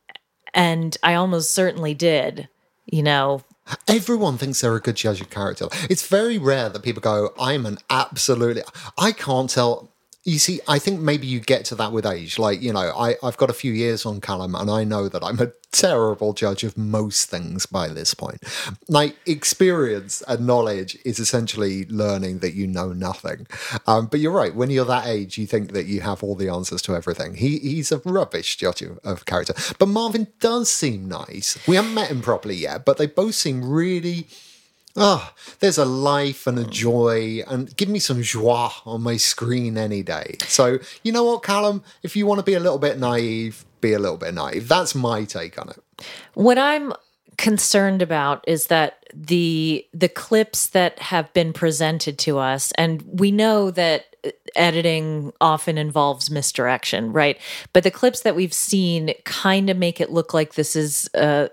and 0.53 0.97
I 1.03 1.15
almost 1.15 1.53
certainly 1.53 1.95
did, 1.95 2.49
you 2.87 3.03
know, 3.03 3.43
Everyone 3.89 4.39
thinks 4.39 4.61
they're 4.61 4.77
a 4.77 4.81
good 4.81 4.97
judge 4.97 5.21
of 5.21 5.31
character. 5.31 5.69
It's 5.91 6.07
very 6.07 6.39
rare 6.39 6.69
that 6.69 6.83
people 6.83 7.01
go, 7.01 7.33
I'm 7.39 7.67
an 7.67 7.79
absolutely 7.91 8.63
I 8.99 9.13
can't 9.13 9.51
tell 9.51 9.91
you 10.27 10.41
see, 10.41 10.61
I 10.67 10.81
think 10.81 11.01
maybe 11.01 11.29
you 11.29 11.39
get 11.39 11.65
to 11.67 11.77
that 11.77 11.93
with 11.93 12.05
age. 12.05 12.37
Like, 12.37 12.61
you 12.61 12.73
know, 12.73 12.81
I, 12.81 13.15
I've 13.23 13.37
got 13.37 13.49
a 13.49 13.53
few 13.53 13.73
years 13.73 14.05
on 14.05 14.21
Calum 14.21 14.57
and 14.57 14.69
I 14.69 14.83
know 14.83 15.09
that 15.09 15.23
I'm 15.23 15.39
a 15.39 15.53
terrible 15.71 16.33
judge 16.33 16.65
of 16.65 16.77
most 16.77 17.31
things 17.31 17.65
by 17.65 17.87
this 17.87 18.13
point. 18.13 18.43
Like, 18.89 19.17
experience 19.25 20.25
and 20.27 20.45
knowledge 20.45 20.99
is 21.05 21.21
essentially 21.21 21.87
learning 21.87 22.41
that 22.41 22.55
you 22.55 22.67
know 22.67 22.93
nothing. 22.93 23.47
Um, 23.87 24.07
but 24.07 24.19
you're 24.19 24.33
right, 24.33 24.53
when 24.53 24.69
you're 24.69 24.85
that 24.87 25.07
age, 25.07 25.39
you 25.39 25.47
think 25.47 25.73
that 25.75 25.87
you 25.87 26.01
have 26.01 26.25
all 26.25 26.35
the 26.35 26.49
answers 26.49 26.83
to 26.83 26.97
everything. 26.97 27.37
He 27.37 27.61
He's 27.61 27.93
a 27.93 27.99
rubbish 28.05 28.57
judge 28.57 28.83
of, 28.83 28.99
of 29.05 29.27
character. 29.27 29.55
But 29.79 29.87
Marvin 29.87 30.27
does 30.41 30.69
seem 30.69 31.07
nice. 31.07 31.57
We 31.69 31.77
haven't 31.77 31.95
met 31.95 32.11
him 32.11 32.21
properly 32.21 32.57
yet, 32.57 32.85
but 32.85 32.99
they 32.99 33.07
both 33.07 33.37
seem 33.37 33.65
really. 33.65 34.27
Oh, 34.97 35.33
there's 35.61 35.79
a 35.79 35.85
life 35.85 36.47
and 36.47 36.59
a 36.59 36.65
mm. 36.65 36.71
joy, 36.71 37.43
and 37.47 37.75
give 37.77 37.89
me 37.89 37.99
some 37.99 38.23
joie 38.23 38.71
on 38.85 39.03
my 39.03 39.17
screen 39.17 39.77
any 39.77 40.03
day. 40.03 40.37
So, 40.41 40.79
you 41.03 41.13
know 41.13 41.25
what, 41.25 41.43
Calum? 41.43 41.83
If 42.03 42.17
you 42.17 42.27
want 42.27 42.39
to 42.39 42.45
be 42.45 42.55
a 42.55 42.61
little 42.61 42.79
bit 42.79 42.99
naive, 42.99 43.65
be 43.81 43.93
a 43.93 43.99
little 43.99 44.17
bit 44.17 44.35
naive. 44.35 44.69
That's 44.69 44.95
my 44.95 45.25
take 45.25 45.61
on 45.61 45.69
it. 45.69 45.83
What 46.35 46.59
I'm 46.59 46.93
concerned 47.37 48.01
about 48.01 48.43
is 48.49 48.69
that 48.69 49.05
the 49.15 49.87
the 49.93 50.09
clips 50.09 50.69
that 50.69 50.99
have 50.99 51.33
been 51.35 51.53
presented 51.53 52.19
to 52.19 52.39
us 52.39 52.73
and 52.79 53.03
we 53.03 53.31
know 53.31 53.71
that 53.71 54.17
uh, 54.25 54.31
editing 54.55 55.33
often 55.41 55.77
involves 55.77 56.31
misdirection, 56.31 57.13
right? 57.13 57.39
But 57.75 57.85
the 57.85 57.91
clips 57.91 58.21
that 58.23 58.37
we've 58.37 58.55
seen 58.55 59.13
kind 59.25 59.69
of 59.69 59.77
make 59.77 60.01
it 60.01 60.11
look 60.11 60.33
like 60.33 60.55
this 60.55 60.75
is 60.75 61.11
uh 61.15 61.49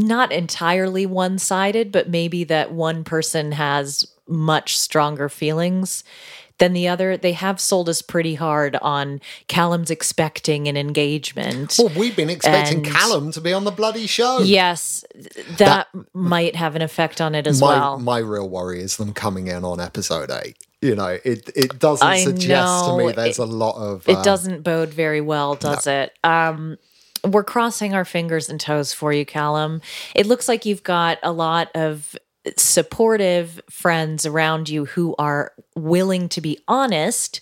not 0.00 0.32
entirely 0.32 1.06
one-sided, 1.06 1.92
but 1.92 2.08
maybe 2.08 2.44
that 2.44 2.72
one 2.72 3.04
person 3.04 3.52
has 3.52 4.06
much 4.26 4.78
stronger 4.78 5.28
feelings 5.28 6.04
than 6.58 6.72
the 6.74 6.86
other. 6.86 7.16
They 7.16 7.32
have 7.32 7.58
sold 7.58 7.88
us 7.88 8.02
pretty 8.02 8.34
hard 8.34 8.76
on 8.76 9.20
Calum's 9.48 9.90
expecting 9.90 10.68
an 10.68 10.76
engagement. 10.76 11.76
Well, 11.78 11.90
we've 11.96 12.14
been 12.14 12.28
expecting 12.30 12.84
And- 12.84 12.86
Callum 12.86 13.32
to 13.32 13.40
be 13.40 13.52
on 13.52 13.64
the 13.64 13.70
bloody 13.70 14.06
show. 14.06 14.40
Yes, 14.40 15.04
th- 15.14 15.46
that, 15.56 15.88
might 16.12 16.54
have 16.56 16.76
an 16.76 16.82
effect 16.82 17.20
on 17.20 17.34
it 17.34 17.46
as 17.46 17.60
my, 17.60 17.68
well. 17.68 17.98
my 17.98 18.18
real 18.18 18.48
worry 18.48 18.80
is 18.82 18.96
them 18.98 19.12
coming 19.14 19.46
in 19.48 19.64
on 19.64 19.80
episode 19.80 20.30
eight. 20.30 20.56
You 20.82 20.94
know, 20.94 21.18
it 21.24 21.50
it 21.54 21.78
doesn't 21.78 22.06
I 22.06 22.24
suggest 22.24 22.86
to 22.86 22.96
me 22.96 23.12
there's 23.12 23.38
It- 23.38 23.42
a 23.42 23.44
lot 23.46 23.76
of. 23.76 24.08
it 24.08 24.16
uh, 24.16 24.22
doesn't 24.22 24.62
bode 24.62 24.88
very 24.90 25.20
well, 25.20 25.54
does 25.54 25.86
it? 25.86 26.12
Um, 26.24 26.78
we're 27.24 27.44
crossing 27.44 27.94
our 27.94 28.04
fingers 28.04 28.48
and 28.48 28.60
toes 28.60 28.92
for 28.92 29.12
you, 29.12 29.24
Calum. 29.24 29.80
It 30.14 30.26
looks 30.26 30.48
like 30.48 30.64
you've 30.64 30.82
got 30.82 31.18
a 31.22 31.32
lot 31.32 31.70
of 31.74 32.16
supportive 32.56 33.60
friends 33.68 34.24
around 34.24 34.68
you 34.68 34.86
who 34.86 35.14
are 35.18 35.52
willing 35.74 36.28
to 36.30 36.40
be 36.40 36.58
honest 36.66 37.40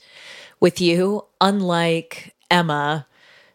with 0.60 0.80
you, 0.80 1.24
unlike 1.40 2.34
Emma, 2.50 3.06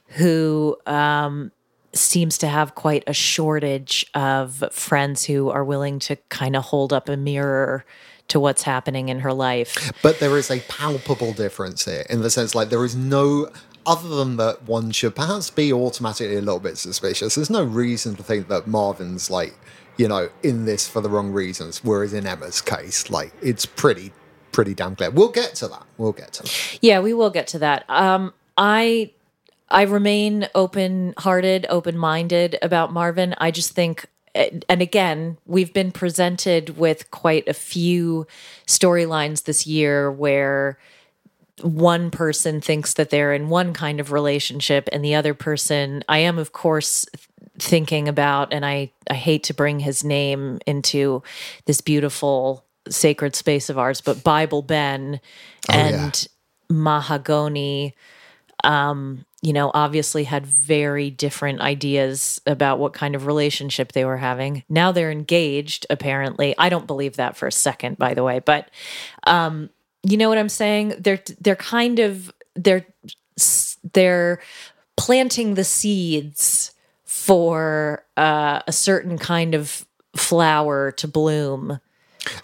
who 0.07 0.77
um, 0.85 1.51
seems 1.93 2.37
to 2.39 2.47
have 2.47 2.75
quite 2.75 3.03
a 3.07 3.13
shortage 3.13 4.05
of 4.13 4.63
friends 4.71 5.25
who 5.25 5.49
are 5.49 5.63
willing 5.63 5.99
to 5.99 6.15
kind 6.29 6.55
of 6.55 6.63
hold 6.63 6.93
up 6.93 7.09
a 7.09 7.17
mirror 7.17 7.85
to 8.29 8.39
what's 8.39 8.63
happening 8.63 9.09
in 9.09 9.19
her 9.19 9.33
life. 9.33 9.91
But 10.01 10.19
there 10.19 10.37
is 10.37 10.49
a 10.49 10.59
palpable 10.61 11.33
difference 11.33 11.85
here 11.85 12.05
in 12.09 12.21
the 12.21 12.29
sense 12.29 12.55
like 12.55 12.69
there 12.69 12.85
is 12.85 12.95
no 12.95 13.49
other 13.85 14.09
than 14.09 14.37
that 14.37 14.63
one 14.63 14.91
should 14.91 15.15
perhaps 15.15 15.49
be 15.49 15.71
automatically 15.73 16.35
a 16.35 16.41
little 16.41 16.59
bit 16.59 16.77
suspicious. 16.77 17.35
There's 17.35 17.49
no 17.49 17.63
reason 17.63 18.15
to 18.15 18.23
think 18.23 18.47
that 18.47 18.67
Marvin's 18.67 19.29
like, 19.29 19.55
you 19.97 20.07
know, 20.07 20.29
in 20.41 20.65
this 20.65 20.87
for 20.87 21.01
the 21.01 21.09
wrong 21.09 21.31
reasons, 21.31 21.83
whereas 21.83 22.13
in 22.13 22.25
Emma's 22.25 22.61
case, 22.61 23.09
like 23.09 23.33
it's 23.41 23.65
pretty 23.65 24.11
pretty 24.51 24.73
damn 24.73 24.95
clear. 24.95 25.09
We'll 25.09 25.31
get 25.31 25.55
to 25.55 25.67
that. 25.67 25.83
We'll 25.97 26.11
get 26.13 26.33
to 26.33 26.43
that. 26.43 26.79
Yeah, 26.81 26.99
we 26.99 27.13
will 27.13 27.29
get 27.29 27.47
to 27.47 27.59
that. 27.59 27.83
Um, 27.89 28.33
I 28.57 29.11
I 29.69 29.83
remain 29.83 30.47
open 30.55 31.13
hearted, 31.17 31.65
open 31.69 31.97
minded 31.97 32.57
about 32.61 32.93
Marvin. 32.93 33.33
I 33.39 33.51
just 33.51 33.71
think, 33.71 34.05
and 34.35 34.63
again, 34.69 35.37
we've 35.45 35.73
been 35.73 35.91
presented 35.91 36.77
with 36.77 37.09
quite 37.11 37.47
a 37.47 37.53
few 37.53 38.27
storylines 38.67 39.43
this 39.43 39.65
year 39.65 40.11
where 40.11 40.77
one 41.61 42.09
person 42.11 42.59
thinks 42.61 42.95
that 42.95 43.09
they're 43.09 43.33
in 43.33 43.47
one 43.49 43.73
kind 43.73 43.99
of 43.99 44.11
relationship 44.11 44.89
and 44.91 45.03
the 45.05 45.15
other 45.15 45.33
person 45.33 46.03
I 46.09 46.19
am 46.19 46.37
of 46.39 46.51
course 46.51 47.05
thinking 47.59 48.07
about 48.07 48.51
and 48.51 48.65
I 48.65 48.91
I 49.09 49.13
hate 49.13 49.43
to 49.43 49.53
bring 49.53 49.79
his 49.79 50.03
name 50.03 50.59
into 50.65 51.21
this 51.65 51.79
beautiful 51.81 52.65
sacred 52.89 53.35
space 53.35 53.69
of 53.69 53.77
ours 53.77 54.01
but 54.01 54.23
Bible 54.23 54.61
Ben 54.61 55.19
Oh, 55.69 55.73
yeah. 55.75 56.05
and 56.05 56.27
Mahogany 56.69 57.95
um, 58.63 59.25
you 59.41 59.51
know, 59.51 59.71
obviously 59.73 60.23
had 60.23 60.45
very 60.45 61.09
different 61.09 61.59
ideas 61.59 62.39
about 62.47 62.79
what 62.79 62.93
kind 62.93 63.13
of 63.13 63.25
relationship 63.25 63.91
they 63.91 64.05
were 64.05 64.15
having. 64.17 64.63
Now 64.69 64.93
they're 64.93 65.11
engaged, 65.11 65.85
apparently. 65.89 66.55
I 66.57 66.69
don't 66.69 66.87
believe 66.87 67.17
that 67.17 67.35
for 67.35 67.45
a 67.47 67.51
second, 67.51 67.97
by 67.97 68.13
the 68.13 68.23
way, 68.23 68.39
but 68.39 68.71
um, 69.27 69.69
you 70.03 70.17
know 70.17 70.29
what 70.29 70.37
I'm 70.37 70.49
saying? 70.49 70.95
They're 70.99 71.21
they're 71.39 71.55
kind 71.55 71.99
of 71.99 72.33
they're 72.55 72.85
they're 73.93 74.39
planting 74.97 75.55
the 75.55 75.63
seeds 75.63 76.71
for 77.05 78.05
uh, 78.17 78.61
a 78.67 78.71
certain 78.71 79.17
kind 79.17 79.55
of 79.55 79.85
flower 80.15 80.91
to 80.93 81.07
bloom. 81.07 81.79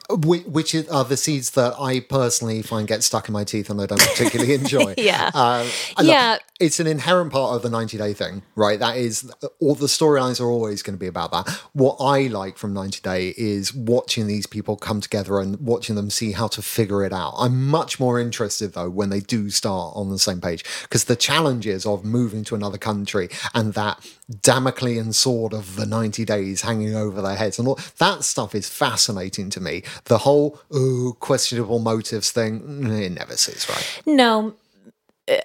Whi- 0.09 0.43
Which 0.47 0.75
are 0.75 1.03
the 1.05 1.17
seeds 1.17 1.51
that 1.51 1.73
I 1.79 1.99
personally 2.01 2.61
find 2.61 2.87
get 2.87 3.03
stuck 3.03 3.27
in 3.29 3.33
my 3.33 3.43
teeth 3.43 3.69
and 3.69 3.79
I 3.81 3.85
don't 3.85 3.99
particularly 4.01 4.53
enjoy. 4.53 4.95
Yeah. 4.97 5.31
Uh, 5.33 5.67
look, 5.97 6.07
Yeah. 6.07 6.37
it's 6.59 6.79
an 6.79 6.87
inherent 6.87 7.31
part 7.31 7.55
of 7.55 7.61
the 7.61 7.69
90 7.69 7.97
day 7.97 8.13
thing, 8.13 8.41
right? 8.55 8.77
That 8.79 8.97
is, 8.97 9.31
all 9.59 9.75
the 9.75 9.85
storylines 9.87 10.41
are 10.41 10.49
always 10.49 10.81
going 10.83 10.95
to 10.95 10.99
be 10.99 11.07
about 11.07 11.31
that. 11.31 11.47
What 11.73 11.97
I 11.99 12.23
like 12.27 12.57
from 12.57 12.73
90 12.73 13.01
Day 13.01 13.33
is 13.37 13.73
watching 13.73 14.27
these 14.27 14.45
people 14.45 14.75
come 14.75 14.99
together 15.01 15.39
and 15.39 15.59
watching 15.61 15.95
them 15.95 16.09
see 16.09 16.31
how 16.33 16.47
to 16.49 16.61
figure 16.61 17.03
it 17.05 17.13
out. 17.13 17.35
I'm 17.37 17.67
much 17.67 17.99
more 17.99 18.19
interested, 18.19 18.73
though, 18.73 18.89
when 18.89 19.09
they 19.09 19.19
do 19.21 19.49
start 19.49 19.93
on 19.95 20.09
the 20.09 20.19
same 20.19 20.41
page 20.41 20.63
because 20.83 21.05
the 21.05 21.15
challenges 21.15 21.85
of 21.85 22.03
moving 22.03 22.43
to 22.45 22.55
another 22.55 22.77
country 22.77 23.29
and 23.53 23.73
that 23.75 23.99
Damoclean 24.29 25.13
sword 25.13 25.53
of 25.53 25.75
the 25.75 25.85
90 25.85 26.23
days 26.25 26.61
hanging 26.61 26.95
over 26.95 27.21
their 27.21 27.35
heads 27.35 27.57
and 27.57 27.67
all 27.67 27.79
that 27.97 28.23
stuff 28.23 28.53
is 28.53 28.69
fascinating 28.69 29.49
to 29.49 29.59
me. 29.59 29.83
The 30.05 30.19
whole 30.19 30.59
oh, 30.71 31.15
questionable 31.19 31.79
motives 31.79 32.31
thing, 32.31 32.61
mm, 32.61 33.01
it 33.01 33.11
never 33.11 33.35
sits 33.37 33.67
right. 33.69 34.01
No, 34.05 34.53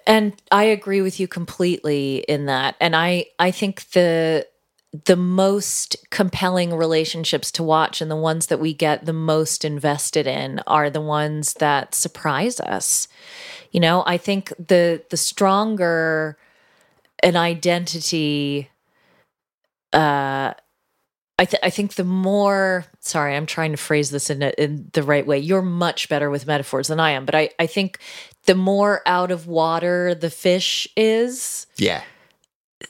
and 0.07 0.35
I 0.51 0.65
agree 0.65 1.01
with 1.01 1.19
you 1.19 1.29
completely 1.29 2.19
in 2.29 2.47
that. 2.47 2.77
And 2.81 2.95
I 2.95 3.27
I 3.39 3.51
think 3.51 3.91
the 3.91 4.47
the 5.05 5.17
most 5.17 5.97
compelling 6.11 6.73
relationships 6.75 7.51
to 7.51 7.63
watch 7.63 8.01
and 8.01 8.11
the 8.11 8.17
ones 8.17 8.47
that 8.47 8.61
we 8.61 8.73
get 8.73 9.07
the 9.07 9.13
most 9.13 9.65
invested 9.65 10.27
in 10.27 10.61
are 10.67 10.89
the 10.89 11.01
ones 11.01 11.55
that 11.55 11.95
surprise 11.95 12.61
us. 12.61 13.09
You 13.73 13.81
know, 13.81 14.05
I 14.07 14.19
think 14.19 14.53
the 14.59 15.03
the 15.11 15.17
stronger 15.17 16.37
an 17.23 17.37
identity 17.37 18.69
uh 19.95 20.55
I, 21.37 21.47
th- 21.47 21.61
I 21.65 21.71
think 21.71 21.95
the 21.95 22.05
more 22.05 22.85
sorry 23.01 23.35
i'm 23.35 23.47
trying 23.47 23.73
to 23.73 23.77
phrase 23.77 24.11
this 24.11 24.31
in, 24.31 24.43
a, 24.43 24.53
in 24.59 24.89
the 24.93 25.03
right 25.03 25.27
way 25.27 25.39
you're 25.39 25.63
much 25.63 26.09
better 26.09 26.31
with 26.31 26.47
metaphors 26.47 26.89
than 26.89 27.01
i 27.01 27.11
am 27.11 27.25
but 27.25 27.35
I, 27.35 27.51
I 27.59 27.67
think 27.67 27.99
the 28.47 28.55
more 28.55 29.03
out 29.07 29.31
of 29.33 29.47
water 29.47 30.15
the 30.15 30.31
fish 30.31 30.87
is 30.97 31.67
Yeah. 31.77 32.03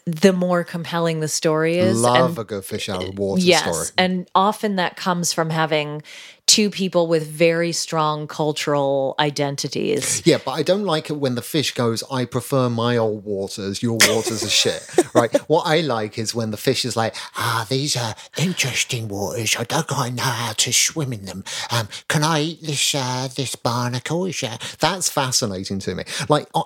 The 0.07 0.32
more 0.32 0.64
compelling 0.64 1.20
the 1.20 1.28
story 1.28 1.78
is 1.78 2.01
Love 2.01 2.30
and- 2.30 2.38
a 2.38 2.45
good 2.45 2.64
fish 2.64 2.88
out 2.88 3.03
of 3.03 3.18
water 3.18 3.40
yes 3.42 3.62
story. 3.62 3.86
and 3.99 4.28
often 4.34 4.76
that 4.76 4.97
comes 4.97 5.32
from 5.32 5.51
having 5.51 6.03
two 6.47 6.68
people 6.68 7.07
with 7.07 7.26
very 7.26 7.72
strong 7.72 8.26
cultural 8.26 9.14
identities 9.18 10.22
Yeah, 10.26 10.38
but 10.45 10.53
I 10.53 10.62
don't 10.62 10.84
like 10.84 11.09
it 11.09 11.14
when 11.14 11.34
the 11.36 11.42
fish 11.42 11.72
goes, 11.72 12.03
I 12.11 12.26
prefer 12.26 12.68
my 12.68 12.97
old 12.99 13.24
waters, 13.24 13.82
your 13.82 13.99
waters 14.09 14.42
are 14.42 14.49
shit. 14.49 14.86
Right? 15.14 15.32
What 15.49 15.62
I 15.66 15.80
like 15.80 16.18
is 16.18 16.34
when 16.34 16.51
the 16.51 16.57
fish 16.57 16.84
is 16.84 16.97
like, 16.97 17.14
ah, 17.36 17.64
these 17.70 17.97
are 17.97 18.16
interesting 18.36 19.07
waters. 19.07 19.55
I 19.57 19.62
don't 19.62 19.86
quite 19.86 20.12
know 20.12 20.24
how 20.24 20.53
to 20.55 20.72
swim 20.72 21.12
in 21.12 21.24
them. 21.24 21.45
Um, 21.70 21.88
can 22.09 22.24
I 22.24 22.40
eat 22.42 22.62
this 22.62 22.95
uh, 22.97 23.28
this 23.36 23.55
barnacle? 23.55 24.24
Uh, 24.24 24.59
That's 24.80 25.09
fascinating 25.09 25.78
to 25.80 25.95
me. 25.95 26.03
Like 26.28 26.49
I, 26.53 26.62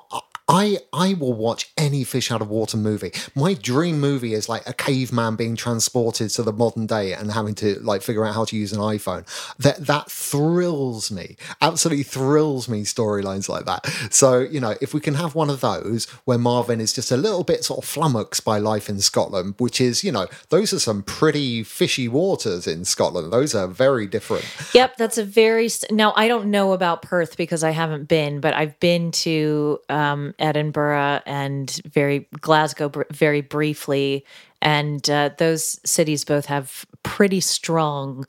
I 0.49 0.79
I 0.93 1.15
will 1.15 1.35
watch 1.35 1.71
any 1.77 2.05
fish 2.05 2.31
out 2.31 2.41
of 2.41 2.49
water 2.49 2.77
movie. 2.79 3.13
My 3.35 3.53
dream 3.55 4.01
movie 4.01 4.33
is 4.33 4.49
like 4.49 4.67
a 4.67 4.73
caveman 4.73 5.37
being 5.37 5.57
transported 5.57 6.31
to 6.31 6.43
the 6.43 6.53
modern 6.53 6.87
day 6.87 7.13
and 7.13 7.31
having 7.31 7.55
to 7.57 7.79
like 7.81 8.03
figure 8.03 8.25
out 8.25 8.35
how 8.35 8.45
to 8.47 8.57
use 8.57 8.73
an 8.73 8.79
iPhone. 8.79 9.27
That 9.59 9.87
that 9.87 10.11
thrills 10.11 11.11
me. 11.11 11.37
Absolutely 11.61 12.05
thrills 12.05 12.69
me 12.69 12.83
storylines 12.83 13.49
like 13.49 13.67
that. 13.67 13.87
So, 14.11 14.39
you 14.41 14.61
know, 14.61 14.75
if 14.81 14.95
we 14.95 15.01
can 15.01 15.15
have 15.15 15.35
one 15.35 15.51
of 15.51 15.61
those 15.61 16.07
where 16.25 16.39
Marvin 16.39 16.81
is 16.81 16.93
just 16.93 17.11
a 17.11 17.17
little 17.17 17.45
bit 17.45 17.65
sort 17.65 17.79
of 17.79 17.85
flummoxed 17.89 18.45
by 18.45 18.59
life 18.59 18.89
in 18.89 19.01
Scotland, 19.01 19.55
which 19.59 19.81
is, 19.81 20.03
you 20.03 20.13
know, 20.13 20.27
those 20.49 20.73
are 20.73 20.79
some 20.79 21.03
pretty 21.03 21.63
fishy 21.63 22.09
waters 22.09 22.67
in 22.67 22.85
Scotland. 22.87 23.33
Those 23.33 23.55
are 23.55 23.67
very 23.69 24.07
different. 24.07 24.47
Yep, 24.73 24.97
that's 24.97 25.19
a 25.19 25.25
very 25.25 25.67
s- 25.67 25.85
now. 25.91 26.13
I 26.17 26.27
don't 26.29 26.51
know 26.51 26.73
about 26.73 27.03
Perth 27.03 27.37
because 27.37 27.63
I 27.63 27.71
haven't 27.71 28.09
been, 28.09 28.41
but 28.41 28.55
I've 28.55 28.79
been 28.81 29.11
to 29.13 29.79
um, 29.89 30.35
Edinburgh 30.39 31.21
and 31.27 31.71
very 31.87 32.29
Glasgow 32.41 32.89
br- 32.89 33.03
very 33.11 33.41
briefly, 33.41 34.25
and 34.63 35.09
uh, 35.09 35.31
those 35.39 35.81
cities 35.85 36.25
both 36.25 36.47
have 36.47 36.87
pretty 37.03 37.41
strong 37.41 38.27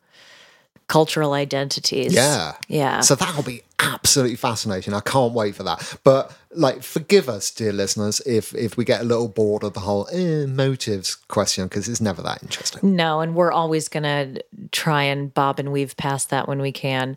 cultural 0.90 1.34
identities. 1.34 2.14
Yeah. 2.14 2.54
yeah. 2.68 3.00
So 3.00 3.16
that'll 3.16 3.44
be 3.44 3.62
absolutely 3.80 4.36
fascinating. 4.36 4.94
I 4.94 5.00
can't 5.00 5.34
wait 5.34 5.56
for 5.56 5.64
that. 5.64 5.98
But 6.04 6.36
like, 6.52 6.84
forgive 6.84 7.30
us, 7.30 7.50
dear 7.52 7.72
listeners, 7.72 8.20
if 8.26 8.54
if 8.54 8.76
we 8.76 8.84
get 8.84 9.02
a 9.02 9.06
little 9.06 9.30
bored 9.30 9.64
of 9.64 9.74
the 9.74 9.80
whole 9.80 10.08
eh, 10.12 10.46
motives 10.46 11.16
question 11.16 11.66
because 11.66 11.88
it's 11.88 12.02
never 12.02 12.22
that 12.24 12.44
interesting. 12.44 12.96
No, 12.96 13.22
and 13.22 13.36
we're 13.36 13.52
always 13.52 13.88
going 13.88 14.04
to 14.04 14.44
try 14.72 15.04
and 15.04 15.34
bob 15.34 15.60
and 15.60 15.72
weave 15.72 15.96
past 15.96 16.30
that 16.32 16.48
when 16.48 16.60
we 16.60 16.74
can. 16.74 17.16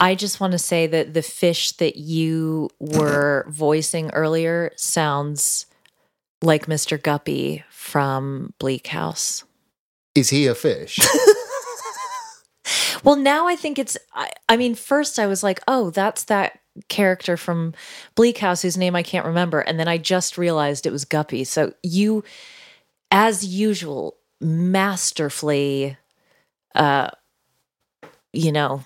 I 0.00 0.14
just 0.14 0.40
want 0.40 0.52
to 0.52 0.58
say 0.58 0.86
that 0.86 1.14
the 1.14 1.22
fish 1.22 1.72
that 1.72 1.96
you 1.96 2.70
were 2.80 3.46
voicing 3.50 4.10
earlier 4.10 4.72
sounds 4.76 5.66
like 6.42 6.66
Mr. 6.66 7.00
Guppy 7.00 7.64
from 7.70 8.54
Bleak 8.58 8.88
House. 8.88 9.44
Is 10.14 10.30
he 10.30 10.46
a 10.46 10.54
fish? 10.54 10.98
Well, 13.02 13.16
now 13.16 13.46
I 13.46 13.56
think 13.56 13.78
it's, 13.78 13.96
I, 14.14 14.30
I 14.48 14.56
mean, 14.56 14.74
first 14.74 15.18
I 15.18 15.26
was 15.26 15.42
like, 15.42 15.60
oh, 15.66 15.90
that's 15.90 16.24
that 16.24 16.60
character 16.88 17.36
from 17.36 17.74
Bleak 18.14 18.38
House 18.38 18.62
whose 18.62 18.76
name 18.76 18.94
I 18.94 19.02
can't 19.02 19.26
remember. 19.26 19.60
And 19.60 19.78
then 19.78 19.88
I 19.88 19.98
just 19.98 20.38
realized 20.38 20.86
it 20.86 20.92
was 20.92 21.04
Guppy. 21.04 21.44
So 21.44 21.72
you, 21.82 22.24
as 23.10 23.44
usual, 23.44 24.16
masterfully, 24.40 25.96
uh, 26.74 27.10
you 28.32 28.52
know, 28.52 28.84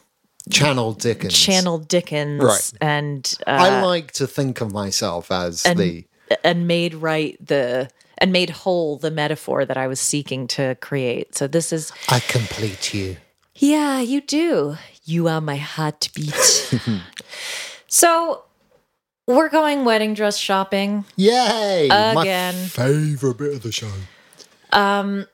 Channel 0.51 0.93
Dickens. 0.93 1.33
channel 1.35 1.79
Dickens 1.79 2.43
Right. 2.43 2.73
and 2.81 3.35
uh, 3.47 3.51
I 3.51 3.83
like 3.83 4.13
to 4.13 4.27
think 4.27 4.61
of 4.61 4.73
myself 4.73 5.31
as 5.31 5.65
and 5.65 5.79
the 5.79 6.05
and 6.43 6.67
made 6.67 6.95
right 6.95 7.37
the 7.45 7.89
and 8.19 8.33
made 8.33 8.51
whole 8.51 8.97
the 8.99 9.11
metaphor 9.11 9.65
that 9.65 9.77
I 9.77 9.87
was 9.87 10.01
seeking 10.01 10.47
to 10.49 10.77
create. 10.81 11.35
So 11.35 11.47
this 11.47 11.73
is 11.73 11.93
I 12.09 12.21
complete 12.21 12.93
you. 12.95 13.17
yeah, 13.57 14.01
you 14.01 14.21
do. 14.21 14.77
You 15.05 15.29
are 15.29 15.41
my 15.41 15.57
heartbeat. 15.57 16.35
so 17.89 18.45
we're 19.27 19.49
going 19.49 19.85
wedding 19.85 20.15
dress 20.15 20.37
shopping. 20.39 21.05
Yay! 21.17 21.89
Again. 21.91 22.55
My 22.55 22.67
favorite 22.69 23.39
bit 23.39 23.55
of 23.55 23.63
the 23.63 23.73
show. 23.73 23.91
Um, 24.73 25.27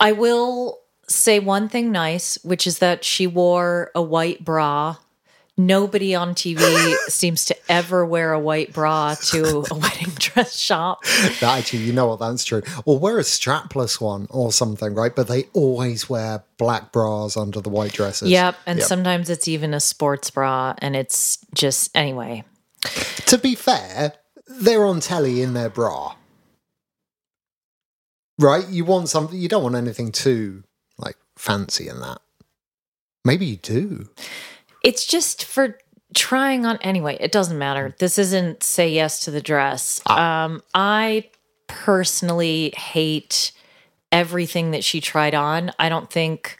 I 0.00 0.12
will 0.12 0.80
say 1.08 1.38
one 1.40 1.68
thing 1.68 1.92
nice, 1.92 2.38
which 2.44 2.66
is 2.66 2.78
that 2.78 3.04
she 3.04 3.26
wore 3.26 3.90
a 3.94 4.02
white 4.02 4.44
bra. 4.44 4.96
Nobody 5.56 6.16
on 6.16 6.34
TV 6.34 6.58
seems 7.08 7.44
to 7.44 7.56
ever 7.68 8.04
wear 8.04 8.32
a 8.32 8.40
white 8.40 8.72
bra 8.72 9.14
to 9.26 9.64
a 9.70 9.74
wedding 9.78 10.10
dress 10.16 10.58
shop. 10.58 11.04
That 11.04 11.58
actually, 11.58 11.84
you 11.84 11.92
know 11.92 12.08
what? 12.08 12.18
That's 12.18 12.44
true. 12.44 12.62
Or 12.84 12.98
wear 12.98 13.18
a 13.18 13.22
strapless 13.22 14.00
one 14.00 14.26
or 14.30 14.50
something, 14.50 14.94
right? 14.94 15.14
But 15.14 15.28
they 15.28 15.44
always 15.52 16.10
wear 16.10 16.42
black 16.58 16.90
bras 16.90 17.36
under 17.36 17.60
the 17.60 17.70
white 17.70 17.92
dresses. 17.92 18.30
Yep. 18.30 18.56
And 18.66 18.80
Yep. 18.80 18.88
sometimes 18.88 19.30
it's 19.30 19.46
even 19.46 19.74
a 19.74 19.80
sports 19.80 20.28
bra. 20.30 20.74
And 20.78 20.96
it's 20.96 21.38
just, 21.54 21.96
anyway. 21.96 22.42
To 23.26 23.38
be 23.38 23.54
fair, 23.54 24.14
they're 24.48 24.84
on 24.84 24.98
telly 24.98 25.40
in 25.40 25.54
their 25.54 25.70
bra. 25.70 26.16
Right? 28.40 28.66
You 28.68 28.84
want 28.84 29.08
something, 29.08 29.38
you 29.38 29.48
don't 29.48 29.62
want 29.62 29.76
anything 29.76 30.10
too 30.10 30.63
fancy 31.44 31.88
in 31.88 32.00
that. 32.00 32.18
Maybe 33.24 33.46
you 33.46 33.56
do. 33.56 34.08
It's 34.82 35.06
just 35.06 35.44
for 35.44 35.78
trying 36.14 36.64
on 36.66 36.78
anyway. 36.78 37.16
It 37.20 37.32
doesn't 37.32 37.58
matter. 37.58 37.94
This 37.98 38.18
isn't 38.18 38.62
say 38.62 38.88
yes 38.88 39.20
to 39.20 39.30
the 39.30 39.40
dress. 39.40 40.00
Um, 40.06 40.62
I 40.74 41.28
personally 41.66 42.72
hate 42.76 43.52
everything 44.12 44.70
that 44.72 44.84
she 44.84 45.00
tried 45.00 45.34
on. 45.34 45.70
I 45.78 45.88
don't 45.88 46.10
think. 46.10 46.58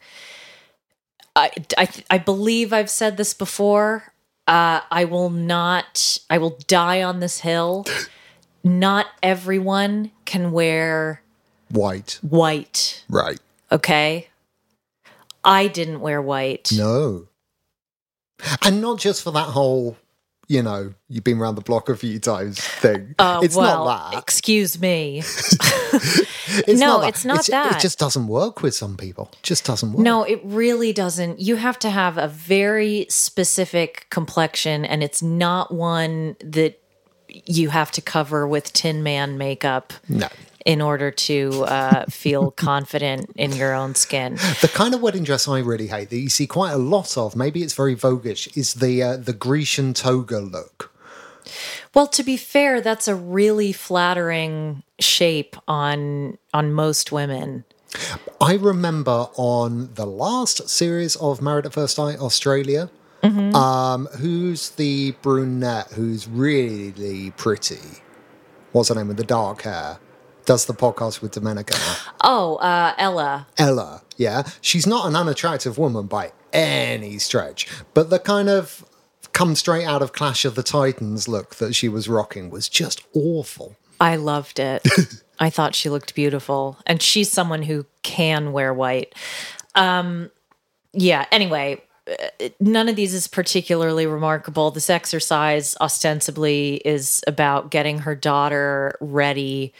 I 1.35 1.51
I, 1.77 1.87
I 2.09 2.17
believe 2.17 2.73
I've 2.73 2.89
said 2.89 3.17
this 3.17 3.33
before. 3.33 4.11
Uh, 4.47 4.81
I 4.91 5.05
will 5.05 5.29
not. 5.31 6.19
I 6.29 6.37
will 6.37 6.57
die 6.67 7.01
on 7.01 7.19
this 7.19 7.39
hill. 7.39 7.85
Not 8.63 9.05
everyone 9.21 10.09
can 10.25 10.51
wear 10.51 11.21
White. 11.69 12.17
white. 12.23 13.03
Right. 13.07 13.39
Okay. 13.71 14.27
I 15.45 15.67
didn't 15.67 15.99
wear 16.01 16.21
white. 16.21 16.71
No. 16.75 17.27
And 18.63 18.81
not 18.81 18.99
just 18.99 19.23
for 19.23 19.31
that 19.31 19.47
whole 19.47 19.97
you 20.47 20.61
know, 20.61 20.93
you've 21.09 21.23
been 21.23 21.39
around 21.39 21.55
the 21.55 21.61
block 21.61 21.89
a 21.89 21.95
few 21.95 22.19
times 22.19 22.59
thing. 22.59 23.15
Uh, 23.17 23.39
it's 23.43 23.55
well, 23.55 23.85
not 23.85 24.11
that. 24.11 24.21
excuse 24.21 24.79
me. 24.79 25.23
It's 26.67 26.79
no, 26.79 27.01
that. 27.01 27.09
it's 27.09 27.25
not 27.25 27.39
It's- 27.39 27.47
that. 27.49 27.75
It 27.77 27.81
just 27.81 27.99
doesn't 27.99 28.27
work 28.27 28.61
with 28.61 28.75
some 28.75 28.95
people. 28.95 29.31
Just 29.41 29.65
doesn't 29.65 29.91
work. 29.91 29.99
No, 30.01 30.23
it 30.23 30.39
really 30.43 30.93
doesn't. 30.93 31.39
You 31.41 31.55
have 31.57 31.77
to 31.79 31.89
have 31.89 32.17
a 32.17 32.27
very 32.27 33.07
specific 33.09 34.05
complexion, 34.09 34.85
and 34.85 35.03
it's 35.03 35.21
not 35.21 35.73
one 35.73 36.37
that 36.41 36.79
you 37.27 37.69
have 37.69 37.91
to 37.91 38.01
cover 38.01 38.47
with 38.47 38.71
Tin 38.73 39.03
Man 39.03 39.37
makeup 39.37 39.91
No. 40.07 40.29
In 40.65 40.81
order 40.81 41.11
to 41.11 41.63
uh, 41.65 42.05
feel 42.09 42.51
confident 42.71 43.31
in 43.35 43.53
your 43.53 43.73
own 43.73 43.95
skin. 43.95 44.35
The 44.61 44.71
kind 44.73 44.93
of 44.93 45.01
wedding 45.01 45.23
dress 45.23 45.47
I 45.47 45.59
really 45.59 45.87
hate 45.87 46.09
that 46.09 46.17
you 46.17 46.29
see 46.29 46.47
quite 46.47 46.71
a 46.71 46.77
lot 46.77 47.17
of, 47.17 47.35
maybe 47.35 47.61
it's 47.63 47.73
very 47.73 47.95
voguish, 47.95 48.55
is 48.57 48.75
the 48.75 49.01
uh, 49.03 49.17
the 49.17 49.33
Grecian 49.33 49.93
toga 49.93 50.39
look. 50.39 50.91
Well, 51.93 52.07
to 52.07 52.23
be 52.23 52.35
fair, 52.35 52.81
that's 52.81 53.07
a 53.07 53.15
really 53.15 53.71
flattering 53.71 54.83
shape 54.99 55.55
on 55.67 56.37
on 56.53 56.73
most 56.73 57.11
women. 57.11 57.63
I 58.41 58.55
remember 58.55 59.27
on 59.37 59.93
the 59.93 60.05
last 60.05 60.67
series 60.67 61.15
of 61.17 61.41
Married 61.41 61.65
at 61.65 61.73
First 61.73 61.95
Sight 61.95 62.19
Australia, 62.19 62.89
Mm-hmm. 63.23 63.55
um, 63.55 64.05
who's 64.19 64.71
the 64.71 65.11
brunette 65.23 65.87
who's 65.93 66.27
really 66.27 67.31
pretty? 67.31 67.79
What's 68.71 68.89
her 68.89 68.95
name 68.95 69.07
with 69.07 69.17
the 69.17 69.23
dark 69.23 69.63
hair? 69.63 69.97
Does 70.45 70.65
the 70.65 70.73
podcast 70.73 71.21
with 71.21 71.33
Domenica. 71.33 71.75
Oh, 72.23 72.55
uh, 72.57 72.93
Ella. 72.97 73.47
Ella, 73.57 74.03
yeah. 74.15 74.43
She's 74.61 74.85
not 74.85 75.07
an 75.07 75.15
unattractive 75.15 75.77
woman 75.77 76.05
by 76.05 76.33
any 76.53 77.17
stretch, 77.17 77.67
but 77.93 78.09
the 78.11 78.19
kind 78.19 78.47
of 78.47 78.85
come 79.33 79.55
straight 79.55 79.85
out 79.85 80.01
of 80.01 80.13
Clash 80.13 80.45
of 80.45 80.55
the 80.55 80.63
Titans 80.63 81.27
look 81.27 81.55
that 81.55 81.73
she 81.73 81.89
was 81.89 82.07
rocking 82.07 82.49
was 82.49 82.69
just 82.69 83.01
awful. 83.13 83.75
I 83.99 84.15
loved 84.17 84.59
it. 84.59 84.85
I 85.39 85.49
thought 85.49 85.75
she 85.75 85.89
looked 85.89 86.15
beautiful, 86.15 86.77
and 86.85 87.01
she's 87.01 87.31
someone 87.31 87.63
who 87.63 87.85
can 88.03 88.53
wear 88.53 88.73
white. 88.73 89.15
Um, 89.73 90.29
yeah. 90.93 91.25
Anyway, 91.31 91.81
uh, 92.07 92.49
none 92.59 92.87
of 92.87 92.95
these 92.95 93.13
is 93.13 93.27
particularly 93.27 94.05
remarkable. 94.05 94.71
This 94.71 94.89
exercise 94.89 95.75
ostensibly 95.81 96.75
is 96.85 97.23
about 97.27 97.71
getting 97.71 97.99
her 97.99 98.15
daughter 98.15 98.95
ready 99.01 99.73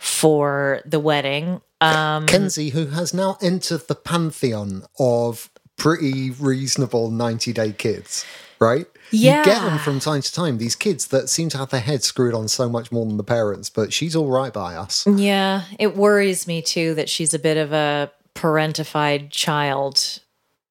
for 0.00 0.80
the 0.86 0.98
wedding. 0.98 1.60
Um, 1.82 2.26
Kenzie, 2.26 2.70
who 2.70 2.86
has 2.86 3.14
now 3.14 3.36
entered 3.42 3.86
the 3.86 3.94
pantheon 3.94 4.84
of 4.98 5.50
pretty 5.76 6.30
reasonable 6.30 7.10
90 7.10 7.52
day 7.52 7.72
kids, 7.72 8.24
right? 8.58 8.86
Yeah. 9.10 9.38
You 9.38 9.44
get 9.44 9.62
them 9.62 9.78
from 9.78 10.00
time 10.00 10.22
to 10.22 10.32
time, 10.32 10.56
these 10.56 10.74
kids 10.74 11.08
that 11.08 11.28
seem 11.28 11.50
to 11.50 11.58
have 11.58 11.68
their 11.68 11.80
heads 11.80 12.06
screwed 12.06 12.34
on 12.34 12.48
so 12.48 12.68
much 12.68 12.90
more 12.90 13.04
than 13.04 13.18
the 13.18 13.24
parents, 13.24 13.68
but 13.68 13.92
she's 13.92 14.16
all 14.16 14.30
right 14.30 14.52
by 14.52 14.74
us. 14.74 15.06
Yeah, 15.06 15.64
it 15.78 15.96
worries 15.96 16.46
me 16.46 16.62
too 16.62 16.94
that 16.94 17.10
she's 17.10 17.34
a 17.34 17.38
bit 17.38 17.58
of 17.58 17.72
a 17.72 18.10
parentified 18.34 19.30
child 19.30 20.20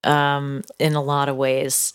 um, 0.02 0.62
in 0.80 0.94
a 0.94 1.02
lot 1.02 1.28
of 1.28 1.36
ways. 1.36 1.92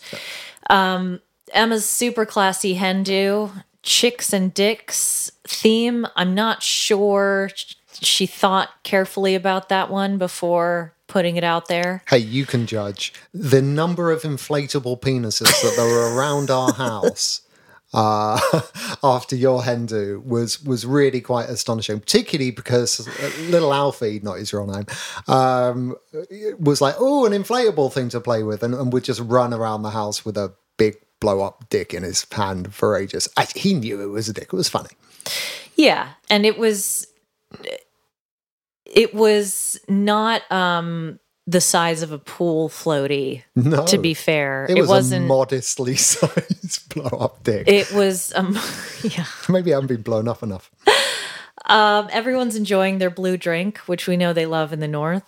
Um, 0.70 1.20
Emma's 1.52 1.84
super 1.84 2.24
classy 2.24 2.74
hen 2.74 3.02
do, 3.02 3.50
chicks 3.86 4.32
and 4.32 4.52
dicks 4.52 5.30
theme. 5.44 6.06
I'm 6.16 6.34
not 6.34 6.62
sure 6.62 7.48
she 7.92 8.26
thought 8.26 8.68
carefully 8.82 9.34
about 9.34 9.70
that 9.70 9.90
one 9.90 10.18
before 10.18 10.92
putting 11.06 11.36
it 11.36 11.44
out 11.44 11.68
there. 11.68 12.02
Hey, 12.08 12.18
you 12.18 12.44
can 12.44 12.66
judge 12.66 13.14
the 13.32 13.62
number 13.62 14.10
of 14.10 14.22
inflatable 14.22 15.00
penises 15.00 15.62
that 15.62 15.74
there 15.76 15.86
were 15.86 16.14
around 16.14 16.50
our 16.50 16.72
house. 16.74 17.42
Uh, 17.94 18.38
after 19.04 19.36
your 19.36 19.62
hen 19.62 19.86
do 19.86 20.20
was 20.26 20.62
was 20.64 20.84
really 20.84 21.20
quite 21.20 21.48
astonishing, 21.48 22.00
particularly 22.00 22.50
because 22.50 23.08
little 23.48 23.72
Alfie, 23.72 24.20
not 24.22 24.38
his 24.38 24.52
real 24.52 24.66
name, 24.66 24.84
um, 25.28 25.94
was 26.58 26.80
like, 26.80 26.96
"Oh, 26.98 27.24
an 27.24 27.32
inflatable 27.32 27.92
thing 27.92 28.08
to 28.08 28.20
play 28.20 28.42
with," 28.42 28.64
and, 28.64 28.74
and 28.74 28.92
would 28.92 29.04
just 29.04 29.20
run 29.20 29.54
around 29.54 29.82
the 29.82 29.90
house 29.90 30.24
with 30.24 30.36
a 30.36 30.52
big 30.76 30.96
blow 31.20 31.42
up 31.42 31.68
dick 31.70 31.94
in 31.94 32.02
his 32.02 32.26
hand 32.30 32.74
for 32.74 32.96
ages. 32.96 33.28
I, 33.36 33.46
he 33.54 33.74
knew 33.74 34.00
it 34.02 34.06
was 34.06 34.28
a 34.28 34.32
dick. 34.32 34.44
It 34.44 34.52
was 34.52 34.68
funny. 34.68 34.90
Yeah, 35.74 36.08
and 36.30 36.46
it 36.46 36.58
was 36.58 37.06
it 38.84 39.14
was 39.14 39.78
not 39.88 40.50
um 40.52 41.18
the 41.48 41.60
size 41.60 42.02
of 42.02 42.10
a 42.10 42.18
pool 42.18 42.68
floaty 42.68 43.42
No, 43.54 43.86
to 43.86 43.98
be 43.98 44.14
fair. 44.14 44.66
it 44.68 44.80
was 44.80 44.88
wasn't 44.88 45.24
a 45.24 45.28
modestly 45.28 45.94
sized 45.96 46.92
blow 46.94 47.06
up 47.20 47.42
dick. 47.44 47.68
it 47.68 47.92
was 47.92 48.32
um 48.34 48.58
yeah. 49.02 49.26
Maybe 49.48 49.72
I 49.72 49.76
haven't 49.76 49.88
been 49.88 50.02
blown 50.02 50.28
up 50.28 50.42
enough. 50.42 50.70
Um 51.66 52.08
everyone's 52.12 52.56
enjoying 52.56 52.98
their 52.98 53.10
blue 53.10 53.36
drink, 53.36 53.78
which 53.86 54.06
we 54.06 54.16
know 54.16 54.32
they 54.32 54.46
love 54.46 54.72
in 54.72 54.80
the 54.80 54.88
north. 54.88 55.24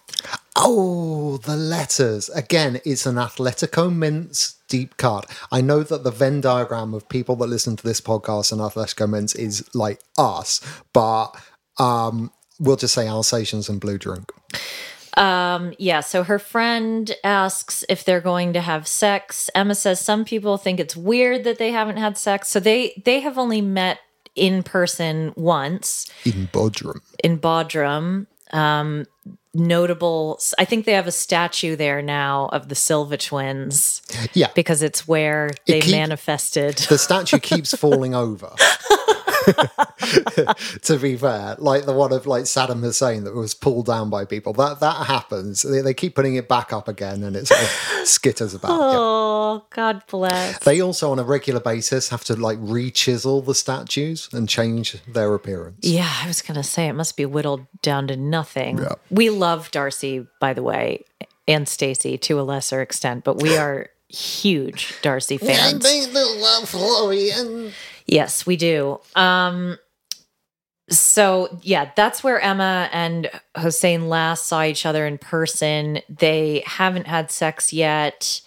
Oh, 0.57 1.37
the 1.39 1.57
letters. 1.57 2.29
Again, 2.31 2.81
it's 2.85 3.07
an 3.07 3.15
Athletico 3.15 3.95
Mince 3.95 4.57
deep 4.69 4.97
cut. 4.97 5.31
I 5.53 5.61
know 5.61 5.83
that 5.83 6.03
the 6.03 6.11
Venn 6.11 6.41
diagram 6.41 6.95
of 6.95 7.09
people 7.09 7.37
that 7.37 7.47
listen 7.47 7.77
to 7.77 7.85
this 7.85 8.01
podcast 8.01 8.51
and 8.51 8.61
Athletico 8.61 9.09
Mince 9.09 9.35
is 9.37 9.65
like 9.75 10.01
us, 10.19 10.61
but 10.93 11.31
um, 11.79 12.33
we'll 12.59 12.77
just 12.77 12.95
say 12.95 13.07
Alsatians 13.07 13.69
and 13.69 13.81
Blue 13.81 13.99
Drink. 13.99 14.33
Um 15.17 15.75
yeah, 15.79 16.01
so 16.01 16.23
her 16.23 16.39
friend 16.39 17.15
asks 17.25 17.85
if 17.89 18.05
they're 18.05 18.21
going 18.21 18.53
to 18.53 18.61
have 18.61 18.87
sex. 18.87 19.51
Emma 19.55 19.75
says 19.75 20.01
some 20.01 20.25
people 20.25 20.59
think 20.59 20.79
it's 20.79 20.97
weird 20.97 21.43
that 21.45 21.59
they 21.59 21.73
haven't 21.73 21.97
had 21.97 22.17
sex. 22.17 22.49
So 22.49 22.61
they 22.61 23.01
they 23.05 23.21
have 23.21 23.37
only 23.39 23.61
met 23.61 23.99
in 24.39 24.63
person 24.63 25.33
once. 25.37 26.11
In 26.25 26.49
Bodrum. 26.53 27.01
in 27.23 27.39
Bodrum. 27.39 28.27
Um, 28.53 29.05
notable, 29.55 30.41
I 30.59 30.65
think 30.65 30.87
they 30.87 30.93
have 30.93 31.07
a 31.07 31.13
statue 31.13 31.77
there 31.77 32.01
now 32.01 32.49
of 32.53 32.69
the 32.69 32.75
Silva 32.75 33.17
twins 33.19 34.01
Yeah. 34.33 34.49
because 34.55 34.83
it's 34.83 35.07
where 35.09 35.51
they 35.67 35.81
keep- 35.81 35.91
manifested. 35.93 36.77
The 36.89 36.97
statue 36.99 37.39
keeps 37.39 37.75
falling 37.77 38.15
over. 38.15 38.51
to 40.83 40.99
be 41.01 41.17
fair, 41.17 41.57
like 41.59 41.85
the 41.87 41.93
one 41.93 42.13
of 42.13 42.27
like 42.27 42.45
Saddam 42.45 42.81
Hussein 42.81 43.25
that 43.25 43.35
was 43.35 43.55
pulled 43.55 43.87
down 43.87 44.11
by 44.11 44.25
people. 44.25 44.53
That 44.53 44.81
that 44.81 45.07
happens. 45.07 45.63
They, 45.63 45.81
they 45.81 45.95
keep 45.95 46.15
putting 46.15 46.35
it 46.37 46.49
back 46.49 46.73
up 46.73 46.89
again, 46.89 47.23
and 47.23 47.37
it 47.37 47.49
sort 47.49 47.61
of 47.61 47.67
skitters 48.05 48.55
about. 48.55 48.71
Oh, 48.73 49.67
God 49.71 50.03
bless. 50.09 50.59
They 50.61 50.81
also, 50.81 51.11
on 51.13 51.19
a 51.19 51.25
regular 51.25 51.61
basis, 51.61 52.09
have 52.11 52.25
to 52.25 52.37
like 52.37 52.59
re-chisel 52.61 53.43
the 53.43 53.55
statues 53.55 54.29
and 54.33 54.49
change 54.49 55.03
their 55.05 55.35
appearance. 55.35 55.79
Yeah, 55.83 56.11
I 56.23 56.27
was 56.27 56.43
going 56.43 56.57
to 56.57 56.63
say 56.63 56.89
it 56.89 56.95
must 56.95 57.17
be 57.17 57.27
whittled 57.27 57.67
down 57.83 58.09
to 58.09 58.17
nothing. 58.17 58.79
Yeah. 58.79 58.95
We 59.11 59.31
love 59.31 59.71
Darcey, 59.71 60.27
by 60.41 60.55
the 60.55 60.63
way, 60.63 61.05
and 61.47 61.69
Stacey 61.69 62.19
to 62.19 62.41
a 62.41 62.43
lesser 62.43 62.83
extent, 62.83 63.25
but 63.25 63.41
we 63.41 63.57
are 63.57 63.91
huge 64.09 64.95
Darcey 65.03 65.39
fans. 65.45 65.85
Yeah, 65.85 66.13
they 66.13 66.41
love 66.41 66.69
Florian. 66.69 67.73
Yes, 68.09 68.45
we 68.47 68.57
do. 68.57 69.01
Um 69.15 69.79
so 70.91 71.59
yeah, 71.63 71.91
that's 71.97 72.25
where 72.25 72.41
Emma 72.41 72.89
and 72.93 73.31
Hossein 73.55 74.09
last 74.09 74.47
saw 74.47 74.63
each 74.63 74.87
other 74.87 75.07
in 75.07 75.19
person. 75.19 76.01
They 76.09 76.63
haven't 76.67 77.07
had 77.07 77.31
sex 77.31 77.73
yet. 77.73 78.41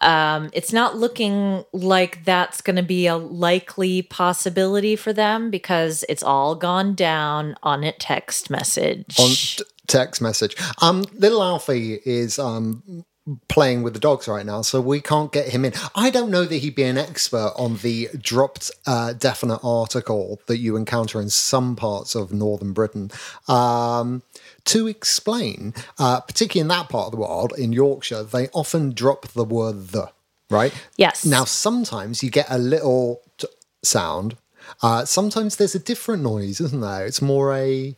Um, 0.00 0.50
it's 0.52 0.72
not 0.72 0.96
looking 0.96 1.64
like 1.72 2.24
that's 2.24 2.60
going 2.60 2.76
to 2.76 2.82
be 2.82 3.06
a 3.06 3.16
likely 3.16 4.02
possibility 4.02 4.94
for 4.94 5.12
them 5.12 5.50
because 5.50 6.04
it's 6.08 6.22
all 6.22 6.54
gone 6.54 6.94
down 6.94 7.56
on 7.62 7.82
a 7.82 7.92
text 7.92 8.50
message. 8.50 9.18
On 9.18 9.30
t- 9.30 9.64
text 9.86 10.20
message. 10.20 10.54
Um, 10.82 11.04
little 11.14 11.42
Alfie 11.42 12.00
is 12.04 12.38
um 12.38 13.04
playing 13.48 13.82
with 13.82 13.94
the 13.94 14.00
dogs 14.00 14.28
right 14.28 14.46
now, 14.46 14.62
so 14.62 14.80
we 14.80 15.00
can't 15.00 15.32
get 15.32 15.48
him 15.48 15.64
in. 15.64 15.72
I 15.94 16.10
don't 16.10 16.30
know 16.30 16.44
that 16.44 16.56
he'd 16.56 16.74
be 16.74 16.84
an 16.84 16.98
expert 16.98 17.52
on 17.56 17.78
the 17.78 18.08
dropped 18.18 18.70
uh, 18.86 19.14
definite 19.14 19.60
article 19.64 20.40
that 20.46 20.58
you 20.58 20.76
encounter 20.76 21.20
in 21.20 21.28
some 21.30 21.74
parts 21.74 22.14
of 22.14 22.32
northern 22.32 22.72
Britain. 22.72 23.10
Um, 23.48 24.22
to 24.66 24.86
explain, 24.86 25.74
uh, 25.98 26.20
particularly 26.20 26.62
in 26.62 26.68
that 26.68 26.88
part 26.88 27.06
of 27.06 27.12
the 27.12 27.18
world, 27.18 27.52
in 27.56 27.72
Yorkshire, 27.72 28.22
they 28.22 28.48
often 28.48 28.92
drop 28.92 29.28
the 29.28 29.44
word 29.44 29.88
the, 29.88 30.10
right? 30.50 30.72
Yes. 30.96 31.24
Now, 31.24 31.44
sometimes 31.44 32.22
you 32.22 32.30
get 32.30 32.46
a 32.48 32.58
little 32.58 33.22
t- 33.38 33.48
sound. 33.82 34.36
Uh, 34.82 35.04
sometimes 35.04 35.56
there's 35.56 35.74
a 35.74 35.80
different 35.80 36.22
noise, 36.22 36.60
isn't 36.60 36.80
there? 36.80 37.06
It's 37.06 37.22
more 37.22 37.54
a 37.54 37.96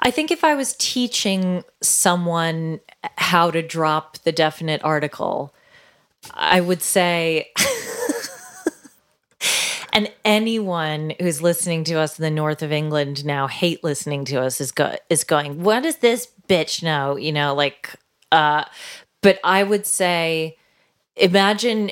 I 0.00 0.10
think 0.10 0.30
if 0.30 0.44
I 0.44 0.54
was 0.54 0.76
teaching 0.78 1.64
someone 1.82 2.80
how 3.16 3.50
to 3.50 3.62
drop 3.62 4.18
the 4.18 4.32
definite 4.32 4.82
article, 4.84 5.54
I 6.34 6.60
would 6.60 6.82
say, 6.82 7.50
and 9.92 10.12
anyone 10.24 11.14
who's 11.20 11.42
listening 11.42 11.84
to 11.84 11.94
us 11.94 12.18
in 12.18 12.22
the 12.22 12.30
north 12.30 12.62
of 12.62 12.72
England 12.72 13.24
now 13.24 13.46
hate 13.46 13.82
listening 13.82 14.24
to 14.26 14.40
us 14.40 14.60
is 14.60 14.72
go- 14.72 14.96
is 15.08 15.24
going, 15.24 15.62
what 15.62 15.82
does 15.82 15.96
this 15.96 16.28
bitch 16.48 16.82
know? 16.82 17.16
You 17.16 17.32
know, 17.32 17.54
like, 17.54 17.94
uh, 18.32 18.64
but 19.22 19.38
I 19.42 19.62
would 19.62 19.86
say, 19.86 20.56
imagine 21.16 21.90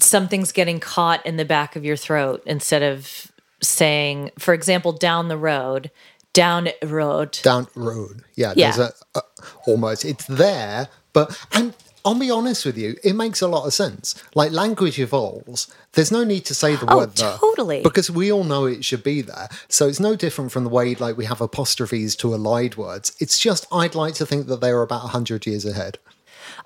something's 0.00 0.52
getting 0.52 0.80
caught 0.80 1.24
in 1.26 1.36
the 1.36 1.44
back 1.44 1.76
of 1.76 1.84
your 1.84 1.96
throat 1.96 2.42
instead 2.46 2.82
of 2.82 3.30
saying, 3.62 4.30
for 4.38 4.54
example, 4.54 4.92
down 4.92 5.28
the 5.28 5.36
road, 5.36 5.90
down 6.36 6.68
road. 6.84 7.38
down 7.42 7.66
road. 7.74 8.22
Yeah, 8.36 8.52
Yeah. 8.56 8.70
there's 8.72 8.90
a, 9.14 9.18
a 9.18 9.22
almost 9.66 10.04
it's 10.04 10.26
there, 10.26 10.88
but 11.12 11.36
and 11.52 11.74
I'll 12.04 12.14
be 12.14 12.30
honest 12.30 12.64
with 12.64 12.78
you, 12.78 12.94
it 13.02 13.14
makes 13.16 13.40
a 13.42 13.48
lot 13.48 13.66
of 13.66 13.74
sense. 13.74 14.14
Like 14.36 14.52
language 14.52 14.98
evolves. 15.00 15.66
There's 15.94 16.12
no 16.12 16.22
need 16.22 16.44
to 16.44 16.54
say 16.54 16.76
the 16.76 16.86
Oh, 16.88 16.98
word 16.98 17.16
the 17.16 17.36
totally. 17.40 17.82
because 17.82 18.08
we 18.10 18.30
all 18.30 18.44
know 18.44 18.66
it 18.66 18.84
should 18.84 19.02
be 19.02 19.22
there. 19.22 19.48
So 19.68 19.88
it's 19.88 19.98
no 19.98 20.14
different 20.14 20.52
from 20.52 20.62
the 20.62 20.70
way 20.70 20.94
like 20.94 21.16
we 21.16 21.24
have 21.24 21.40
apostrophes 21.40 22.14
to 22.16 22.32
allied 22.32 22.76
words. 22.76 23.16
It's 23.18 23.38
just 23.38 23.66
I'd 23.72 23.96
like 23.96 24.14
to 24.14 24.26
think 24.26 24.46
that 24.46 24.60
they 24.60 24.70
are 24.70 24.82
about 24.82 25.08
hundred 25.10 25.46
years 25.46 25.64
ahead, 25.64 25.98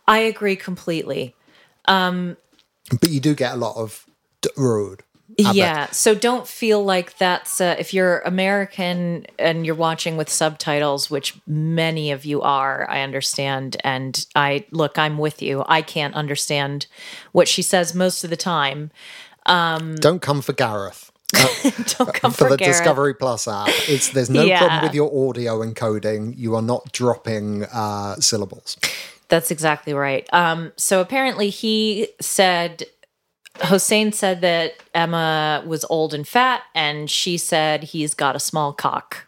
I 0.06 0.18
agree 0.18 0.56
completely. 0.56 1.34
Um, 1.86 2.36
but 3.00 3.08
you 3.10 3.20
do 3.20 3.34
get 3.34 3.54
a 3.54 3.56
lot 3.56 3.76
of 3.76 4.04
d- 4.42 4.50
road. 4.58 5.02
Yeah. 5.54 5.90
So 5.90 6.14
don't 6.14 6.46
feel 6.46 6.84
like 6.84 7.16
that's 7.18 7.60
uh, 7.60 7.76
if 7.78 7.92
you're 7.94 8.20
American 8.20 9.26
and 9.38 9.64
you're 9.66 9.74
watching 9.74 10.16
with 10.16 10.28
subtitles, 10.28 11.10
which 11.10 11.34
many 11.46 12.10
of 12.10 12.24
you 12.24 12.42
are, 12.42 12.88
I 12.88 13.02
understand. 13.02 13.76
And 13.84 14.24
I 14.34 14.64
look, 14.70 14.98
I'm 14.98 15.18
with 15.18 15.42
you. 15.42 15.64
I 15.66 15.82
can't 15.82 16.14
understand 16.14 16.86
what 17.32 17.48
she 17.48 17.62
says 17.62 17.94
most 17.94 18.24
of 18.24 18.30
the 18.30 18.36
time. 18.36 18.90
Don't 19.46 20.22
come 20.22 20.42
for 20.42 20.52
Gareth. 20.52 21.10
Don't 21.32 22.12
come 22.14 22.32
for 22.32 22.32
Gareth. 22.32 22.36
for, 22.36 22.48
the 22.50 22.56
Gareth. 22.56 22.76
Discovery 22.76 23.14
Plus 23.14 23.46
app. 23.48 23.68
It's 23.88 24.08
there's 24.10 24.30
no 24.30 24.42
Yeah. 24.42 24.58
problem 24.58 24.82
with 24.82 24.94
your 24.94 25.28
audio 25.28 25.60
encoding. 25.64 26.36
You 26.36 26.54
are 26.56 26.62
not 26.62 26.92
dropping 26.92 27.64
uh, 27.64 28.16
syllables. 28.16 28.76
That's 29.28 29.50
exactly 29.52 29.94
right. 29.94 30.28
Um, 30.32 30.72
so 30.76 31.00
apparently 31.00 31.50
he 31.50 32.08
said, 32.20 32.84
Hossein 33.58 34.12
said 34.12 34.40
that 34.40 34.74
Emma 34.94 35.62
was 35.66 35.84
old 35.90 36.14
and 36.14 36.26
fat, 36.26 36.62
and 36.74 37.10
she 37.10 37.36
said 37.36 37.84
he's 37.84 38.14
got 38.14 38.36
a 38.36 38.40
small 38.40 38.72
cock. 38.72 39.26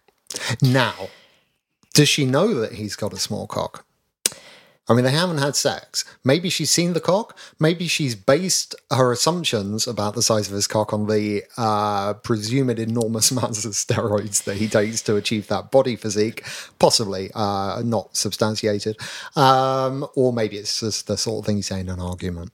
Now, 0.63 1.09
does 1.95 2.09
she 2.09 2.25
know 2.25 2.55
that 2.55 2.73
he's 2.73 2.97
got 2.97 3.13
a 3.13 3.19
small 3.19 3.47
cock? 3.47 3.85
I 4.89 4.95
mean, 4.95 5.05
they 5.05 5.13
haven't 5.13 5.39
had 5.39 5.55
sex. 5.55 6.05
Maybe 6.25 6.49
she's 6.49 6.71
seen 6.71 6.93
the 6.93 7.01
cock. 7.01 7.39
Maybe 7.61 7.87
she's 7.87 8.17
based 8.17 8.75
her 8.91 9.13
assumptions 9.13 9.87
about 9.87 10.15
the 10.15 10.23
size 10.23 10.49
of 10.49 10.55
his 10.55 10.67
cock 10.67 10.93
on 10.93 11.07
the 11.07 11.45
uh, 11.57 12.15
presumed 12.15 12.79
enormous 12.81 13.31
amounts 13.33 13.65
of 13.65 13.73
steroids 13.73 14.43
that 14.45 14.57
he 14.57 14.67
takes 14.69 15.01
to 15.03 15.17
achieve 15.17 15.47
that 15.47 15.71
body 15.71 15.95
physique. 15.95 16.45
Possibly 16.81 17.31
uh, 17.35 17.83
not 17.85 18.17
substantiated. 18.17 18.99
Um, 19.37 20.07
or 20.17 20.33
maybe 20.33 20.57
it's 20.57 20.81
just 20.81 21.07
the 21.07 21.17
sort 21.17 21.43
of 21.43 21.47
thing 21.47 21.59
you 21.59 21.63
say 21.63 21.79
in 21.79 21.89
an 21.89 22.01
argument. 22.01 22.51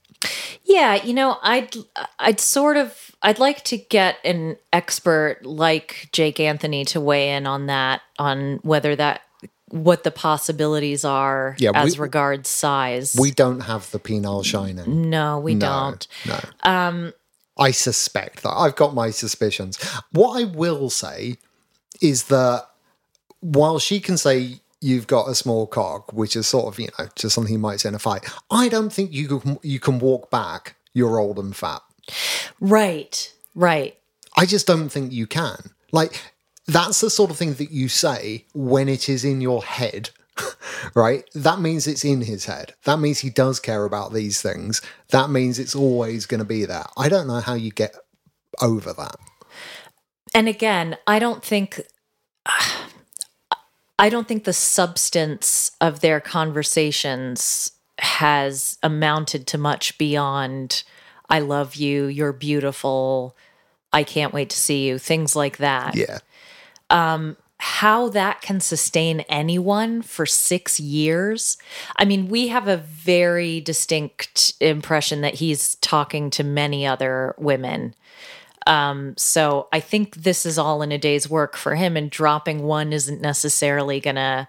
Yeah, 0.69 1.03
you 1.03 1.14
know, 1.14 1.39
I'd 1.43 1.75
I'd 2.19 2.39
sort 2.41 2.77
of 2.77 3.11
I'd 3.23 3.39
like 3.39 3.64
to 3.64 3.79
get 3.79 4.16
an 4.25 4.57
expert 4.73 5.45
like 5.45 6.09
Jake 6.12 6.39
Anthony 6.39 6.85
to 6.87 7.01
weigh 7.01 7.31
in 7.31 7.47
on 7.47 7.66
that 7.66 8.03
on 8.19 8.61
whether 8.62 8.95
that 8.95 9.23
what 9.71 10.05
the 10.05 10.11
possibilities 10.11 11.05
are 11.05 11.57
Yeah, 11.59 11.73
as 11.75 11.97
we- 11.99 12.03
regards 12.03 12.49
size. 12.51 13.16
We 13.19 13.31
don't 13.31 13.61
have 13.61 13.91
the 13.91 13.99
penile 13.99 14.45
shining. 14.45 15.11
no, 15.11 15.39
we 15.41 15.55
No, 15.55 15.66
don't. 15.66 16.07
No. 16.27 16.41
Um, 16.62 17.12
I 17.59 17.71
suspect 17.73 18.43
that. 18.45 18.51
I've 18.53 18.77
got 18.77 18.95
my 18.95 19.11
suspicions. 19.11 19.77
What 20.12 20.41
I 20.41 20.45
will 20.45 20.91
say 20.91 21.39
is 22.01 22.25
that 22.25 22.66
while 23.41 23.79
she 23.79 24.01
can 24.01 24.16
say 24.16 24.61
you've 24.81 25.07
got 25.07 25.29
a 25.29 25.35
small 25.35 25.66
cock, 25.66 26.12
which 26.12 26.37
is 26.37 26.47
sort 26.47 26.72
of 26.72 26.79
you 26.79 26.89
know 26.99 27.09
just 27.14 27.35
something 27.35 27.53
you 27.53 27.59
might 27.59 27.81
say 27.81 27.89
in 27.89 27.95
a 27.95 27.99
fight, 27.99 28.29
I 28.51 28.68
don't 28.68 28.93
think 28.93 29.12
you 29.12 29.41
can 29.41 29.59
you 29.62 29.81
can 29.81 29.99
walk 29.99 30.31
back. 30.31 30.76
You're 30.93 31.18
old 31.18 31.39
and 31.39 31.55
fat. 31.55 31.83
Right. 32.61 33.33
Right. 33.55 33.99
I 34.37 34.47
just 34.47 34.66
don't 34.66 34.89
think 34.89 35.12
you 35.12 35.26
can. 35.26 35.70
Like 35.93 36.20
that's 36.66 37.01
the 37.01 37.11
sort 37.11 37.31
of 37.31 37.37
thing 37.37 37.55
that 37.55 37.70
you 37.70 37.89
say 37.89 38.47
when 38.55 38.89
it 38.89 39.09
is 39.09 39.24
in 39.24 39.41
your 39.41 39.64
head. 39.64 40.11
Right? 40.95 41.24
That 41.35 41.61
means 41.61 41.87
it's 41.87 42.05
in 42.05 42.22
his 42.22 42.45
head. 42.45 42.74
That 42.85 43.01
means 43.01 43.18
he 43.18 43.31
does 43.31 43.59
care 43.59 43.85
about 43.85 44.12
these 44.12 44.41
things. 44.41 44.81
That 45.11 45.29
means 45.29 45.59
it's 45.59 45.74
always 45.74 46.24
going 46.24 46.39
to 46.39 46.45
be 46.45 46.64
there. 46.64 46.85
I 46.97 47.09
don't 47.09 47.26
know 47.26 47.41
how 47.41 47.55
you 47.55 47.72
get 47.72 47.97
over 48.61 48.93
that. 48.93 49.16
And 50.35 50.49
again, 50.49 50.97
I 51.07 51.18
don't 51.18 51.45
think 51.45 51.81
I 53.99 54.09
don't 54.09 54.29
think 54.29 54.45
the 54.45 54.53
substance 54.53 55.73
of 55.81 56.01
their 56.01 56.21
conversations 56.21 57.73
has 57.99 58.79
amounted 58.83 59.47
to 59.49 59.59
much 59.59 59.99
beyond 59.99 60.85
I 61.29 61.41
love 61.41 61.75
you, 61.75 62.07
you're 62.07 62.33
beautiful, 62.33 63.37
I 63.93 64.03
can't 64.03 64.33
wait 64.33 64.51
to 64.51 64.57
see 64.57 64.87
you, 64.87 64.99
things 64.99 65.37
like 65.37 65.59
that. 65.59 65.95
Yeah. 65.95 66.19
Um, 66.91 67.37
how 67.59 68.09
that 68.11 68.41
can 68.41 68.61
sustain 68.61 69.21
anyone 69.29 70.01
for 70.01 70.25
6 70.25 70.81
years. 70.81 71.59
I 71.97 72.05
mean, 72.05 72.29
we 72.29 72.49
have 72.49 72.69
a 72.69 72.77
very 72.77 73.61
distinct 73.61 74.55
impression 74.61 75.23
that 75.23 75.35
he's 75.35 75.75
talking 75.77 76.31
to 76.31 76.45
many 76.45 76.87
other 76.87 77.35
women. 77.37 77.95
Um, 78.69 79.14
so 79.16 79.66
I 79.73 79.81
think 79.81 80.14
this 80.14 80.45
is 80.45 80.59
all 80.59 80.83
in 80.83 80.93
a 80.93 80.99
day's 80.99 81.29
work 81.29 81.57
for 81.57 81.75
him, 81.75 81.97
and 81.97 82.11
dropping 82.11 82.62
one 82.62 82.93
isn't 82.93 83.23
necessarily 83.23 83.99
gonna. 83.99 84.47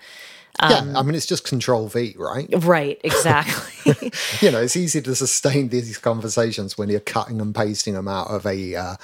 yeah. 0.62 0.94
I 0.94 1.02
mean, 1.04 1.16
it's 1.16 1.26
just 1.26 1.46
control 1.46 1.88
V, 1.88 2.16
right? 2.18 2.50
Right, 2.66 3.00
exactly. 3.04 4.12
you 4.42 4.52
know, 4.52 4.62
it's 4.62 4.76
easy 4.76 5.02
to 5.02 5.16
sustain 5.16 5.70
these 5.70 5.98
conversations 5.98 6.78
when 6.78 6.90
you're 6.90 7.00
cutting 7.00 7.40
and 7.40 7.56
pasting 7.56 7.94
them 7.94 8.10
out 8.10 8.28
of 8.28 8.46
a 8.46 8.76
uh, 8.76 8.96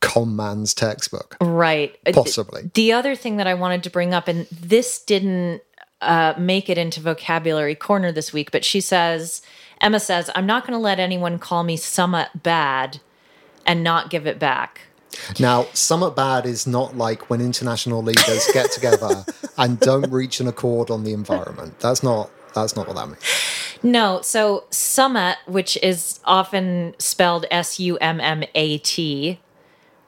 con 0.00 0.36
man's 0.36 0.72
textbook. 0.72 1.36
right. 1.40 1.98
Uh, 2.06 2.12
Possibly. 2.12 2.70
The 2.74 2.92
other 2.92 3.16
thing 3.16 3.38
that 3.38 3.48
I 3.48 3.54
wanted 3.54 3.82
to 3.82 3.90
bring 3.90 4.14
up, 4.14 4.28
and 4.28 4.46
this 4.52 5.02
didn't 5.02 5.62
uh, 6.00 6.34
make 6.38 6.70
it 6.70 6.78
into 6.78 7.00
vocabulary 7.00 7.74
corner 7.74 8.12
this 8.12 8.32
week, 8.32 8.52
but 8.52 8.64
she 8.64 8.80
says, 8.80 9.42
Emma 9.80 9.98
says, 9.98 10.30
I'm 10.36 10.46
not 10.46 10.64
going 10.64 10.78
to 10.78 10.82
let 10.82 11.00
anyone 11.00 11.40
call 11.40 11.64
me 11.64 11.76
somewhat 11.76 12.44
bad 12.44 13.00
and 13.66 13.82
not 13.84 14.10
give 14.10 14.26
it 14.26 14.38
back. 14.38 14.82
Now, 15.40 15.64
Summit 15.74 16.12
Bad 16.14 16.46
is 16.46 16.66
not 16.66 16.96
like 16.96 17.28
when 17.28 17.40
international 17.40 18.02
leaders 18.02 18.48
get 18.52 18.70
together 18.70 19.24
and 19.58 19.78
don't 19.80 20.10
reach 20.10 20.40
an 20.40 20.46
accord 20.46 20.90
on 20.90 21.02
the 21.04 21.12
environment. 21.12 21.78
That's 21.80 22.02
not. 22.02 22.30
That's 22.54 22.74
not 22.76 22.86
what 22.88 22.96
that 22.96 23.06
means. 23.06 23.20
No, 23.82 24.20
so 24.22 24.64
summit, 24.70 25.36
which 25.46 25.76
is 25.82 26.20
often 26.24 26.94
spelled 26.98 27.46
S 27.50 27.78
U 27.80 27.96
M 27.98 28.20
M 28.20 28.42
A 28.54 28.78
T, 28.78 29.40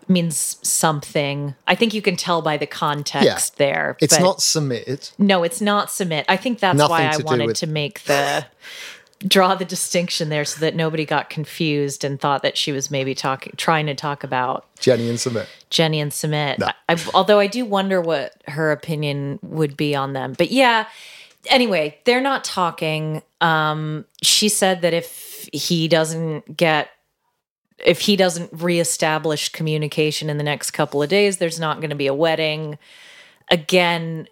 means 0.09 0.57
something. 0.62 1.55
I 1.66 1.74
think 1.74 1.94
you 1.94 2.03
can 2.03 2.16
tell 2.16 2.42
by 2.42 2.57
the 2.57 2.66
context 2.66 3.57
there. 3.59 3.96
It's 4.00 4.18
not 4.18 4.40
submitted. 4.42 5.09
No, 5.18 5.42
it's 5.42 5.61
not 5.61 5.90
submit. 5.90 6.26
I 6.28 6.36
think 6.36 6.59
that's 6.59 6.76
Nothing 6.76 6.90
why 6.90 7.12
I 7.12 7.16
wanted 7.18 7.46
with- 7.46 7.57
to 7.59 7.66
make 7.66 8.05
the 8.05 8.46
draw 9.26 9.54
the 9.54 9.64
distinction 9.64 10.28
there 10.28 10.44
so 10.44 10.60
that 10.60 10.74
nobody 10.74 11.04
got 11.04 11.30
confused 11.30 12.04
and 12.04 12.20
thought 12.20 12.42
that 12.42 12.56
she 12.56 12.72
was 12.72 12.90
maybe 12.90 13.14
talking 13.14 13.52
trying 13.56 13.86
to 13.86 13.94
talk 13.94 14.24
about 14.24 14.66
Jenny 14.78 15.08
and 15.08 15.18
Sumit. 15.18 15.46
Jenny 15.70 16.00
and 16.00 16.12
Sumit. 16.12 16.62
I, 16.88 16.96
although 17.14 17.38
I 17.38 17.46
do 17.46 17.64
wonder 17.64 18.00
what 18.00 18.34
her 18.48 18.72
opinion 18.72 19.38
would 19.42 19.76
be 19.76 19.94
on 19.94 20.12
them. 20.12 20.34
But 20.36 20.50
yeah, 20.50 20.86
anyway, 21.48 21.98
they're 22.04 22.20
not 22.20 22.44
talking. 22.44 23.22
Um, 23.40 24.04
she 24.22 24.48
said 24.48 24.82
that 24.82 24.94
if 24.94 25.48
he 25.52 25.88
doesn't 25.88 26.56
get, 26.56 26.90
if 27.84 28.00
he 28.00 28.16
doesn't 28.16 28.50
reestablish 28.52 29.48
communication 29.48 30.30
in 30.30 30.38
the 30.38 30.44
next 30.44 30.72
couple 30.72 31.02
of 31.02 31.08
days, 31.08 31.38
there's 31.38 31.60
not 31.60 31.78
going 31.78 31.90
to 31.90 31.96
be 31.96 32.06
a 32.06 32.14
wedding. 32.14 32.78
Again, 33.50 34.28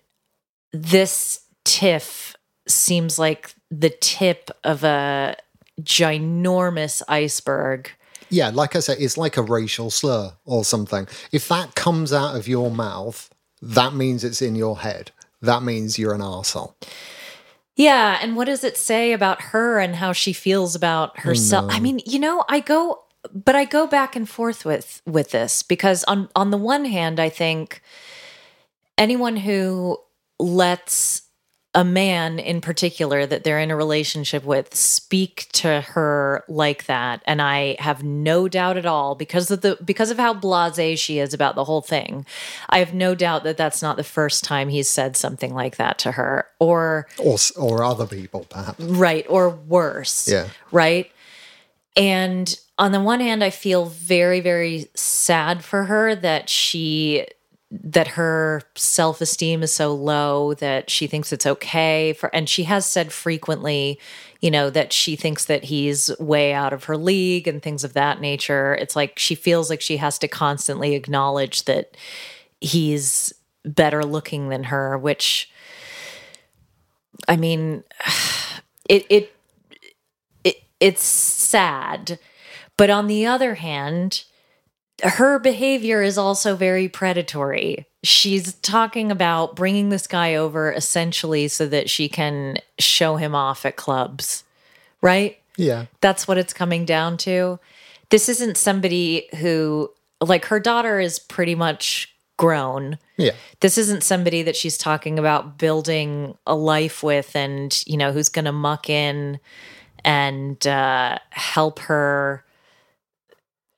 this 0.73 1.41
tiff 1.65 2.37
seems 2.71 3.19
like 3.19 3.55
the 3.71 3.91
tip 3.91 4.51
of 4.65 4.85
a 4.85 5.37
ginormous 5.81 7.03
iceberg. 7.09 7.91
Yeah, 8.29 8.51
like 8.51 8.77
I 8.77 8.81
said, 8.81 8.99
it's 9.01 9.17
like 9.17 9.37
a 9.37 9.43
racial 9.43 9.91
slur 9.91 10.33
or 10.45 10.65
something. 10.65 11.09
If 11.33 11.49
that 11.49 11.75
comes 11.75 12.13
out 12.13 12.37
of 12.37 12.47
your 12.47 12.71
mouth, 12.71 13.29
that 13.61 13.95
means 13.95 14.25
it's 14.25 14.41
in 14.41 14.55
your 14.55 14.79
head. 14.79 15.11
That 15.43 15.63
means 15.63 15.99
you're 15.99 16.15
an 16.15 16.21
arsehole. 16.21 16.75
Yeah, 17.77 18.19
and 18.21 18.37
what 18.37 18.45
does 18.45 18.63
it 18.63 18.77
say 18.77 19.13
about 19.13 19.41
her 19.41 19.81
and 19.81 19.97
how 19.97 20.13
she 20.13 20.33
feels 20.33 20.75
about 20.75 21.21
herself? 21.21 21.71
I 21.71 21.81
mean, 21.81 22.01
you 22.05 22.19
know, 22.19 22.45
I 22.49 22.61
go 22.61 23.05
but 23.33 23.55
I 23.55 23.65
go 23.65 23.87
back 23.87 24.17
and 24.17 24.29
forth 24.29 24.65
with 24.65 25.03
with 25.07 25.31
this 25.31 25.63
because 25.63 26.05
on 26.05 26.29
on 26.35 26.51
the 26.51 26.57
one 26.57 26.85
hand, 26.85 27.21
I 27.21 27.29
think 27.29 27.83
anyone 28.99 29.37
who 29.37 29.99
lets 30.39 31.23
a 31.73 31.85
man 31.85 32.41
in 32.41 32.61
particular 32.61 33.25
that 33.27 33.45
they're 33.45 33.61
in 33.61 33.71
a 33.71 33.77
relationship 33.77 34.43
with 34.45 34.75
speak 34.75 35.47
to 35.53 35.81
her 35.83 36.43
like 36.49 36.87
that 36.87 37.23
and 37.27 37.41
i 37.41 37.77
have 37.79 38.03
no 38.03 38.49
doubt 38.49 38.77
at 38.77 38.85
all 38.87 39.15
because 39.15 39.53
of 39.53 39.61
the 39.61 39.79
because 39.85 40.11
of 40.11 40.17
how 40.19 40.35
blasé 40.35 40.99
she 40.99 41.21
is 41.21 41.33
about 41.33 41.55
the 41.55 41.63
whole 41.65 41.81
thing 41.81 42.27
i 42.71 42.79
have 42.79 42.93
no 42.93 43.15
doubt 43.15 43.45
that 43.45 43.57
that's 43.57 43.83
not 43.83 43.97
the 43.97 44.03
first 44.03 44.43
time 44.43 44.69
he's 44.69 44.89
said 44.89 45.17
something 45.17 45.55
like 45.55 45.77
that 45.77 45.97
to 45.97 46.11
her 46.13 46.45
or 46.59 47.07
Or, 47.19 47.37
or 47.57 47.85
other 47.85 48.07
people, 48.07 48.47
perhaps. 48.51 48.81
right 48.81 49.25
or 49.29 49.49
worse 49.51 50.27
Yeah. 50.29 50.49
right 50.73 51.09
and 51.97 52.59
on 52.79 52.93
the 52.93 53.01
one 53.01 53.21
hand, 53.21 53.45
I 53.45 53.51
feel 53.51 53.85
very, 53.85 54.41
very 54.41 54.87
sad 54.95 55.63
for 55.63 55.85
her 55.85 56.15
that 56.15 56.49
she 56.49 57.27
that 57.71 58.09
her 58.09 58.63
self-esteem 58.75 59.63
is 59.63 59.73
so 59.73 59.95
low 59.95 60.55
that 60.55 60.91
she 60.91 61.07
thinks 61.07 61.33
it's 61.33 61.47
okay 61.47 62.13
for 62.13 62.35
and 62.35 62.49
she 62.49 62.65
has 62.65 62.85
said 62.85 63.13
frequently 63.13 63.99
you 64.41 64.51
know 64.51 64.71
that 64.71 64.93
she 64.93 65.15
thinks 65.15 65.45
that 65.45 65.65
he's 65.65 66.11
way 66.19 66.53
out 66.53 66.73
of 66.73 66.85
her 66.85 66.97
league 66.97 67.47
and 67.47 67.63
things 67.63 67.85
of 67.85 67.93
that 67.93 68.21
nature. 68.21 68.75
It's 68.75 68.97
like 68.97 69.19
she 69.19 69.35
feels 69.35 69.71
like 69.71 69.81
she 69.81 69.99
has 69.99 70.19
to 70.21 70.29
constantly 70.29 70.95
acknowledge 70.95 71.65
that 71.65 71.97
he's 72.61 73.33
better 73.65 74.03
looking 74.03 74.49
than 74.49 74.65
her 74.65 74.97
which 74.97 75.51
i 77.29 77.37
mean 77.37 77.85
it 78.89 79.07
it 79.11 79.35
it 80.45 80.57
it's 80.81 81.03
sad. 81.05 82.19
But 82.77 82.89
on 82.91 83.07
the 83.07 83.27
other 83.27 83.57
hand 83.57 84.25
her 85.03 85.39
behavior 85.39 86.03
is 86.03 86.19
also 86.19 86.57
very 86.57 86.89
predatory. 86.89 87.87
She's 88.03 88.55
talking 88.55 89.11
about 89.11 89.57
bringing 89.57 89.91
this 89.91 90.07
guy 90.07 90.35
over 90.35 90.73
essentially 90.73 91.49
so 91.49 91.67
that 91.67 91.91
she 91.91 92.09
can 92.09 92.59
show 92.79 93.17
him 93.17 93.35
off 93.35 93.67
at 93.67 93.77
clubs, 93.77 94.45
right? 95.03 95.39
Yeah. 95.57 95.87
That's 96.01 96.27
what 96.27 96.39
it's 96.39 96.53
coming 96.53 96.85
down 96.85 97.17
to. 97.19 97.59
This 98.11 98.29
isn't 98.29 98.57
somebody 98.57 99.29
who, 99.39 99.91
like, 100.21 100.47
her 100.47 100.59
daughter 100.59 100.99
is 100.99 101.19
pretty 101.19 101.55
much 101.55 102.15
grown. 102.37 102.99
Yeah. 103.19 103.33
This 103.61 103.77
isn't 103.77 104.03
somebody 104.03 104.43
that 104.43 104.57
she's 104.57 104.79
talking 104.79 105.19
about 105.19 105.59
building 105.59 106.39
a 106.47 106.55
life 106.55 107.03
with 107.03 107.37
and, 107.37 107.83
you 107.87 107.99
know, 107.99 108.13
who's 108.13 108.31
going 108.31 108.47
to 108.47 108.53
muck 108.53 108.89
in 108.89 109.39
and 110.05 110.67
uh, 110.67 111.19
help 111.31 111.81
her 111.81 112.45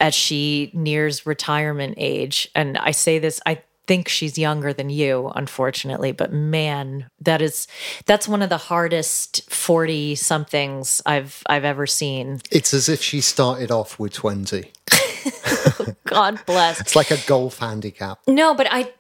as 0.03 0.15
she 0.15 0.71
nears 0.75 1.25
retirement 1.25 1.95
age. 1.97 2.51
And 2.57 2.77
I 2.77 2.91
say 2.91 3.21
this, 3.21 3.41
I 3.47 3.63
think 3.87 4.09
she's 4.09 4.37
younger 4.37 4.73
than 4.73 4.91
you, 4.91 5.31
unfortunately, 5.35 6.11
but 6.13 6.33
man, 6.33 7.09
that 7.21 7.41
is 7.41 7.69
that's 8.05 8.27
one 8.27 8.43
of 8.43 8.49
the 8.49 8.59
hardest 8.59 9.49
40 9.51 10.17
somethings 10.17 11.03
I've 11.07 11.43
I've 11.47 11.65
ever 11.65 11.87
seen. 11.87 12.41
It's 12.51 12.75
as 12.75 12.89
if 12.89 13.01
she 13.01 13.21
started 13.21 13.71
off 13.71 13.99
with 13.99 14.13
20. 14.13 14.71
God 16.05 16.41
bless. 16.47 16.81
It's 16.81 16.97
like 16.97 17.11
a 17.11 17.19
golf 17.27 17.59
handicap. 17.59 18.19
No, 18.27 18.55
but 18.55 18.67
I 18.71 18.93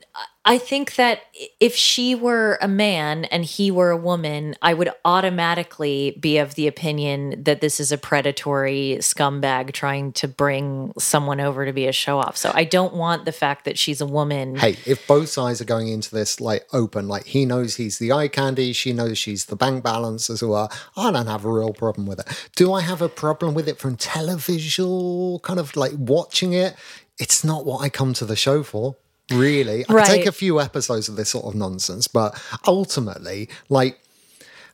I 0.44 0.58
think 0.58 0.96
that 0.96 1.20
if 1.60 1.76
she 1.76 2.16
were 2.16 2.58
a 2.60 2.66
man 2.66 3.26
and 3.26 3.44
he 3.44 3.70
were 3.70 3.90
a 3.90 3.96
woman, 3.96 4.56
I 4.60 4.74
would 4.74 4.90
automatically 5.04 6.16
be 6.20 6.38
of 6.38 6.56
the 6.56 6.66
opinion 6.66 7.44
that 7.44 7.60
this 7.60 7.78
is 7.78 7.92
a 7.92 7.98
predatory 7.98 8.96
scumbag 9.00 9.72
trying 9.72 10.12
to 10.14 10.26
bring 10.26 10.92
someone 10.98 11.40
over 11.40 11.64
to 11.64 11.72
be 11.72 11.86
a 11.86 11.92
show 11.92 12.18
off. 12.18 12.36
So 12.36 12.50
I 12.52 12.64
don't 12.64 12.94
want 12.94 13.24
the 13.24 13.30
fact 13.30 13.64
that 13.66 13.78
she's 13.78 14.00
a 14.00 14.06
woman. 14.06 14.56
Hey, 14.56 14.76
if 14.84 15.06
both 15.06 15.28
sides 15.28 15.60
are 15.60 15.64
going 15.64 15.88
into 15.88 16.12
this 16.12 16.40
like 16.40 16.66
open, 16.72 17.06
like 17.06 17.26
he 17.26 17.44
knows 17.44 17.76
he's 17.76 17.98
the 17.98 18.10
eye 18.10 18.26
candy, 18.26 18.72
she 18.72 18.92
knows 18.92 19.18
she's 19.18 19.44
the 19.44 19.56
bank 19.56 19.84
balance 19.84 20.28
as 20.28 20.42
well, 20.42 20.72
I 20.96 21.12
don't 21.12 21.26
have 21.28 21.44
a 21.44 21.52
real 21.52 21.72
problem 21.72 22.04
with 22.04 22.18
it. 22.18 22.50
Do 22.56 22.72
I 22.72 22.80
have 22.80 23.00
a 23.00 23.08
problem 23.08 23.54
with 23.54 23.68
it 23.68 23.78
from 23.78 23.96
televisual 23.96 25.40
kind 25.42 25.60
of 25.60 25.76
like 25.76 25.92
watching 25.96 26.52
it? 26.52 26.74
It's 27.18 27.44
not 27.44 27.64
what 27.64 27.78
I 27.78 27.88
come 27.88 28.12
to 28.14 28.24
the 28.24 28.34
show 28.34 28.64
for. 28.64 28.96
Really, 29.30 29.84
I 29.88 29.92
Right. 29.92 30.06
take 30.06 30.26
a 30.26 30.32
few 30.32 30.60
episodes 30.60 31.08
of 31.08 31.16
this 31.16 31.30
sort 31.30 31.46
of 31.46 31.54
nonsense, 31.54 32.06
but 32.08 32.38
ultimately, 32.66 33.48
like 33.68 33.98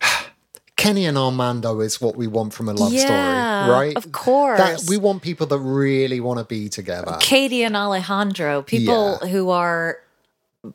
Kenny 0.77 1.07
and 1.07 1.19
Armando 1.19 1.81
is 1.81 2.01
what 2.01 2.17
we 2.17 2.27
want 2.27 2.55
from 2.55 2.69
a 2.69 2.73
love 2.73 2.93
Yeah, 2.93 3.03
story, 3.03 3.69
right? 3.71 3.97
of 3.97 4.11
course. 4.13 4.59
That, 4.59 4.85
we 4.89 4.97
want 4.97 5.23
people 5.23 5.47
that 5.47 5.59
really 5.59 6.21
want 6.21 6.39
to 6.39 6.45
be 6.45 6.69
together. 6.69 7.17
Katie 7.21 7.63
and 7.63 7.77
Alejandro, 7.77 8.63
people 8.63 9.19
Yeah. 9.23 9.29
who 9.29 9.51
are 9.51 9.99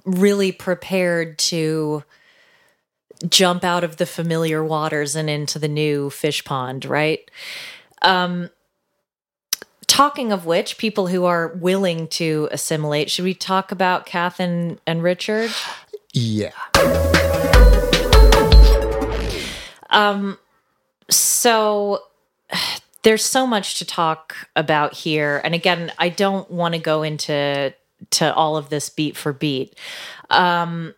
really 0.06 0.52
prepared 0.52 1.38
to 1.38 2.04
jump 3.30 3.64
out 3.64 3.84
of 3.84 3.98
the 3.98 4.06
familiar 4.06 4.64
waters 4.64 5.16
and 5.16 5.30
into 5.30 5.60
the 5.60 5.68
new 5.68 6.10
fish 6.10 6.44
pond, 6.46 6.86
right? 6.86 7.30
Um 8.02 8.50
talking 9.94 10.32
of 10.32 10.48
which, 10.48 10.80
people 10.80 11.06
who 11.06 11.26
are 11.26 11.50
willing 11.50 12.08
to 12.08 12.50
assimilate, 12.52 13.12
should 13.12 13.24
we 13.24 13.36
talk 13.36 13.72
about 13.72 14.08
Kath 14.08 14.40
and, 14.40 14.80
and 14.88 15.04
Richard? 15.04 15.52
Yeah. 16.14 16.52
Um, 19.92 20.40
So 21.12 22.02
there's 23.04 23.24
so 23.24 23.46
much 23.46 23.78
to 23.78 23.86
talk 23.86 24.36
about 24.56 24.96
here. 24.96 25.40
And 25.44 25.54
again, 25.54 25.92
I 26.00 26.10
don't 26.10 26.50
want 26.50 26.74
to 26.74 26.80
go 26.80 27.04
into 27.04 27.72
to 28.12 28.34
all 28.34 28.58
of 28.58 28.70
this 28.70 28.90
beat 28.90 29.16
for 29.16 29.32
beat. 29.32 29.78
Um 30.32 30.96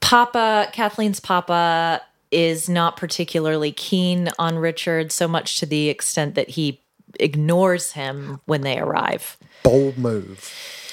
Papa, 0.00 0.68
Kathleen's 0.72 1.20
papa 1.20 2.02
is 2.30 2.68
not 2.68 2.98
particularly 2.98 3.72
keen 3.72 4.28
on 4.38 4.58
Richard 4.58 5.10
so 5.10 5.26
much 5.26 5.58
to 5.60 5.66
the 5.66 5.88
extent 5.88 6.34
that 6.34 6.50
he 6.50 6.81
ignores 7.20 7.92
him 7.92 8.40
when 8.46 8.62
they 8.62 8.78
arrive. 8.78 9.36
bold 9.62 9.98
move. 9.98 10.50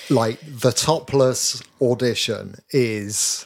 Like 0.10 0.40
the 0.42 0.72
topless 0.72 1.62
audition 1.82 2.56
is 2.72 3.46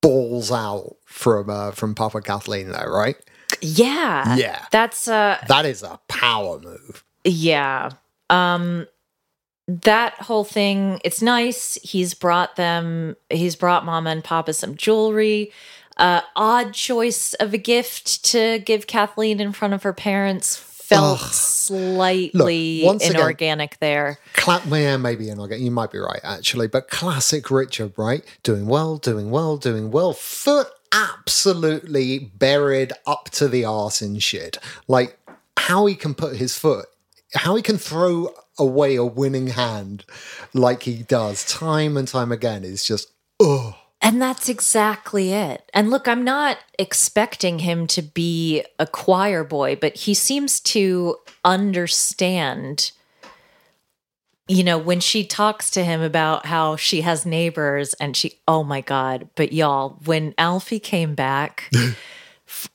balls 0.00 0.52
out 0.52 0.96
from 1.04 1.50
uh, 1.50 1.72
from 1.72 1.94
Papa 1.94 2.20
Kathleen 2.20 2.70
there, 2.70 2.90
right? 2.90 3.16
Yeah. 3.60 4.36
Yeah. 4.36 4.64
That's 4.70 5.08
uh 5.08 5.38
That 5.48 5.64
is 5.66 5.82
a 5.82 5.98
power 6.08 6.60
move. 6.60 7.04
Yeah. 7.24 7.90
Um 8.30 8.86
that 9.66 10.14
whole 10.14 10.44
thing, 10.44 11.00
it's 11.04 11.22
nice. 11.22 11.78
He's 11.82 12.14
brought 12.14 12.56
them 12.56 13.16
he's 13.30 13.56
brought 13.56 13.84
mama 13.84 14.10
and 14.10 14.22
papa 14.22 14.52
some 14.52 14.76
jewelry. 14.76 15.50
Uh 15.96 16.20
odd 16.36 16.72
choice 16.74 17.34
of 17.34 17.54
a 17.54 17.58
gift 17.58 18.24
to 18.26 18.58
give 18.60 18.86
Kathleen 18.86 19.40
in 19.40 19.52
front 19.52 19.74
of 19.74 19.82
her 19.82 19.92
parents 19.92 20.56
felt 20.94 21.20
Ugh. 21.20 21.32
slightly 21.32 22.80
Look, 22.82 22.86
once 22.86 23.04
again- 23.04 23.20
inorganic 23.20 23.78
there. 23.80 24.18
Clap, 24.34 24.62
yeah, 24.66 24.96
maybe 24.96 25.26
getting. 25.26 25.64
You 25.64 25.70
might 25.70 25.90
be 25.90 25.98
right, 25.98 26.20
actually. 26.22 26.68
But 26.68 26.88
classic 26.88 27.50
Richard, 27.50 27.92
right? 27.96 28.24
Doing 28.42 28.66
well, 28.66 28.96
doing 28.98 29.30
well, 29.30 29.56
doing 29.56 29.90
well. 29.90 30.12
Foot 30.12 30.68
absolutely 30.92 32.18
buried 32.18 32.92
up 33.06 33.30
to 33.30 33.48
the 33.48 33.64
arse 33.64 34.00
in 34.02 34.18
shit. 34.18 34.58
Like 34.88 35.18
how 35.56 35.86
he 35.86 35.94
can 35.94 36.14
put 36.14 36.36
his 36.36 36.56
foot, 36.56 36.86
how 37.34 37.56
he 37.56 37.62
can 37.62 37.78
throw 37.78 38.28
away 38.58 38.94
a 38.96 39.04
winning 39.04 39.48
hand 39.48 40.04
like 40.52 40.84
he 40.84 41.02
does 41.02 41.44
time 41.44 41.96
and 41.96 42.06
time 42.06 42.30
again 42.30 42.64
is 42.64 42.84
just 42.84 43.10
oh. 43.40 43.76
And 44.04 44.20
that's 44.20 44.50
exactly 44.50 45.32
it. 45.32 45.70
And 45.72 45.88
look, 45.88 46.06
I'm 46.06 46.24
not 46.24 46.58
expecting 46.78 47.60
him 47.60 47.86
to 47.86 48.02
be 48.02 48.62
a 48.78 48.86
choir 48.86 49.44
boy, 49.44 49.76
but 49.76 49.96
he 49.96 50.12
seems 50.12 50.60
to 50.60 51.16
understand. 51.42 52.92
You 54.46 54.62
know, 54.62 54.76
when 54.76 55.00
she 55.00 55.24
talks 55.24 55.70
to 55.70 55.82
him 55.82 56.02
about 56.02 56.44
how 56.44 56.76
she 56.76 57.00
has 57.00 57.24
neighbors 57.24 57.94
and 57.94 58.14
she, 58.14 58.34
oh 58.46 58.62
my 58.62 58.82
God. 58.82 59.30
But 59.36 59.54
y'all, 59.54 59.98
when 60.04 60.34
Alfie 60.36 60.80
came 60.80 61.14
back, 61.14 61.72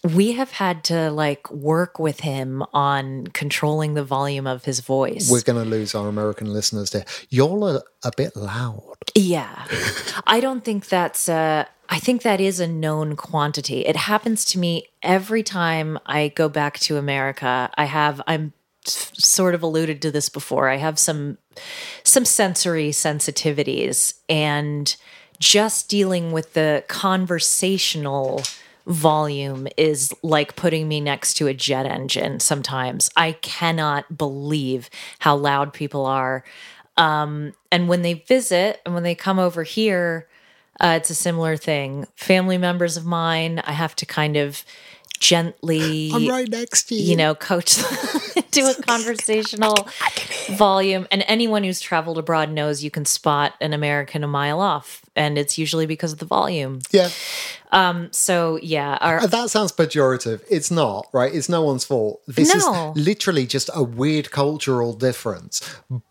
we 0.03 0.33
have 0.33 0.51
had 0.51 0.83
to 0.85 1.11
like 1.11 1.49
work 1.51 1.99
with 1.99 2.21
him 2.21 2.63
on 2.73 3.27
controlling 3.27 3.93
the 3.93 4.03
volume 4.03 4.47
of 4.47 4.65
his 4.65 4.79
voice. 4.79 5.29
We're 5.31 5.41
going 5.41 5.63
to 5.63 5.69
lose 5.69 5.95
our 5.95 6.07
American 6.07 6.51
listeners 6.51 6.91
there. 6.91 7.05
Y'all 7.29 7.63
are 7.63 7.83
a 8.03 8.11
bit 8.15 8.35
loud. 8.35 8.95
Yeah. 9.15 9.65
I 10.27 10.39
don't 10.39 10.63
think 10.63 10.87
that's 10.87 11.29
a 11.29 11.67
I 11.91 11.97
think 11.99 12.21
that 12.21 12.39
is 12.39 12.59
a 12.59 12.67
known 12.67 13.15
quantity. 13.15 13.85
It 13.85 13.95
happens 13.95 14.45
to 14.45 14.59
me 14.59 14.89
every 15.01 15.41
time 15.41 15.97
I 16.05 16.27
go 16.29 16.47
back 16.47 16.77
to 16.81 16.97
America. 16.97 17.69
I 17.75 17.85
have 17.85 18.21
I'm 18.27 18.53
sort 18.85 19.55
of 19.55 19.63
alluded 19.63 20.01
to 20.03 20.11
this 20.11 20.29
before. 20.29 20.69
I 20.69 20.77
have 20.77 20.99
some 20.99 21.37
some 22.03 22.25
sensory 22.25 22.91
sensitivities 22.91 24.13
and 24.29 24.95
just 25.39 25.89
dealing 25.89 26.31
with 26.31 26.53
the 26.53 26.83
conversational 26.87 28.43
volume 28.87 29.67
is 29.77 30.13
like 30.23 30.55
putting 30.55 30.87
me 30.87 30.99
next 31.01 31.35
to 31.35 31.47
a 31.47 31.53
jet 31.53 31.85
engine 31.85 32.39
sometimes. 32.39 33.09
I 33.15 33.33
cannot 33.33 34.17
believe 34.17 34.89
how 35.19 35.35
loud 35.35 35.73
people 35.73 36.05
are. 36.05 36.43
Um, 36.97 37.53
and 37.71 37.87
when 37.87 38.01
they 38.01 38.13
visit 38.13 38.81
and 38.85 38.93
when 38.93 39.03
they 39.03 39.15
come 39.15 39.39
over 39.39 39.63
here, 39.63 40.27
uh, 40.81 40.95
it's 40.97 41.09
a 41.09 41.15
similar 41.15 41.57
thing. 41.57 42.07
Family 42.15 42.57
members 42.57 42.97
of 42.97 43.05
mine, 43.05 43.61
I 43.65 43.73
have 43.73 43.95
to 43.97 44.05
kind 44.05 44.37
of 44.37 44.63
gently, 45.19 46.11
I'm 46.13 46.27
right 46.27 46.47
next 46.49 46.83
to 46.89 46.95
you. 46.95 47.01
you 47.11 47.15
know, 47.15 47.35
coach 47.35 47.77
into 48.35 48.69
a 48.69 48.73
conversational 48.87 49.87
volume. 50.51 51.07
And 51.11 51.23
anyone 51.27 51.63
who's 51.63 51.79
traveled 51.81 52.17
abroad 52.17 52.51
knows 52.51 52.83
you 52.83 52.91
can 52.91 53.05
spot 53.05 53.53
an 53.61 53.73
American 53.73 54.23
a 54.23 54.27
mile 54.27 54.59
off, 54.61 55.01
and 55.15 55.37
it's 55.37 55.57
usually 55.57 55.85
because 55.85 56.13
of 56.13 56.19
the 56.19 56.25
volume. 56.25 56.79
Yeah. 56.91 57.09
Um, 57.71 58.09
so 58.11 58.57
yeah, 58.63 58.97
our, 59.01 59.19
Uh, 59.21 59.27
That 59.27 59.49
sounds 59.51 59.71
pejorative. 59.71 60.41
It's 60.49 60.71
not, 60.71 61.07
right? 61.13 61.33
It's 61.33 61.49
no 61.49 61.61
one's 61.61 61.85
fault. 61.85 62.21
This 62.27 62.53
No. 62.55 62.93
is 62.95 63.05
literally 63.05 63.45
just 63.45 63.69
a 63.75 63.83
weird 63.83 64.31
cultural 64.31 64.93
difference, 64.93 65.61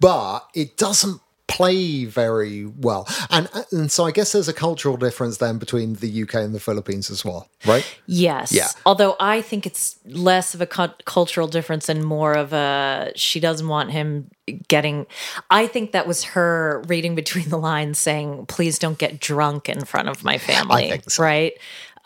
but 0.00 0.46
it 0.54 0.76
doesn't 0.76 1.20
play 1.48 2.04
very 2.04 2.66
well. 2.66 3.08
And 3.30 3.48
and 3.72 3.90
so 3.90 4.04
I 4.04 4.10
guess 4.12 4.32
there's 4.32 4.48
a 4.48 4.52
cultural 4.52 4.96
difference 4.96 5.38
then 5.38 5.58
between 5.58 5.94
the 5.94 6.22
UK 6.22 6.34
and 6.34 6.54
the 6.54 6.60
Philippines 6.60 7.10
as 7.10 7.24
well, 7.24 7.48
right? 7.66 7.84
Yes. 8.06 8.52
Yeah. 8.52 8.68
Although 8.86 9.16
I 9.18 9.40
think 9.42 9.66
it's 9.66 9.96
less 10.04 10.54
of 10.54 10.60
a 10.60 10.66
cu- 10.66 10.94
cultural 11.04 11.48
difference 11.48 11.88
and 11.88 12.04
more 12.04 12.34
of 12.34 12.52
a 12.52 13.12
she 13.16 13.40
doesn't 13.40 13.66
want 13.66 13.90
him 13.90 14.30
getting. 14.68 15.06
I 15.50 15.66
think 15.66 15.92
that 15.92 16.06
was 16.06 16.24
her 16.24 16.82
reading 16.86 17.14
between 17.14 17.48
the 17.48 17.58
lines 17.58 17.98
saying, 17.98 18.46
please 18.46 18.78
don't 18.78 18.98
get 18.98 19.20
drunk 19.20 19.68
in 19.68 19.84
front 19.84 20.08
of 20.08 20.24
my 20.24 20.38
family. 20.38 21.00
so. 21.08 21.22
Right. 21.22 21.52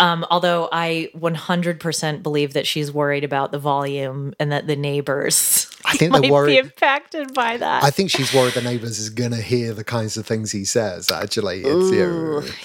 Um, 0.00 0.26
although 0.30 0.68
I 0.72 1.10
100% 1.16 2.22
believe 2.22 2.54
that 2.54 2.66
she's 2.66 2.92
worried 2.92 3.24
about 3.24 3.52
the 3.52 3.58
volume 3.58 4.34
and 4.40 4.50
that 4.50 4.66
the 4.66 4.76
neighbors 4.76 5.70
I 5.84 5.96
think 5.96 6.12
might 6.12 6.20
they're 6.22 6.28
be 6.28 6.32
worried. 6.32 6.58
impacted 6.58 7.34
by 7.34 7.56
that. 7.56 7.84
I 7.84 7.90
think 7.90 8.10
she's 8.10 8.32
worried 8.34 8.54
the 8.54 8.62
neighbours 8.62 8.98
is 8.98 9.10
going 9.10 9.30
to 9.32 9.40
hear 9.42 9.74
the 9.74 9.84
kinds 9.84 10.16
of 10.16 10.26
things 10.26 10.50
he 10.52 10.64
says. 10.64 11.10
Actually, 11.10 11.62
it's 11.64 11.92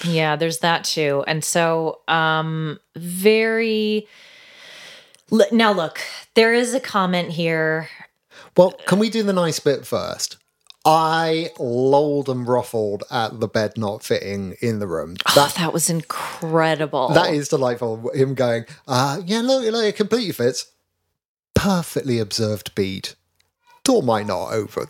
yeah. 0.04 0.10
Yeah, 0.10 0.36
there's 0.36 0.58
that 0.58 0.84
too. 0.84 1.24
And 1.26 1.44
so, 1.44 2.00
um, 2.08 2.78
very. 2.96 4.06
Now, 5.52 5.72
look, 5.72 6.00
there 6.34 6.54
is 6.54 6.74
a 6.74 6.80
comment 6.80 7.30
here. 7.30 7.88
Well, 8.56 8.72
can 8.86 8.98
we 8.98 9.10
do 9.10 9.22
the 9.22 9.32
nice 9.32 9.60
bit 9.60 9.86
first? 9.86 10.38
I 10.90 11.50
lolled 11.58 12.28
and 12.30 12.48
ruffled 12.48 13.04
at 13.10 13.40
the 13.40 13.46
bed 13.48 13.76
not 13.76 14.02
fitting 14.02 14.56
in 14.62 14.78
the 14.78 14.86
room. 14.86 15.16
Oh, 15.28 15.32
That 15.34 15.54
that 15.56 15.72
was 15.74 15.90
incredible. 15.90 17.10
That 17.10 17.34
is 17.34 17.48
delightful. 17.48 18.10
Him 18.14 18.34
going, 18.34 18.64
uh, 18.86 19.20
yeah, 19.26 19.40
look, 19.42 19.64
look, 19.70 19.84
it 19.84 19.96
completely 19.96 20.32
fits. 20.32 20.70
Perfectly 21.54 22.18
observed 22.18 22.74
bead. 22.74 23.10
Door 23.84 24.04
might 24.04 24.26
not 24.26 24.52
open. 24.52 24.86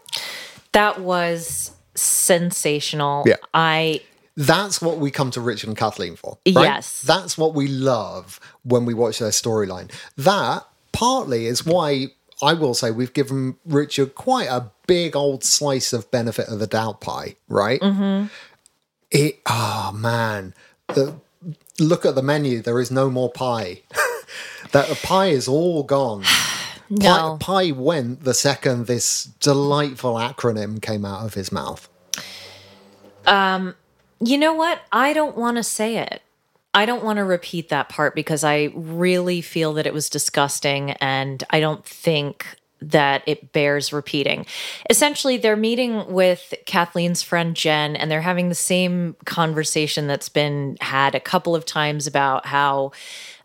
that 0.73 1.01
was 1.01 1.73
sensational. 1.95 3.25
Yeah. 3.27 3.37
I 3.53 4.03
That's 4.37 4.81
what 4.81 4.99
we 4.99 5.11
come 5.11 5.31
to 5.33 5.41
Richard 5.41 5.69
and 5.69 5.77
Kathleen 5.77 6.15
for. 6.15 6.39
Right? 6.47 6.63
Yes. 6.63 7.03
That's 7.03 7.37
what 7.37 7.55
we 7.55 7.67
love 7.67 8.39
when 8.63 8.85
we 8.85 8.95
watch 8.95 9.19
their 9.19 9.31
storyline. 9.31 9.91
That 10.17 10.65
partly 10.93 11.47
is 11.47 11.67
why 11.67 12.09
I 12.41 12.53
will 12.55 12.75
say 12.75 12.91
we've 12.93 13.13
given 13.13 13.57
Richard 13.67 14.15
quite 14.15 14.47
a 14.49 14.71
big 14.89 15.15
old 15.15 15.45
slice 15.45 15.93
of 15.93 16.11
benefit 16.11 16.49
of 16.49 16.59
the 16.59 16.67
doubt 16.67 17.01
pie, 17.01 17.37
right? 17.49 17.81
Mm-hmm. 17.81 18.27
It, 19.13 19.39
oh 19.47 19.93
man. 19.95 20.55
The, 20.89 21.15
look 21.79 22.05
at 22.05 22.17
the 22.17 22.23
menu. 22.23 22.61
There 22.61 22.81
is 22.81 22.91
no 22.91 23.09
more 23.09 23.31
pie. 23.31 23.83
that 24.73 24.89
the 24.89 24.99
pie 25.01 25.29
is 25.29 25.47
all 25.47 25.85
gone. 25.85 26.25
no. 26.91 27.37
Pie, 27.41 27.69
pie 27.69 27.71
went 27.71 28.25
the 28.25 28.35
second 28.35 28.87
this 28.87 29.25
delightful 29.39 30.15
acronym 30.15 30.83
came 30.83 31.05
out 31.05 31.25
of 31.25 31.35
his 31.35 31.53
mouth. 31.53 31.89
Um, 33.27 33.77
You 34.21 34.39
know 34.39 34.55
what? 34.55 34.81
I 34.91 35.13
don't 35.13 35.37
want 35.37 35.59
to 35.59 35.63
say 35.63 35.99
it. 35.99 36.23
I 36.75 36.87
don't 36.87 37.05
want 37.05 37.19
to 37.19 37.25
repeat 37.25 37.69
that 37.71 37.89
part 37.89 38.15
because 38.15 38.45
I 38.45 38.71
really 38.75 39.41
feel 39.41 39.73
that 39.75 39.87
it 39.87 39.95
was 39.95 40.09
disgusting 40.09 40.93
and 40.93 41.43
I 41.51 41.61
don't 41.61 41.85
think 41.85 42.47
that 42.81 43.23
it 43.27 43.53
bears 43.53 43.93
repeating. 43.93 44.47
Essentially, 44.89 45.37
they're 45.37 45.57
meeting 45.57 46.13
with 46.13 46.55
Kathleen's 46.67 47.23
friend 47.23 47.57
Jen 47.57 47.97
and 47.97 48.11
they're 48.11 48.21
having 48.21 48.49
the 48.49 48.55
same 48.55 49.17
conversation 49.25 50.07
that's 50.07 50.29
been 50.29 50.77
had 50.81 51.15
a 51.15 51.21
couple 51.21 51.57
of 51.57 51.65
times 51.65 52.07
about 52.07 52.47
how 52.47 52.93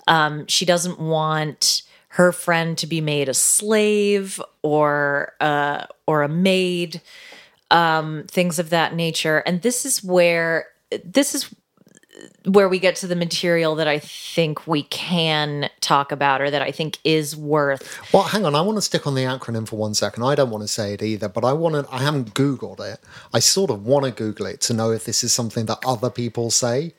um, 0.08 0.46
she 0.48 0.66
doesn't 0.66 1.00
want 1.00 1.84
her 2.10 2.32
friend 2.32 2.78
to 2.78 2.86
be 2.86 3.02
made 3.02 3.28
a 3.28 3.34
slave 3.34 4.40
or 4.62 5.34
uh, 5.40 5.86
or 6.06 6.22
a 6.22 6.30
maid 6.30 7.02
um, 7.72 8.26
things 8.28 8.60
of 8.60 8.70
that 8.70 8.94
nature. 8.94 9.40
And 9.40 9.62
this 9.64 9.86
is 9.86 10.04
where 10.04 10.68
this 11.04 11.34
is 11.34 11.50
where 12.46 12.70
we 12.70 12.80
get 12.80 12.96
to 12.98 13.08
the 13.08 13.16
material 13.16 13.76
that 13.76 13.88
I 13.88 14.00
think 14.00 14.68
we 14.68 14.84
can 14.84 15.70
talk 15.82 16.12
about 16.12 16.42
or 16.42 16.50
that 16.52 16.62
I 16.62 16.72
think 16.72 17.00
is 17.04 17.36
worth. 17.36 18.14
Well, 18.14 18.24
hang 18.24 18.46
on. 18.46 18.56
I 18.56 18.62
want 18.62 18.78
to 18.78 18.82
stick 18.82 19.08
on 19.08 19.16
the 19.16 19.24
acronym 19.24 19.68
for 19.68 19.78
one 19.78 19.94
second. 19.94 20.24
I 20.24 20.36
don't 20.36 20.50
want 20.50 20.64
to 20.64 20.68
say 20.68 20.94
it 20.94 21.02
either, 21.02 21.30
but 21.30 21.44
I 21.44 21.54
want 21.54 21.76
to. 21.76 21.94
I 21.94 22.00
haven't 22.00 22.34
Googled 22.34 22.80
it. 22.80 23.00
I 23.34 23.40
sort 23.40 23.70
of 23.70 23.86
want 23.86 24.06
to 24.06 24.12
Google 24.12 24.46
it 24.48 24.62
to 24.62 24.74
know 24.74 24.92
if 24.92 25.06
this 25.06 25.24
is 25.24 25.34
something 25.34 25.66
that 25.68 25.80
other 25.86 26.10
people 26.10 26.52
say 26.52 26.94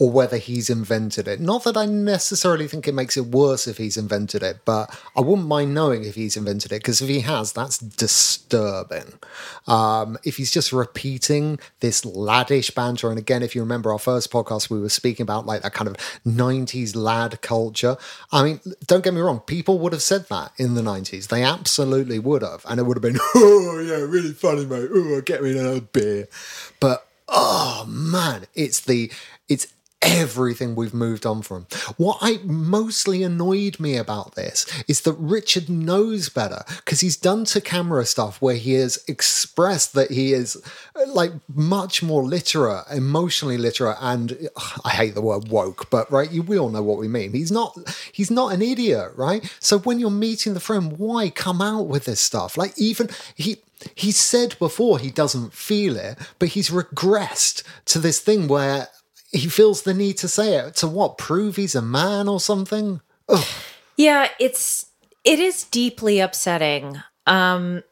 or 0.00 0.10
whether 0.10 0.38
he's 0.38 0.68
invented 0.68 1.28
it. 1.28 1.38
Not 1.40 1.62
that 1.64 1.76
I 1.76 1.86
necessarily 1.86 2.66
think 2.66 2.88
it 2.88 2.94
makes 2.94 3.16
it 3.16 3.26
worse 3.26 3.68
if 3.68 3.76
he's 3.76 3.96
invented 3.96 4.42
it, 4.42 4.60
but 4.64 4.96
I 5.16 5.20
wouldn't 5.20 5.46
mind 5.46 5.72
knowing 5.72 6.02
if 6.02 6.16
he's 6.16 6.36
invented 6.36 6.72
it 6.72 6.80
because 6.80 7.00
if 7.00 7.08
he 7.08 7.20
has, 7.20 7.52
that's 7.52 7.78
disturbing. 7.78 9.14
Um, 9.68 10.18
if 10.24 10.36
he's 10.36 10.50
just 10.50 10.72
repeating 10.72 11.60
this 11.78 12.02
laddish 12.02 12.74
banter, 12.74 13.08
and 13.08 13.18
again, 13.18 13.44
if 13.44 13.54
you 13.54 13.62
remember 13.62 13.92
our 13.92 14.00
first 14.00 14.32
podcast, 14.32 14.68
we 14.68 14.80
were 14.80 14.88
speaking 14.88 15.22
about 15.22 15.46
like 15.46 15.62
that 15.62 15.74
kind 15.74 15.88
of 15.88 15.96
90s 16.26 16.96
lad 16.96 17.40
culture. 17.40 17.96
I 18.32 18.42
mean, 18.42 18.60
don't 18.86 19.04
get 19.04 19.14
me 19.14 19.20
wrong, 19.20 19.40
people 19.40 19.78
would 19.78 19.92
have 19.92 20.02
said 20.02 20.28
that 20.28 20.52
in 20.58 20.74
the 20.74 20.82
90s. 20.82 21.28
They 21.28 21.44
absolutely 21.44 22.18
would 22.18 22.42
have. 22.42 22.66
And 22.68 22.80
it 22.80 22.82
would 22.82 22.96
have 22.96 23.02
been, 23.02 23.18
oh, 23.36 23.78
yeah, 23.78 24.04
really 24.04 24.32
funny, 24.32 24.66
mate. 24.66 24.88
Oh, 24.92 25.20
get 25.20 25.42
me 25.42 25.52
another 25.52 25.80
beer. 25.80 26.26
But 26.80 27.06
oh 27.28 27.84
man, 27.88 28.46
it's 28.54 28.80
the 28.80 29.10
it's 29.48 29.66
everything 30.02 30.74
we've 30.74 30.94
moved 30.94 31.24
on 31.26 31.42
from. 31.42 31.66
What 31.96 32.18
I 32.20 32.38
mostly 32.44 33.22
annoyed 33.22 33.80
me 33.80 33.96
about 33.96 34.34
this 34.34 34.66
is 34.86 35.00
that 35.02 35.14
Richard 35.14 35.68
knows 35.68 36.28
better 36.28 36.62
because 36.76 37.00
he's 37.00 37.16
done 37.16 37.44
to 37.46 37.60
camera 37.60 38.04
stuff 38.04 38.40
where 38.40 38.56
he 38.56 38.74
has 38.74 39.02
expressed 39.08 39.94
that 39.94 40.10
he 40.10 40.32
is 40.32 40.62
like 41.08 41.32
much 41.54 42.02
more 42.02 42.22
literate, 42.22 42.84
emotionally 42.90 43.58
literate, 43.58 43.96
and 44.00 44.48
ugh, 44.56 44.80
I 44.84 44.90
hate 44.90 45.14
the 45.14 45.22
word 45.22 45.48
woke, 45.48 45.90
but 45.90 46.10
right, 46.10 46.30
you 46.30 46.42
we 46.42 46.58
all 46.58 46.68
know 46.68 46.82
what 46.82 46.98
we 46.98 47.08
mean. 47.08 47.32
He's 47.32 47.52
not 47.52 47.76
he's 48.12 48.30
not 48.30 48.52
an 48.52 48.62
idiot, 48.62 49.12
right? 49.16 49.50
So 49.60 49.78
when 49.78 49.98
you're 49.98 50.10
meeting 50.10 50.54
the 50.54 50.60
friend, 50.60 50.98
why 50.98 51.30
come 51.30 51.62
out 51.62 51.86
with 51.86 52.04
this 52.04 52.20
stuff? 52.20 52.56
Like 52.56 52.78
even 52.78 53.08
he 53.34 53.58
he 53.94 54.12
said 54.12 54.58
before 54.58 54.98
he 54.98 55.10
doesn't 55.10 55.52
feel 55.52 55.96
it, 55.96 56.18
but 56.38 56.50
he's 56.50 56.70
regressed 56.70 57.62
to 57.86 57.98
this 57.98 58.20
thing 58.20 58.48
where 58.48 58.88
he 59.34 59.48
feels 59.48 59.82
the 59.82 59.94
need 59.94 60.16
to 60.18 60.28
say 60.28 60.56
it 60.56 60.76
to 60.76 60.86
what 60.86 61.18
prove 61.18 61.56
he's 61.56 61.74
a 61.74 61.82
man 61.82 62.28
or 62.28 62.40
something. 62.40 63.00
Ugh. 63.28 63.44
Yeah, 63.96 64.28
it's 64.38 64.86
it 65.24 65.38
is 65.38 65.64
deeply 65.64 66.20
upsetting. 66.20 67.02
Um 67.26 67.82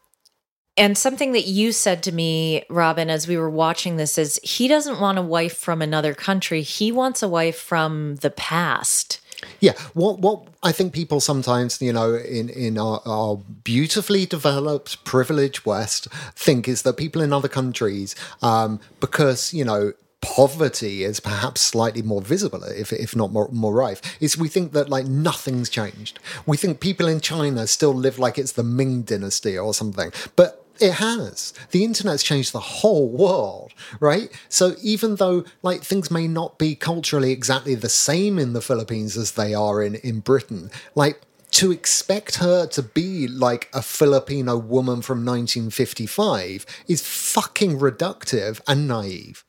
and 0.75 0.97
something 0.97 1.33
that 1.33 1.45
you 1.45 1.71
said 1.71 2.01
to 2.03 2.11
me, 2.11 2.63
Robin, 2.67 3.09
as 3.09 3.27
we 3.27 3.37
were 3.37 3.49
watching 3.49 3.97
this 3.97 4.17
is 4.17 4.39
he 4.43 4.67
doesn't 4.67 4.99
want 4.99 5.19
a 5.19 5.21
wife 5.21 5.55
from 5.55 5.81
another 5.81 6.15
country. 6.15 6.63
He 6.63 6.91
wants 6.91 7.21
a 7.21 7.29
wife 7.29 7.59
from 7.59 8.15
the 8.17 8.31
past. 8.31 9.19
Yeah, 9.59 9.73
what 9.93 10.19
what 10.19 10.47
I 10.63 10.71
think 10.71 10.93
people 10.93 11.19
sometimes, 11.19 11.81
you 11.81 11.93
know, 11.93 12.15
in 12.15 12.49
in 12.49 12.77
our, 12.77 13.01
our 13.05 13.37
beautifully 13.37 14.25
developed, 14.25 15.03
privileged 15.03 15.65
West, 15.65 16.07
think 16.35 16.67
is 16.67 16.83
that 16.83 16.97
people 16.97 17.21
in 17.21 17.33
other 17.33 17.49
countries, 17.49 18.15
um, 18.41 18.79
because 18.99 19.53
you 19.53 19.65
know 19.65 19.93
poverty 20.23 21.03
is 21.03 21.19
perhaps 21.19 21.59
slightly 21.61 22.01
more 22.01 22.21
visible, 22.21 22.63
if 22.63 22.93
if 22.93 23.15
not 23.15 23.31
more 23.31 23.49
more 23.51 23.73
rife, 23.73 24.01
is 24.21 24.37
we 24.37 24.47
think 24.47 24.71
that 24.71 24.89
like 24.89 25.05
nothing's 25.05 25.69
changed. 25.69 26.17
We 26.45 26.57
think 26.57 26.79
people 26.79 27.07
in 27.07 27.19
China 27.19 27.67
still 27.67 27.93
live 27.93 28.17
like 28.17 28.37
it's 28.37 28.53
the 28.53 28.63
Ming 28.63 29.01
Dynasty 29.01 29.57
or 29.57 29.73
something, 29.73 30.11
but 30.37 30.65
it 30.79 30.93
has. 30.93 31.53
The 31.71 31.83
internet's 31.83 32.23
changed 32.23 32.53
the 32.53 32.59
whole 32.59 33.09
world, 33.09 33.73
right? 33.99 34.29
So 34.49 34.75
even 34.81 35.15
though 35.17 35.43
like 35.61 35.83
things 35.83 36.09
may 36.09 36.27
not 36.27 36.57
be 36.57 36.73
culturally 36.73 37.31
exactly 37.31 37.75
the 37.75 37.89
same 37.89 38.39
in 38.39 38.53
the 38.53 38.61
Philippines 38.61 39.17
as 39.17 39.33
they 39.33 39.53
are 39.53 39.83
in 39.83 39.95
in 39.95 40.21
Britain, 40.21 40.71
like 40.95 41.21
to 41.51 41.71
expect 41.71 42.37
her 42.37 42.65
to 42.65 42.81
be 42.81 43.27
like 43.27 43.69
a 43.73 43.81
Filipino 43.81 44.57
woman 44.57 45.01
from 45.03 45.25
1955 45.25 46.65
is 46.87 47.05
fucking 47.05 47.77
reductive 47.77 48.61
and 48.67 48.87
naive. 48.87 49.43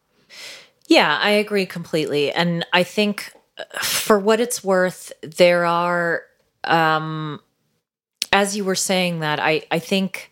Yeah, 0.89 1.18
I 1.20 1.30
agree 1.30 1.66
completely. 1.66 2.30
And 2.32 2.66
I 2.72 2.82
think 2.82 3.32
for 3.82 4.18
what 4.18 4.41
it's 4.41 4.62
worth, 4.62 5.12
there 5.22 5.64
are 5.64 6.22
um 6.64 7.41
as 8.32 8.57
you 8.57 8.64
were 8.64 8.74
saying 8.74 9.20
that, 9.20 9.41
I 9.41 9.62
I 9.70 9.78
think 9.78 10.30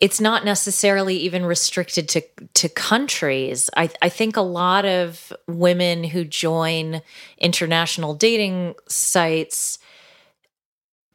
it's 0.00 0.20
not 0.20 0.44
necessarily 0.44 1.16
even 1.16 1.44
restricted 1.44 2.08
to 2.10 2.22
to 2.54 2.68
countries. 2.68 3.70
I 3.76 3.90
I 4.02 4.08
think 4.08 4.36
a 4.36 4.42
lot 4.42 4.84
of 4.84 5.32
women 5.48 6.04
who 6.04 6.24
join 6.24 7.02
international 7.38 8.14
dating 8.14 8.74
sites 8.88 9.78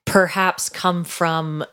perhaps 0.06 0.70
come 0.70 1.04
from 1.04 1.64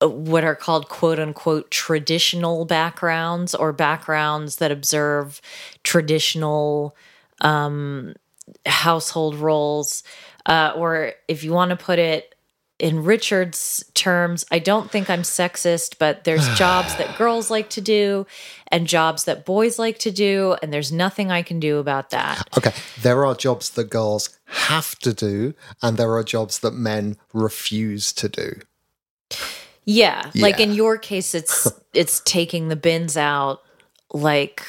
what 0.00 0.44
are 0.44 0.54
called 0.54 0.88
quote 0.88 1.18
unquote 1.18 1.70
traditional 1.70 2.64
backgrounds 2.64 3.54
or 3.54 3.72
backgrounds 3.72 4.56
that 4.56 4.70
observe 4.70 5.40
traditional 5.82 6.96
um, 7.40 8.14
household 8.66 9.36
roles. 9.36 10.02
Uh, 10.46 10.72
or 10.76 11.12
if 11.26 11.44
you 11.44 11.52
want 11.52 11.70
to 11.70 11.76
put 11.76 11.98
it 11.98 12.34
in 12.78 13.02
Richard's 13.02 13.84
terms, 13.94 14.46
I 14.52 14.60
don't 14.60 14.88
think 14.88 15.10
I'm 15.10 15.22
sexist, 15.22 15.96
but 15.98 16.24
there's 16.24 16.48
jobs 16.56 16.94
that 16.96 17.18
girls 17.18 17.50
like 17.50 17.70
to 17.70 17.80
do 17.80 18.26
and 18.68 18.86
jobs 18.86 19.24
that 19.24 19.44
boys 19.44 19.78
like 19.78 19.98
to 20.00 20.10
do, 20.10 20.56
and 20.62 20.72
there's 20.72 20.92
nothing 20.92 21.32
I 21.32 21.42
can 21.42 21.58
do 21.58 21.78
about 21.78 22.10
that. 22.10 22.48
Okay, 22.56 22.72
there 23.02 23.26
are 23.26 23.34
jobs 23.34 23.70
that 23.70 23.90
girls 23.90 24.38
have 24.46 24.96
to 25.00 25.12
do, 25.12 25.54
and 25.82 25.96
there 25.96 26.12
are 26.14 26.22
jobs 26.22 26.60
that 26.60 26.72
men 26.72 27.16
refuse 27.32 28.12
to 28.12 28.28
do. 28.28 28.60
Yeah, 29.90 30.30
like 30.34 30.60
in 30.60 30.72
your 30.72 30.98
case, 30.98 31.34
it's 31.34 31.66
it's 31.94 32.20
taking 32.20 32.68
the 32.68 32.76
bins 32.76 33.16
out. 33.16 33.62
Like, 34.12 34.62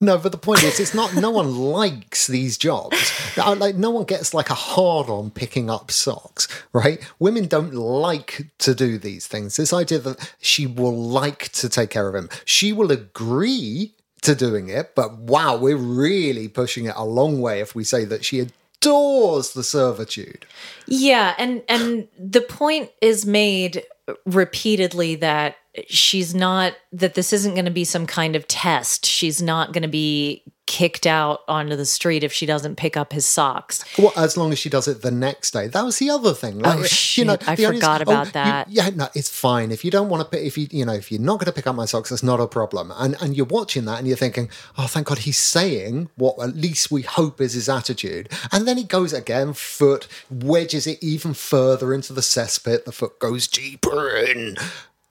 No, 0.00 0.16
but 0.16 0.32
the 0.32 0.38
point 0.38 0.62
is, 0.62 0.80
it's 0.80 0.94
not. 0.94 1.14
No 1.14 1.30
one 1.30 1.54
likes 1.78 2.26
these 2.26 2.56
jobs. 2.56 3.12
Like, 3.36 3.76
no 3.76 3.90
one 3.90 4.04
gets 4.04 4.32
like 4.32 4.48
a 4.48 4.54
hard 4.54 5.10
on 5.10 5.30
picking 5.30 5.68
up 5.68 5.90
socks, 5.90 6.48
right? 6.72 6.98
Women 7.18 7.46
don't 7.46 7.74
like 7.74 8.46
to 8.60 8.74
do 8.74 8.96
these 8.96 9.26
things. 9.26 9.56
This 9.56 9.74
idea 9.74 9.98
that 9.98 10.32
she 10.40 10.66
will 10.66 10.96
like 10.96 11.50
to 11.52 11.68
take 11.68 11.90
care 11.90 12.08
of 12.08 12.14
him, 12.14 12.30
she 12.46 12.72
will 12.72 12.90
agree 12.90 13.92
to 14.22 14.34
doing 14.34 14.70
it. 14.70 14.94
But 14.94 15.18
wow, 15.18 15.58
we're 15.58 15.76
really 15.76 16.48
pushing 16.48 16.86
it 16.86 16.94
a 16.96 17.04
long 17.04 17.42
way 17.42 17.60
if 17.60 17.74
we 17.74 17.84
say 17.84 18.06
that 18.06 18.24
she 18.24 18.40
adores 18.40 19.52
the 19.52 19.62
servitude. 19.62 20.46
yeah, 20.86 21.34
and 21.36 21.62
and 21.68 22.08
the 22.18 22.40
point 22.40 22.90
is 23.02 23.26
made 23.26 23.82
repeatedly 24.26 25.16
that 25.16 25.56
she's 25.88 26.34
not 26.34 26.72
that 26.92 27.14
this 27.14 27.32
isn't 27.32 27.54
going 27.54 27.64
to 27.66 27.70
be 27.70 27.84
some 27.84 28.06
kind 28.06 28.34
of 28.36 28.46
test. 28.48 29.06
She's 29.06 29.40
not 29.42 29.72
going 29.72 29.82
to 29.82 29.88
be 29.88 30.42
kicked 30.66 31.06
out 31.06 31.40
onto 31.48 31.74
the 31.76 31.86
street 31.86 32.22
if 32.22 32.30
she 32.30 32.44
doesn't 32.44 32.76
pick 32.76 32.94
up 32.94 33.14
his 33.14 33.24
socks. 33.24 33.82
Well, 33.98 34.12
as 34.18 34.36
long 34.36 34.52
as 34.52 34.58
she 34.58 34.68
does 34.68 34.86
it 34.86 35.00
the 35.00 35.10
next 35.10 35.52
day. 35.52 35.66
That 35.66 35.82
was 35.82 35.98
the 35.98 36.10
other 36.10 36.34
thing. 36.34 36.58
Like, 36.58 36.78
Oh, 36.80 36.86
you 37.14 37.24
know, 37.24 37.38
I 37.46 37.56
forgot 37.56 38.00
oh, 38.00 38.02
about 38.02 38.26
you- 38.26 38.32
that. 38.32 38.70
yeah, 38.70 38.90
no, 38.94 39.08
it's 39.14 39.30
fine. 39.30 39.70
If 39.70 39.82
you 39.82 39.90
don't 39.90 40.10
want 40.10 40.30
to 40.30 40.46
if 40.46 40.58
you, 40.58 40.66
you 40.70 40.84
know, 40.84 40.92
if 40.92 41.10
you're 41.10 41.22
not 41.22 41.38
going 41.38 41.46
to 41.46 41.52
pick 41.52 41.66
up 41.66 41.74
my 41.74 41.86
socks, 41.86 42.10
that's 42.10 42.22
not 42.22 42.38
a 42.38 42.46
problem. 42.46 42.92
And 42.98 43.16
and 43.22 43.34
you're 43.34 43.46
watching 43.46 43.86
that 43.86 43.98
and 43.98 44.06
you're 44.06 44.16
thinking, 44.18 44.50
oh, 44.76 44.86
thank 44.86 45.06
God 45.06 45.20
he's 45.20 45.38
saying 45.38 46.10
what 46.16 46.38
at 46.38 46.54
least 46.54 46.90
we 46.90 47.00
hope 47.00 47.40
is 47.40 47.54
his 47.54 47.70
attitude. 47.70 48.28
And 48.52 48.68
then 48.68 48.76
he 48.76 48.84
goes 48.84 49.14
again, 49.14 49.54
foot 49.54 50.06
wedges 50.30 50.86
it 50.86 51.02
even 51.02 51.32
further 51.32 51.94
into 51.94 52.12
the 52.12 52.20
cesspit. 52.20 52.84
The 52.84 52.92
foot 52.92 53.18
goes 53.20 53.46
deeper 53.46 53.97
in. 54.06 54.56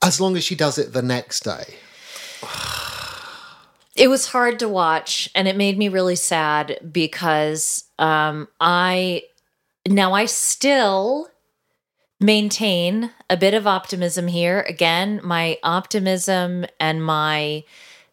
As 0.04 0.22
long 0.22 0.38
as 0.38 0.44
she 0.44 0.56
does 0.56 0.78
it 0.78 0.94
the 0.94 1.02
next 1.02 1.44
day. 1.44 1.76
it 3.98 4.10
was 4.10 4.28
hard 4.28 4.60
to 4.60 4.70
watch 4.70 5.30
and 5.36 5.48
it 5.48 5.58
made 5.58 5.78
me 5.78 5.90
really 5.90 6.16
sad 6.16 6.80
because 6.92 7.86
um 8.00 8.48
i 8.62 9.24
now 9.88 10.14
i 10.14 10.26
still 10.26 11.28
maintain 12.20 13.12
a 13.30 13.36
bit 13.36 13.54
of 13.54 13.68
optimism 13.68 14.28
here 14.28 14.62
again 14.70 15.20
my 15.24 15.58
optimism 15.64 16.66
and 16.80 17.04
my 17.04 17.64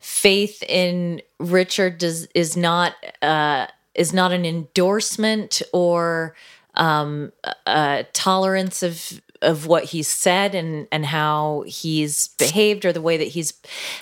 faith 0.01 0.63
in 0.65 1.21
richard 1.39 1.99
does 1.99 2.27
is 2.35 2.57
not 2.57 2.95
uh 3.23 3.67
is 3.95 4.13
not 4.13 4.33
an 4.33 4.45
endorsement 4.47 5.63
or 5.73 6.35
um 6.75 7.31
a 7.67 8.05
tolerance 8.13 8.83
of 8.83 9.21
of 9.45 9.67
what 9.67 9.85
he's 9.85 10.09
said 10.09 10.55
and 10.55 10.89
and 10.91 11.07
how 11.07 11.65
he's 11.67 12.29
behaved 12.29 12.85
or 12.85 12.93
the 12.93 13.01
way 13.03 13.17
that 13.17 13.29
he's 13.29 13.53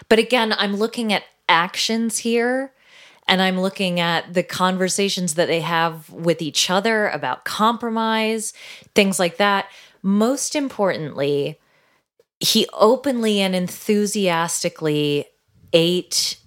but 0.09 0.18
again 0.18 0.55
i'm 0.59 0.76
looking 0.76 1.12
at 1.12 1.24
actions 1.49 2.18
here 2.18 2.72
and 3.26 3.43
i'm 3.43 3.61
looking 3.61 4.01
at 4.01 4.32
the 4.32 4.43
conversations 4.43 5.34
that 5.34 5.49
they 5.49 5.61
have 5.61 6.09
with 6.11 6.40
each 6.40 6.70
other 6.70 7.09
about 7.09 7.45
compromise 7.45 8.53
things 8.95 9.18
like 9.18 9.36
that 9.36 9.66
most 10.03 10.55
importantly 10.57 11.59
he 12.40 12.66
openly 12.72 13.40
and 13.40 13.55
enthusiastically 13.55 15.26
ate 15.72 16.38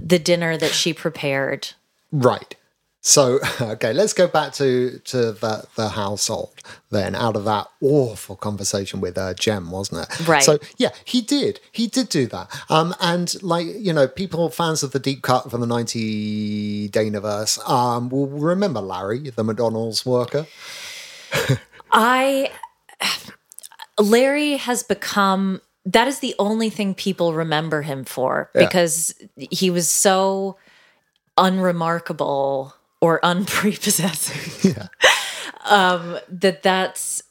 the 0.00 0.18
dinner 0.18 0.56
that 0.56 0.72
she 0.72 0.92
prepared 0.92 1.68
Right. 2.10 2.54
So 3.00 3.38
okay, 3.60 3.92
let's 3.92 4.12
go 4.12 4.26
back 4.26 4.52
to 4.54 4.98
to 5.04 5.32
the 5.32 5.64
the 5.76 5.88
household 5.90 6.50
then. 6.90 7.14
Out 7.14 7.36
of 7.36 7.44
that 7.44 7.68
awful 7.80 8.36
conversation 8.36 9.00
with 9.00 9.16
uh, 9.16 9.34
Jem, 9.34 9.70
wasn't 9.70 10.02
it? 10.08 10.28
Right. 10.28 10.42
So 10.42 10.58
yeah, 10.76 10.90
he 11.04 11.20
did. 11.20 11.60
He 11.72 11.86
did 11.86 12.08
do 12.08 12.26
that. 12.26 12.48
Um, 12.68 12.94
and 13.00 13.40
like 13.42 13.66
you 13.66 13.92
know, 13.92 14.08
people 14.08 14.50
fans 14.50 14.82
of 14.82 14.90
the 14.92 14.98
deep 14.98 15.22
cut 15.22 15.50
from 15.50 15.60
the 15.60 15.66
ninety 15.66 16.88
Danaverse 16.90 17.66
um 17.68 18.08
will 18.08 18.26
remember 18.26 18.80
Larry, 18.80 19.30
the 19.30 19.44
McDonald's 19.44 20.04
worker. 20.04 20.46
I 21.92 22.50
Larry 23.98 24.56
has 24.56 24.82
become 24.82 25.60
that 25.86 26.06
is 26.08 26.18
the 26.18 26.34
only 26.38 26.68
thing 26.68 26.94
people 26.94 27.32
remember 27.32 27.82
him 27.82 28.04
for 28.04 28.50
Yeah. 28.54 28.66
because 28.66 29.14
he 29.36 29.70
was 29.70 29.88
so 29.88 30.56
unremarkable 31.38 32.74
or 33.00 33.20
unprepossessing. 33.24 34.88
Um 35.70 36.18
that 36.30 36.62
that's 36.62 37.22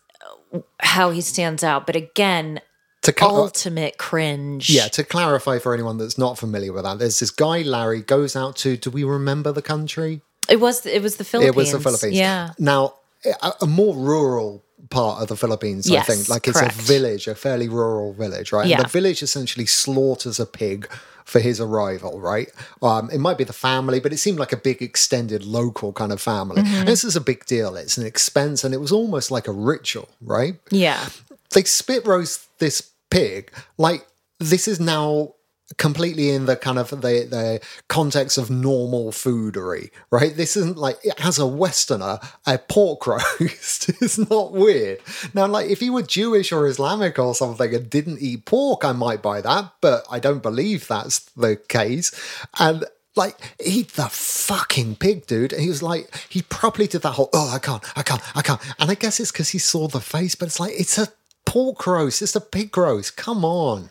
how 0.79 1.09
he 1.11 1.21
stands 1.21 1.63
out. 1.63 1.85
But 1.87 1.95
again, 1.95 2.61
To 3.03 3.13
co- 3.13 3.25
ultimate 3.27 3.97
cringe. 3.97 4.69
Yeah, 4.69 4.87
to 4.89 5.03
clarify 5.03 5.57
for 5.59 5.73
anyone 5.73 5.97
that's 5.97 6.17
not 6.19 6.37
familiar 6.37 6.71
with 6.71 6.83
that, 6.83 6.99
there's 6.99 7.19
this 7.19 7.31
guy 7.31 7.63
Larry 7.63 8.01
goes 8.01 8.35
out 8.35 8.55
to. 8.57 8.77
Do 8.77 8.91
we 8.91 9.03
remember 9.03 9.51
the 9.51 9.61
country? 9.63 10.21
It 10.49 10.59
was 10.59 10.85
it 10.85 11.01
was 11.01 11.15
the 11.15 11.23
Philippines. 11.23 11.55
It 11.55 11.57
was 11.57 11.71
the 11.71 11.79
Philippines. 11.79 12.15
Yeah. 12.15 12.51
Now, 12.59 12.95
a, 13.41 13.53
a 13.61 13.65
more 13.65 13.95
rural 13.95 14.63
part 14.89 15.21
of 15.21 15.27
the 15.27 15.35
Philippines, 15.35 15.89
Yes, 15.89 16.09
I 16.09 16.13
think, 16.13 16.29
like 16.29 16.47
it's 16.47 16.59
correct. 16.59 16.79
a 16.79 16.81
village, 16.81 17.27
a 17.27 17.35
fairly 17.35 17.67
rural 17.67 18.13
village, 18.13 18.51
right? 18.51 18.67
Yeah. 18.67 18.77
And 18.77 18.85
the 18.85 18.89
village 18.89 19.21
essentially 19.23 19.65
slaughters 19.65 20.39
a 20.39 20.45
pig 20.45 20.87
for 21.25 21.39
his 21.39 21.59
arrival, 21.59 22.19
right? 22.21 22.49
Um, 22.81 23.09
it 23.11 23.19
might 23.19 23.37
be 23.37 23.43
the 23.43 23.51
family, 23.53 23.99
but 23.99 24.13
it 24.13 24.17
seemed 24.17 24.39
like 24.39 24.53
a 24.53 24.57
big 24.57 24.81
extended 24.81 25.43
local 25.43 25.91
kind 25.93 26.11
of 26.13 26.21
family. 26.21 26.61
Mm-hmm. 26.61 26.85
This 26.85 27.03
is 27.03 27.15
a 27.15 27.21
big 27.21 27.45
deal. 27.45 27.75
It's 27.75 27.97
an 27.97 28.05
expense, 28.05 28.63
and 28.63 28.73
it 28.73 28.77
was 28.77 28.91
almost 28.91 29.29
like 29.29 29.47
a 29.47 29.51
ritual, 29.51 30.07
right? 30.21 30.55
Yeah. 30.69 31.09
they 31.53 31.63
spit 31.63 32.05
roast 32.05 32.47
this 32.59 32.91
pig 33.09 33.51
like 33.77 34.05
this 34.39 34.67
is 34.67 34.79
now 34.79 35.33
completely 35.77 36.29
in 36.29 36.45
the 36.45 36.55
kind 36.55 36.79
of 36.79 36.89
the, 36.89 36.95
the 37.29 37.59
context 37.89 38.37
of 38.37 38.49
normal 38.49 39.11
foodery 39.11 39.91
right 40.11 40.37
this 40.37 40.55
isn't 40.55 40.77
like 40.77 40.97
as 41.19 41.37
a 41.37 41.45
westerner 41.45 42.19
a 42.45 42.57
pork 42.57 43.05
roast 43.07 43.89
is 44.01 44.17
not 44.29 44.53
weird 44.53 44.99
now 45.33 45.45
like 45.45 45.69
if 45.69 45.81
you 45.81 45.91
were 45.91 46.01
jewish 46.01 46.53
or 46.53 46.67
islamic 46.67 47.19
or 47.19 47.35
something 47.35 47.75
and 47.75 47.89
didn't 47.89 48.21
eat 48.21 48.45
pork 48.45 48.85
i 48.85 48.93
might 48.93 49.21
buy 49.21 49.41
that 49.41 49.71
but 49.81 50.05
i 50.09 50.19
don't 50.19 50.41
believe 50.41 50.87
that's 50.87 51.19
the 51.31 51.57
case 51.67 52.11
and 52.59 52.85
like 53.17 53.35
eat 53.65 53.93
the 53.93 54.07
fucking 54.07 54.95
pig, 54.95 55.25
dude. 55.25 55.51
And 55.51 55.61
he 55.61 55.69
was 55.69 55.81
like, 55.81 56.15
he 56.29 56.43
properly 56.43 56.87
did 56.87 57.01
that 57.01 57.13
whole, 57.13 57.31
oh, 57.33 57.51
I 57.53 57.57
can't, 57.57 57.83
I 57.97 58.03
can't, 58.03 58.21
I 58.37 58.43
can't. 58.43 58.61
And 58.79 58.91
I 58.91 58.93
guess 58.93 59.19
it's 59.19 59.31
because 59.31 59.49
he 59.49 59.57
saw 59.57 59.87
the 59.87 59.99
face, 59.99 60.35
but 60.35 60.47
it's 60.47 60.59
like, 60.59 60.73
it's 60.79 60.99
a 60.99 61.07
pork 61.47 61.87
roast, 61.87 62.21
it's 62.21 62.35
a 62.35 62.41
pig 62.41 62.77
roast. 62.77 63.17
Come 63.17 63.43
on. 63.45 63.89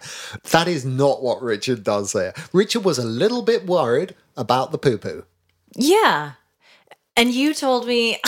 That 0.52 0.68
is 0.68 0.84
not 0.84 1.22
what 1.22 1.42
Richard 1.42 1.82
does 1.82 2.12
there. 2.12 2.34
Richard 2.52 2.84
was 2.84 2.98
a 2.98 3.04
little 3.06 3.42
bit 3.42 3.66
worried 3.66 4.14
about 4.36 4.70
the 4.72 4.78
poo 4.78 4.98
poo. 4.98 5.24
Yeah. 5.74 6.32
And 7.16 7.32
you 7.32 7.54
told 7.54 7.86
me 7.86 8.18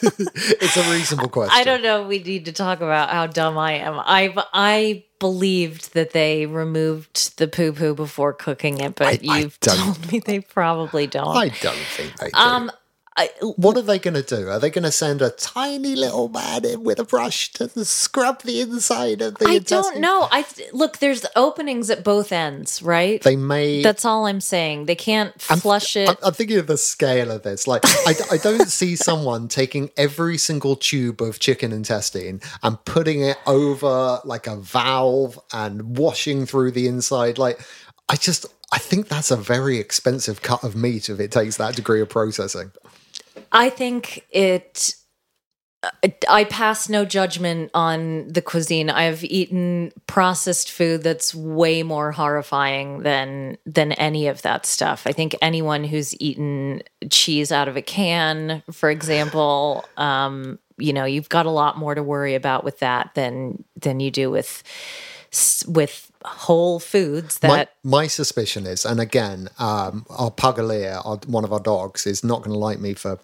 It's 0.00 0.76
a 0.76 0.90
reasonable 0.90 1.28
question. 1.38 1.54
I 1.58 1.64
don't 1.64 1.82
know. 1.82 2.02
if 2.02 2.08
We 2.08 2.18
need 2.20 2.46
to 2.46 2.52
talk 2.52 2.78
about 2.80 3.10
how 3.10 3.26
dumb 3.26 3.58
I 3.58 3.72
am. 3.74 3.98
I 3.98 4.34
I 4.52 5.04
believed 5.18 5.94
that 5.94 6.12
they 6.12 6.46
removed 6.46 7.36
the 7.38 7.48
poo 7.48 7.72
poo 7.72 7.94
before 7.94 8.32
cooking 8.32 8.80
it, 8.80 8.94
but 8.94 9.06
I- 9.06 9.18
I 9.28 9.38
you've 9.40 9.60
don't- 9.60 9.76
told 9.78 10.12
me 10.12 10.20
they 10.20 10.40
probably 10.40 11.06
don't. 11.06 11.36
I 11.36 11.48
don't 11.48 11.76
think 11.76 12.16
they 12.18 12.30
do. 12.30 12.38
um, 12.38 12.70
I, 13.18 13.30
what 13.40 13.76
are 13.76 13.82
they 13.82 13.98
going 13.98 14.14
to 14.14 14.22
do? 14.22 14.48
Are 14.48 14.60
they 14.60 14.70
going 14.70 14.84
to 14.84 14.92
send 14.92 15.22
a 15.22 15.30
tiny 15.30 15.96
little 15.96 16.28
man 16.28 16.64
in 16.64 16.84
with 16.84 17.00
a 17.00 17.04
brush 17.04 17.52
to 17.54 17.68
scrub 17.84 18.42
the 18.42 18.60
inside 18.60 19.20
of 19.22 19.34
the 19.38 19.46
intestine? 19.56 19.78
I 19.78 19.82
don't 19.82 20.00
know. 20.00 20.28
I 20.30 20.46
look. 20.72 20.98
There's 20.98 21.26
openings 21.34 21.90
at 21.90 22.04
both 22.04 22.30
ends, 22.30 22.80
right? 22.80 23.20
They 23.20 23.34
may. 23.34 23.82
That's 23.82 24.04
all 24.04 24.26
I'm 24.26 24.40
saying. 24.40 24.86
They 24.86 24.94
can't 24.94 25.38
flush 25.40 25.96
it. 25.96 26.08
I'm, 26.08 26.14
I'm 26.22 26.32
thinking 26.32 26.58
of 26.58 26.68
the 26.68 26.78
scale 26.78 27.32
of 27.32 27.42
this. 27.42 27.66
Like, 27.66 27.82
I, 27.84 28.14
I 28.30 28.36
don't 28.36 28.68
see 28.68 28.94
someone 28.94 29.48
taking 29.48 29.90
every 29.96 30.38
single 30.38 30.76
tube 30.76 31.20
of 31.20 31.40
chicken 31.40 31.72
intestine 31.72 32.40
and 32.62 32.84
putting 32.84 33.22
it 33.22 33.38
over 33.48 34.20
like 34.24 34.46
a 34.46 34.54
valve 34.54 35.40
and 35.52 35.98
washing 35.98 36.46
through 36.46 36.70
the 36.70 36.86
inside. 36.86 37.36
Like, 37.36 37.60
I 38.08 38.14
just, 38.14 38.46
I 38.70 38.78
think 38.78 39.08
that's 39.08 39.32
a 39.32 39.36
very 39.36 39.78
expensive 39.78 40.40
cut 40.42 40.62
of 40.62 40.76
meat 40.76 41.08
if 41.08 41.18
it 41.18 41.32
takes 41.32 41.56
that 41.56 41.74
degree 41.74 42.00
of 42.00 42.08
processing. 42.08 42.70
I 43.52 43.70
think 43.70 44.24
it 44.30 44.94
I 46.28 46.42
pass 46.44 46.88
no 46.88 47.04
judgment 47.04 47.70
on 47.72 48.26
the 48.28 48.42
cuisine. 48.42 48.90
I've 48.90 49.22
eaten 49.22 49.92
processed 50.08 50.72
food 50.72 51.04
that's 51.04 51.32
way 51.32 51.84
more 51.84 52.10
horrifying 52.10 53.02
than 53.02 53.58
than 53.64 53.92
any 53.92 54.26
of 54.26 54.42
that 54.42 54.66
stuff. 54.66 55.06
I 55.06 55.12
think 55.12 55.36
anyone 55.40 55.84
who's 55.84 56.20
eaten 56.20 56.82
cheese 57.10 57.52
out 57.52 57.68
of 57.68 57.76
a 57.76 57.82
can, 57.82 58.64
for 58.72 58.90
example, 58.90 59.84
um, 59.96 60.58
you 60.78 60.92
know, 60.92 61.04
you've 61.04 61.28
got 61.28 61.46
a 61.46 61.50
lot 61.50 61.78
more 61.78 61.94
to 61.94 62.02
worry 62.02 62.34
about 62.34 62.64
with 62.64 62.80
that 62.80 63.14
than 63.14 63.64
than 63.76 64.00
you 64.00 64.10
do 64.10 64.32
with 64.32 64.64
with 65.68 66.10
whole 66.24 66.80
foods 66.80 67.40
My, 67.42 67.56
that 67.56 67.74
my 67.84 68.06
suspicion 68.06 68.66
is, 68.66 68.84
and 68.84 69.00
again, 69.00 69.48
um, 69.58 70.04
our 70.10 70.30
Pugalier, 70.30 71.00
our, 71.04 71.18
one 71.26 71.44
of 71.44 71.52
our 71.52 71.60
dogs, 71.60 72.06
is 72.06 72.24
not 72.24 72.38
going 72.42 72.52
to 72.52 72.58
like 72.58 72.80
me 72.80 72.94
for 72.94 73.18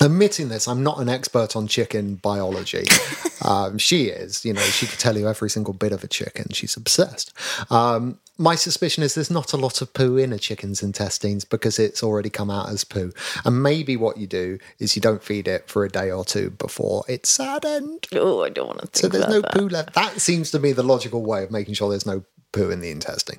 admitting 0.00 0.48
this. 0.48 0.66
I'm 0.66 0.82
not 0.82 0.98
an 0.98 1.08
expert 1.08 1.54
on 1.56 1.66
chicken 1.66 2.16
biology. 2.16 2.84
um, 3.44 3.78
she 3.78 4.04
is, 4.06 4.44
you 4.44 4.52
know, 4.52 4.60
she 4.62 4.86
could 4.86 4.98
tell 4.98 5.16
you 5.16 5.28
every 5.28 5.50
single 5.50 5.74
bit 5.74 5.92
of 5.92 6.02
a 6.02 6.08
chicken. 6.08 6.46
She's 6.52 6.76
obsessed. 6.76 7.32
Um, 7.70 8.18
my 8.38 8.54
suspicion 8.54 9.02
is 9.02 9.14
there's 9.14 9.30
not 9.30 9.52
a 9.52 9.58
lot 9.58 9.82
of 9.82 9.92
poo 9.92 10.16
in 10.16 10.32
a 10.32 10.38
chicken's 10.38 10.82
intestines 10.82 11.44
because 11.44 11.78
it's 11.78 12.02
already 12.02 12.30
come 12.30 12.50
out 12.50 12.70
as 12.70 12.84
poo. 12.84 13.12
And 13.44 13.62
maybe 13.62 13.96
what 13.98 14.16
you 14.16 14.26
do 14.26 14.58
is 14.78 14.96
you 14.96 15.02
don't 15.02 15.22
feed 15.22 15.46
it 15.46 15.68
for 15.68 15.84
a 15.84 15.90
day 15.90 16.10
or 16.10 16.24
two 16.24 16.50
before 16.50 17.04
it's 17.06 17.28
sad 17.28 17.50
saddened. 17.62 18.06
oh, 18.14 18.42
I 18.42 18.48
don't 18.48 18.68
want 18.68 18.80
to 18.80 18.86
think 18.86 18.96
So 18.96 19.08
there's 19.08 19.28
no 19.28 19.40
that. 19.42 19.52
poo 19.52 19.68
left. 19.68 19.92
That 19.94 20.20
seems 20.20 20.50
to 20.52 20.58
be 20.58 20.72
the 20.72 20.82
logical 20.82 21.22
way 21.22 21.42
of 21.44 21.50
making 21.50 21.74
sure 21.74 21.90
there's 21.90 22.06
no 22.06 22.24
poo 22.52 22.70
in 22.70 22.80
the 22.80 22.90
intestine. 22.90 23.38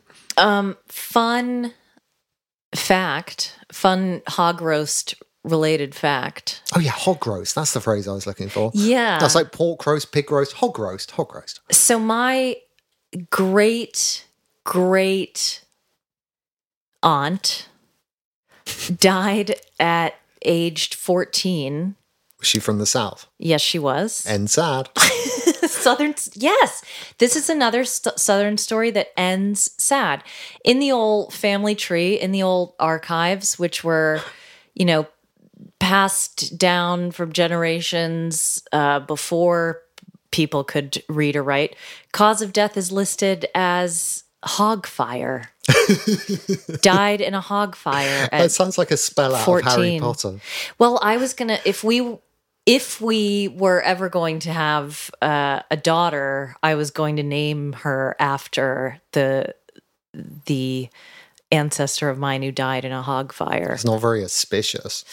Fun 0.87 1.73
fact, 2.75 3.57
fun 3.71 4.21
hog 4.27 4.61
roast 4.61 5.15
related 5.43 5.95
fact. 5.95 6.61
Oh 6.75 6.79
yeah, 6.79 6.91
hog 6.91 7.25
roast. 7.25 7.55
That's 7.55 7.73
the 7.73 7.81
phrase 7.81 8.07
I 8.07 8.13
was 8.13 8.27
looking 8.27 8.49
for. 8.49 8.71
Yeah. 8.73 9.17
That's 9.19 9.35
like 9.35 9.51
pork 9.51 9.85
roast, 9.85 10.11
pig 10.11 10.31
roast, 10.31 10.53
hog 10.53 10.77
roast, 10.77 11.11
hog 11.11 11.33
roast. 11.33 11.61
So 11.71 11.99
my 11.99 12.57
great 13.29 14.25
great 14.63 15.63
aunt 17.03 17.67
died 18.95 19.55
at 19.79 20.15
aged 20.43 20.93
14. 20.93 21.95
Was 22.39 22.47
she 22.47 22.59
from 22.59 22.77
the 22.79 22.85
south? 22.85 23.27
Yes, 23.37 23.61
she 23.61 23.79
was. 23.79 24.25
And 24.29 24.49
sad. 24.49 24.89
southern 25.67 26.13
yes 26.35 26.83
this 27.17 27.35
is 27.35 27.49
another 27.49 27.83
st- 27.83 28.19
southern 28.19 28.57
story 28.57 28.91
that 28.91 29.07
ends 29.19 29.71
sad 29.77 30.23
in 30.63 30.77
the 30.79 30.91
old 30.91 31.33
family 31.33 31.73
tree 31.73 32.13
in 32.19 32.31
the 32.31 32.43
old 32.43 32.73
archives 32.79 33.57
which 33.57 33.83
were 33.83 34.21
you 34.75 34.85
know 34.85 35.07
passed 35.81 36.57
down 36.57 37.09
from 37.11 37.33
generations 37.33 38.63
uh, 38.71 38.99
before 38.99 39.81
people 40.31 40.63
could 40.63 41.03
read 41.09 41.35
or 41.35 41.43
write 41.43 41.75
cause 42.11 42.41
of 42.41 42.53
death 42.53 42.77
is 42.77 42.91
listed 42.91 43.47
as 43.55 44.23
hog 44.45 44.85
fire 44.85 45.51
died 46.81 47.19
in 47.19 47.33
a 47.33 47.41
hog 47.41 47.75
fire 47.75 48.29
at 48.31 48.43
That 48.43 48.51
sounds 48.51 48.77
like 48.77 48.91
a 48.91 48.97
spell 48.97 49.35
out 49.35 49.47
of 49.47 49.63
Harry 49.63 49.99
Potter. 49.99 50.39
well, 50.79 50.99
I 51.01 51.17
was 51.17 51.33
gonna 51.33 51.59
if 51.65 51.83
we 51.83 52.17
if 52.65 53.01
we 53.01 53.47
were 53.47 53.81
ever 53.81 54.07
going 54.07 54.39
to 54.39 54.53
have 54.53 55.09
uh, 55.21 55.61
a 55.71 55.77
daughter, 55.77 56.55
I 56.61 56.75
was 56.75 56.91
going 56.91 57.15
to 57.15 57.23
name 57.23 57.73
her 57.73 58.15
after 58.19 59.01
the 59.13 59.55
the 60.45 60.89
ancestor 61.51 62.09
of 62.09 62.17
mine 62.17 62.43
who 62.43 62.51
died 62.51 62.85
in 62.85 62.91
a 62.91 63.01
hog 63.01 63.33
fire. 63.33 63.71
It's 63.73 63.85
not 63.85 63.99
very 63.99 64.23
auspicious. 64.23 65.03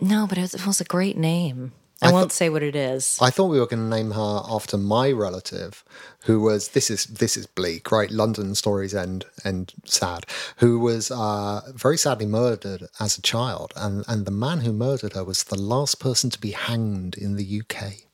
No, 0.00 0.26
but 0.26 0.38
it 0.38 0.42
was, 0.42 0.54
it 0.54 0.66
was 0.66 0.80
a 0.80 0.84
great 0.84 1.16
name. 1.16 1.72
I, 2.00 2.10
I 2.10 2.12
won't 2.12 2.30
say 2.30 2.48
what 2.48 2.62
it 2.62 2.76
is. 2.76 3.18
I 3.20 3.30
thought 3.30 3.46
we 3.48 3.58
were 3.58 3.66
going 3.66 3.90
to 3.90 3.96
name 3.96 4.12
her 4.12 4.40
after 4.48 4.76
my 4.76 5.10
relative, 5.10 5.84
who 6.22 6.40
was 6.40 6.68
this 6.68 6.90
is 6.90 7.06
this 7.06 7.36
is 7.36 7.46
bleak, 7.46 7.90
right? 7.90 8.08
London 8.10 8.54
stories 8.54 8.94
end 8.94 9.24
and 9.44 9.72
sad. 9.84 10.24
Who 10.58 10.78
was 10.78 11.10
uh, 11.10 11.72
very 11.74 11.98
sadly 11.98 12.26
murdered 12.26 12.84
as 13.00 13.18
a 13.18 13.22
child, 13.22 13.72
and 13.74 14.04
and 14.06 14.26
the 14.26 14.30
man 14.30 14.60
who 14.60 14.72
murdered 14.72 15.14
her 15.14 15.24
was 15.24 15.44
the 15.44 15.60
last 15.60 15.98
person 15.98 16.30
to 16.30 16.40
be 16.40 16.52
hanged 16.52 17.16
in 17.16 17.34
the 17.34 17.62
UK. 17.62 18.07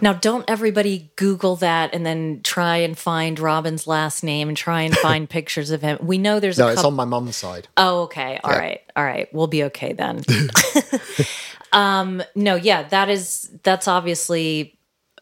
Now, 0.00 0.12
don't 0.12 0.44
everybody 0.48 1.10
Google 1.16 1.56
that 1.56 1.94
and 1.94 2.04
then 2.06 2.40
try 2.42 2.78
and 2.78 2.96
find 2.98 3.38
Robin's 3.38 3.86
last 3.86 4.22
name 4.24 4.48
and 4.48 4.56
try 4.56 4.82
and 4.82 4.96
find 4.96 5.28
pictures 5.38 5.70
of 5.70 5.82
him. 5.82 5.98
We 6.02 6.18
know 6.18 6.40
there's 6.40 6.58
No, 6.58 6.68
a 6.68 6.72
it's 6.72 6.84
on 6.84 6.94
my 6.94 7.04
mom's 7.04 7.36
side. 7.36 7.68
Oh, 7.76 8.02
okay. 8.02 8.38
All 8.44 8.52
right. 8.52 8.80
All 8.96 9.04
right. 9.04 9.32
We'll 9.34 9.46
be 9.46 9.64
okay 9.64 9.92
then. 9.92 10.22
um, 11.72 12.22
no, 12.34 12.54
yeah, 12.54 12.84
that 12.88 13.08
is 13.08 13.50
that's 13.62 13.88
obviously 13.88 14.74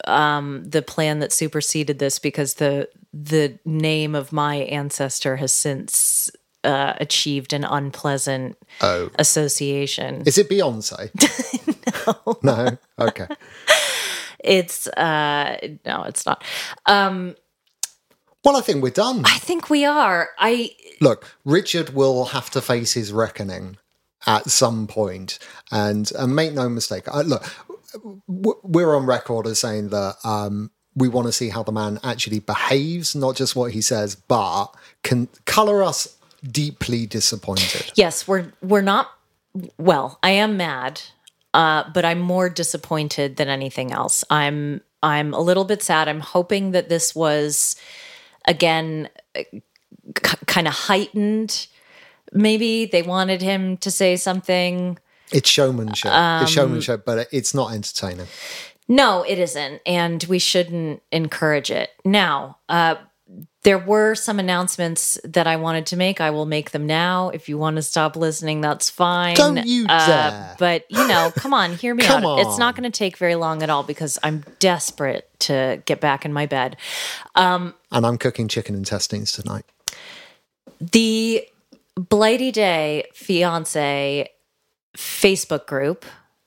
um 0.05 0.62
the 0.68 0.82
plan 0.82 1.20
that 1.20 1.32
superseded 1.32 1.98
this 1.98 2.18
because 2.18 2.55
the 2.55 2.89
the 3.14 3.59
name 3.64 4.14
of 4.14 4.31
my 4.32 4.56
ancestor 4.56 5.36
has 5.36 5.52
since 5.52 6.31
uh, 6.64 6.93
achieved 7.01 7.52
an 7.52 7.64
unpleasant 7.64 8.56
Oh, 8.82 9.09
association. 9.18 10.23
is 10.27 10.36
it 10.36 10.48
Beyonce? 10.51 11.10
no. 12.06 12.39
No. 12.43 12.78
Okay. 12.98 13.27
It's 14.47 14.86
uh 14.89 15.56
no, 15.85 16.05
it's 16.05 16.24
not. 16.24 16.44
Um 16.86 17.36
Well, 18.44 18.56
I 18.56 18.60
think 18.60 18.82
we're 18.82 18.90
done. 18.90 19.23
I 19.24 19.39
think 19.39 19.68
we 19.70 19.85
are. 19.85 20.28
I 20.39 20.70
Look, 21.01 21.36
Richard 21.44 21.90
will 21.90 22.27
have 22.27 22.48
to 22.51 22.60
face 22.60 22.93
his 22.94 23.12
reckoning 23.12 23.77
at 24.27 24.51
some 24.51 24.86
point, 24.86 25.39
and, 25.70 26.10
and 26.18 26.35
make 26.35 26.52
no 26.52 26.68
mistake. 26.68 27.06
I, 27.09 27.20
look, 27.23 27.44
we're 28.27 28.97
on 28.97 29.06
record 29.06 29.47
as 29.47 29.60
saying 29.60 29.90
that 29.90 30.16
um, 30.24 30.70
we 30.94 31.09
want 31.09 31.27
to 31.28 31.32
see 31.32 31.51
how 31.51 31.62
the 31.62 31.73
man 31.73 32.01
actually 32.02 32.40
behaves, 32.40 33.14
not 33.14 33.36
just 33.36 33.55
what 33.55 33.73
he 33.73 33.81
says, 33.81 34.16
but 34.16 34.66
can 35.02 35.28
color 35.44 35.82
us 35.82 36.16
deeply 36.43 37.06
disappointed. 37.06 37.93
Yes, 37.94 38.27
we're 38.27 38.52
we're 38.62 38.82
not. 38.82 39.10
Well, 39.78 40.18
I 40.23 40.31
am 40.31 40.56
mad, 40.56 41.02
uh, 41.57 41.89
but 41.95 42.05
I'm 42.05 42.20
more 42.20 42.51
disappointed 42.51 43.37
than 43.37 43.49
anything 43.49 43.91
else. 43.91 44.23
I'm 44.28 44.83
I'm 45.03 45.33
a 45.33 45.41
little 45.41 45.65
bit 45.65 45.83
sad. 45.83 46.07
I'm 46.07 46.20
hoping 46.20 46.73
that 46.73 46.91
this 46.91 47.15
was 47.15 47.77
again 48.47 49.09
k- 49.35 50.39
kind 50.47 50.69
of 50.69 50.74
heightened. 50.74 51.66
Maybe 52.33 52.85
they 52.85 53.03
wanted 53.03 53.41
him 53.41 53.78
to 53.78 53.91
say 53.91 54.16
something. 54.16 54.99
It's 55.33 55.49
showmanship. 55.49 56.12
Um, 56.12 56.43
it's 56.43 56.53
showmanship, 56.53 57.05
but 57.07 57.27
it's 57.33 57.55
not 57.55 57.73
entertaining. 57.73 58.27
No, 58.87 59.23
it 59.23 59.39
isn't, 59.39 59.81
and 59.87 60.23
we 60.24 60.39
shouldn't 60.39 61.03
encourage 61.11 61.70
it. 61.70 61.91
Now, 62.05 62.59
uh, 62.69 62.97
there 63.62 63.78
were 63.78 64.15
some 64.15 64.39
announcements 64.39 65.19
that 65.24 65.48
I 65.48 65.57
wanted 65.57 65.86
to 65.86 65.97
make. 65.97 66.20
I 66.20 66.31
will 66.31 66.47
make 66.47 66.70
them 66.70 66.86
now. 66.86 67.31
If 67.31 67.48
you 67.48 67.59
want 67.59 67.74
to 67.77 67.82
stop 67.82 68.15
listening, 68.15 68.61
that's 68.61 68.89
fine. 68.89 69.35
Don't 69.35 69.66
you 69.66 69.85
Uh, 69.89 70.07
dare. 70.07 70.57
but 70.61 70.85
you 70.89 71.09
know, 71.09 71.32
come 71.35 71.53
on, 71.53 71.73
hear 71.74 71.93
me 71.94 72.07
out. 72.09 72.39
It's 72.39 72.59
not 72.59 72.77
going 72.77 72.90
to 72.90 72.97
take 72.97 73.16
very 73.16 73.35
long 73.35 73.65
at 73.65 73.70
all 73.70 73.82
because 73.82 74.19
I'm 74.23 74.44
desperate 74.61 75.28
to 75.40 75.82
get 75.86 76.01
back 76.01 76.24
in 76.24 76.32
my 76.32 76.47
bed. 76.47 76.77
And 77.35 77.73
I'm 77.90 78.16
cooking 78.19 78.47
chicken 78.47 78.77
intestines 78.77 79.32
tonight. 79.32 79.65
The 80.81 81.47
Blighty 81.97 82.53
Day 82.53 83.05
fiance 83.15 84.28
Facebook 84.97 85.66
group 85.66 86.05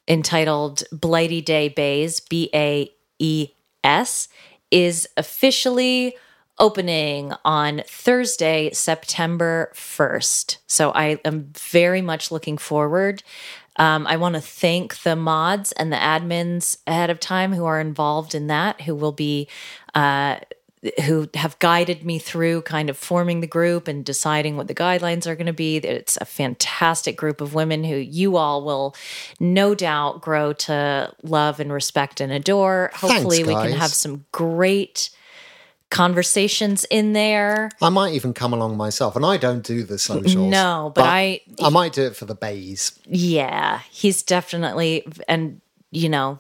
entitled 0.08 0.84
Blighty 0.92 1.42
Day 1.42 1.68
Baes, 1.70 2.20
B 2.22 2.50
A 2.54 2.90
E 3.20 3.50
S, 3.84 4.30
is 4.72 5.10
officially 5.18 6.16
opening 6.60 7.34
on 7.46 7.82
Thursday, 7.88 8.72
September 8.72 9.72
1st. 9.74 10.58
So 10.68 10.92
I 10.92 11.20
am 11.26 11.52
very 11.56 12.02
much 12.02 12.32
looking 12.32 12.58
forward. 12.58 13.24
Um, 13.78 14.06
I 14.08 14.18
want 14.18 14.36
to 14.36 14.42
thank 14.42 15.04
the 15.04 15.16
mods 15.16 15.72
and 15.72 15.92
the 15.92 15.98
admins 15.98 16.78
ahead 16.86 17.10
of 17.10 17.20
time 17.20 17.54
who 17.54 17.66
are 17.66 17.80
involved 17.80 18.36
in 18.36 18.48
that, 18.48 18.82
who 18.82 18.94
will 18.94 19.14
be 19.14 19.48
uh, 19.96 20.40
who 21.06 21.28
have 21.34 21.60
guided 21.60 22.06
me 22.06 22.20
through 22.20 22.62
kind 22.62 22.90
of 22.90 22.98
forming 22.98 23.42
the 23.42 23.48
group 23.48 23.88
and 23.88 24.06
deciding 24.06 24.56
what 24.56 24.68
the 24.68 24.76
guidelines 24.76 25.28
are 25.28 25.36
going 25.36 25.46
to 25.46 25.54
be. 25.54 25.78
It's 25.78 26.18
a 26.18 26.26
fantastic 26.26 27.18
group 27.18 27.42
of 27.42 27.54
women 27.54 27.84
who 27.84 27.96
you 27.96 28.38
all 28.38 28.64
will 28.64 28.96
no 29.40 29.76
doubt 29.76 30.22
grow 30.22 30.54
to 30.54 31.14
love 31.22 31.60
and 31.60 31.72
respect 31.72 32.22
and 32.22 32.32
adore. 32.32 32.92
Hopefully, 32.94 33.44
we 33.44 33.54
can 33.54 33.74
have 33.74 33.92
some 33.92 34.26
great 34.32 35.10
conversations 35.90 36.86
in 36.86 37.14
there. 37.14 37.70
I 37.82 37.90
might 37.90 38.14
even 38.14 38.34
come 38.34 38.54
along 38.54 38.78
myself, 38.78 39.16
and 39.16 39.26
I 39.26 39.38
don't 39.38 39.64
do 39.64 39.84
the 39.84 39.98
socials. 40.00 40.52
No, 40.52 40.92
but 40.96 41.06
I- 41.06 41.42
I 41.62 41.70
might 41.70 41.94
do 41.94 42.04
it 42.04 42.16
for 42.16 42.26
the 42.26 42.36
baes. 42.36 42.98
Yeah, 43.06 43.80
he's 43.92 44.24
definitely 44.24 45.06
and 45.28 45.62
you 45.92 46.10
know, 46.10 46.40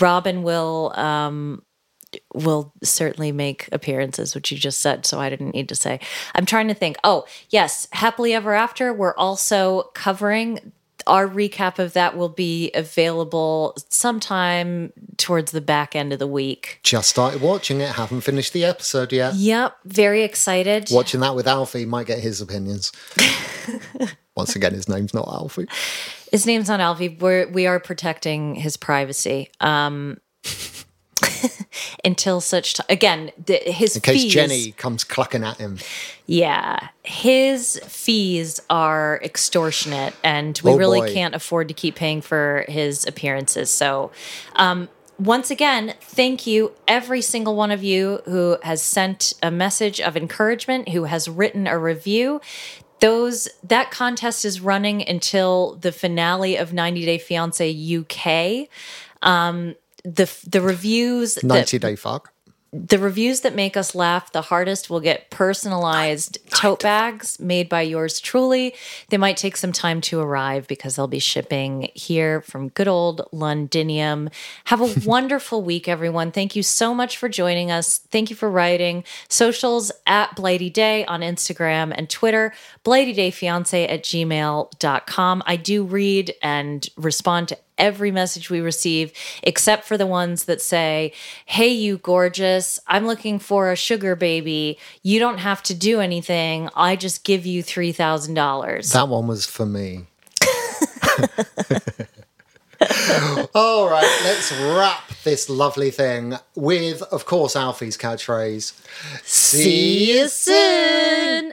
Robin 0.00 0.42
will 0.42 0.92
um 0.96 1.62
will 2.34 2.72
certainly 2.82 3.32
make 3.32 3.68
appearances, 3.72 4.34
which 4.34 4.50
you 4.52 4.58
just 4.58 4.80
said, 4.80 5.06
so 5.06 5.18
I 5.18 5.30
didn't 5.30 5.54
need 5.54 5.68
to 5.70 5.74
say. 5.74 5.98
I'm 6.34 6.44
trying 6.44 6.68
to 6.68 6.74
think. 6.74 6.96
Oh, 7.04 7.24
yes, 7.48 7.88
Happily 7.92 8.34
Ever 8.34 8.52
After, 8.52 8.92
we're 8.92 9.14
also 9.14 9.84
covering 9.94 10.72
our 11.06 11.28
recap 11.28 11.78
of 11.78 11.92
that 11.92 12.16
will 12.16 12.28
be 12.28 12.70
available 12.74 13.76
sometime 13.88 14.92
towards 15.16 15.52
the 15.52 15.60
back 15.60 15.94
end 15.94 16.12
of 16.12 16.18
the 16.18 16.26
week. 16.26 16.80
Just 16.82 17.10
started 17.10 17.40
watching 17.40 17.80
it, 17.80 17.90
haven't 17.90 18.22
finished 18.22 18.52
the 18.52 18.64
episode 18.64 19.12
yet. 19.12 19.34
Yep, 19.34 19.76
very 19.84 20.22
excited. 20.22 20.88
Watching 20.90 21.20
that 21.20 21.34
with 21.34 21.46
Alfie 21.46 21.84
might 21.84 22.06
get 22.06 22.18
his 22.20 22.40
opinions. 22.40 22.92
Once 24.36 24.56
again, 24.56 24.72
his 24.72 24.88
name's 24.88 25.12
not 25.12 25.28
Alfie. 25.28 25.66
His 26.30 26.46
name's 26.46 26.68
not 26.68 26.80
Alfie. 26.80 27.10
We're 27.20 27.48
we 27.48 27.66
are 27.66 27.78
protecting 27.78 28.54
his 28.54 28.76
privacy. 28.76 29.50
Um 29.60 30.18
until 32.04 32.40
such 32.40 32.74
time 32.74 32.86
again 32.88 33.30
the, 33.44 33.56
his 33.56 33.96
In 33.96 34.02
case 34.02 34.22
fees, 34.22 34.32
Jenny 34.32 34.72
comes 34.72 35.04
clucking 35.04 35.44
at 35.44 35.56
him. 35.58 35.78
yeah 36.26 36.88
his 37.02 37.78
fees 37.86 38.60
are 38.70 39.20
extortionate 39.22 40.14
and 40.24 40.60
we 40.64 40.72
Oh, 40.72 40.76
really 40.76 41.00
boy. 41.00 41.12
can't 41.12 41.34
afford 41.34 41.68
to 41.68 41.74
keep 41.74 41.94
paying 41.96 42.20
for 42.20 42.64
his 42.68 43.06
appearances 43.06 43.70
so 43.70 44.10
um 44.56 44.88
once 45.18 45.52
again, 45.52 45.94
thank 46.00 46.48
you, 46.48 46.72
every 46.88 47.20
single 47.20 47.54
one 47.54 47.70
of 47.70 47.84
you 47.84 48.22
who 48.24 48.56
has 48.64 48.82
sent 48.82 49.34
a 49.40 49.52
message 49.52 50.00
of 50.00 50.16
encouragement, 50.16 50.88
who 50.88 51.04
has 51.04 51.28
written 51.28 51.68
a 51.68 51.78
review. 51.78 52.40
Those 52.98 53.46
that 53.62 53.92
contest 53.92 54.44
is 54.44 54.60
running 54.60 55.06
until 55.06 55.76
the 55.76 55.92
finale 55.92 56.56
of 56.56 56.72
90 56.72 57.04
Day 57.04 57.18
Fiance 57.18 57.96
UK. 58.00 58.68
Um, 59.22 59.76
the 60.04 60.32
the 60.46 60.60
reviews 60.60 61.36
that 61.36 61.44
90 61.44 61.78
Day 61.78 61.96
Fuck. 61.96 62.32
the 62.72 62.98
reviews 62.98 63.40
that 63.42 63.54
make 63.54 63.76
us 63.76 63.94
laugh 63.94 64.32
the 64.32 64.40
hardest 64.42 64.88
will 64.88 65.00
get 65.00 65.30
personalized 65.30 66.38
tote 66.50 66.82
bags 66.82 67.38
made 67.38 67.68
by 67.68 67.82
yours 67.82 68.18
truly. 68.18 68.74
They 69.10 69.18
might 69.18 69.36
take 69.36 69.56
some 69.56 69.72
time 69.72 70.00
to 70.02 70.20
arrive 70.20 70.66
because 70.66 70.96
they'll 70.96 71.06
be 71.06 71.18
shipping 71.18 71.90
here 71.94 72.40
from 72.40 72.70
good 72.70 72.88
old 72.88 73.28
Londinium. 73.30 74.30
Have 74.64 74.80
a 74.80 74.94
wonderful 75.06 75.62
week, 75.62 75.86
everyone. 75.86 76.32
Thank 76.32 76.56
you 76.56 76.62
so 76.62 76.94
much 76.94 77.16
for 77.18 77.28
joining 77.28 77.70
us. 77.70 77.98
Thank 77.98 78.30
you 78.30 78.36
for 78.36 78.50
writing. 78.50 79.04
Socials 79.28 79.92
at 80.06 80.34
Blighty 80.34 80.70
Day 80.70 81.04
on 81.04 81.20
Instagram 81.20 81.92
and 81.94 82.08
Twitter, 82.08 82.54
blightydayfiance 82.84 83.88
at 83.88 84.02
gmail.com. 84.02 85.42
I 85.46 85.56
do 85.56 85.84
read 85.84 86.34
and 86.42 86.88
respond 86.96 87.48
to 87.48 87.58
every 87.78 88.10
message 88.10 88.50
we 88.50 88.60
receive, 88.60 89.12
except 89.42 89.84
for 89.84 89.96
the 89.96 90.06
ones 90.06 90.44
that 90.44 90.60
say, 90.60 91.12
Hey, 91.46 91.68
you 91.68 91.98
gorgeous, 91.98 92.80
I'm 92.86 93.06
looking 93.06 93.38
for 93.38 93.70
a 93.70 93.76
sugar 93.76 94.16
baby. 94.16 94.78
You 95.02 95.18
don't 95.18 95.38
have 95.38 95.62
to 95.64 95.74
do 95.74 96.00
anything. 96.00 96.68
I 96.74 96.96
just 96.96 97.24
give 97.24 97.46
you 97.46 97.62
$3,000. 97.62 98.92
That 98.92 99.08
one 99.08 99.26
was 99.26 99.46
for 99.46 99.66
me. 99.66 100.06
All 103.54 103.88
right, 103.88 104.20
let's 104.24 104.52
wrap 104.52 105.08
this 105.24 105.48
lovely 105.48 105.90
thing 105.90 106.34
with, 106.54 107.02
of 107.02 107.26
course, 107.26 107.54
Alfie's 107.54 107.96
catchphrase. 107.96 108.72
See 109.24 110.18
you 110.18 110.28
soon. 110.28 111.52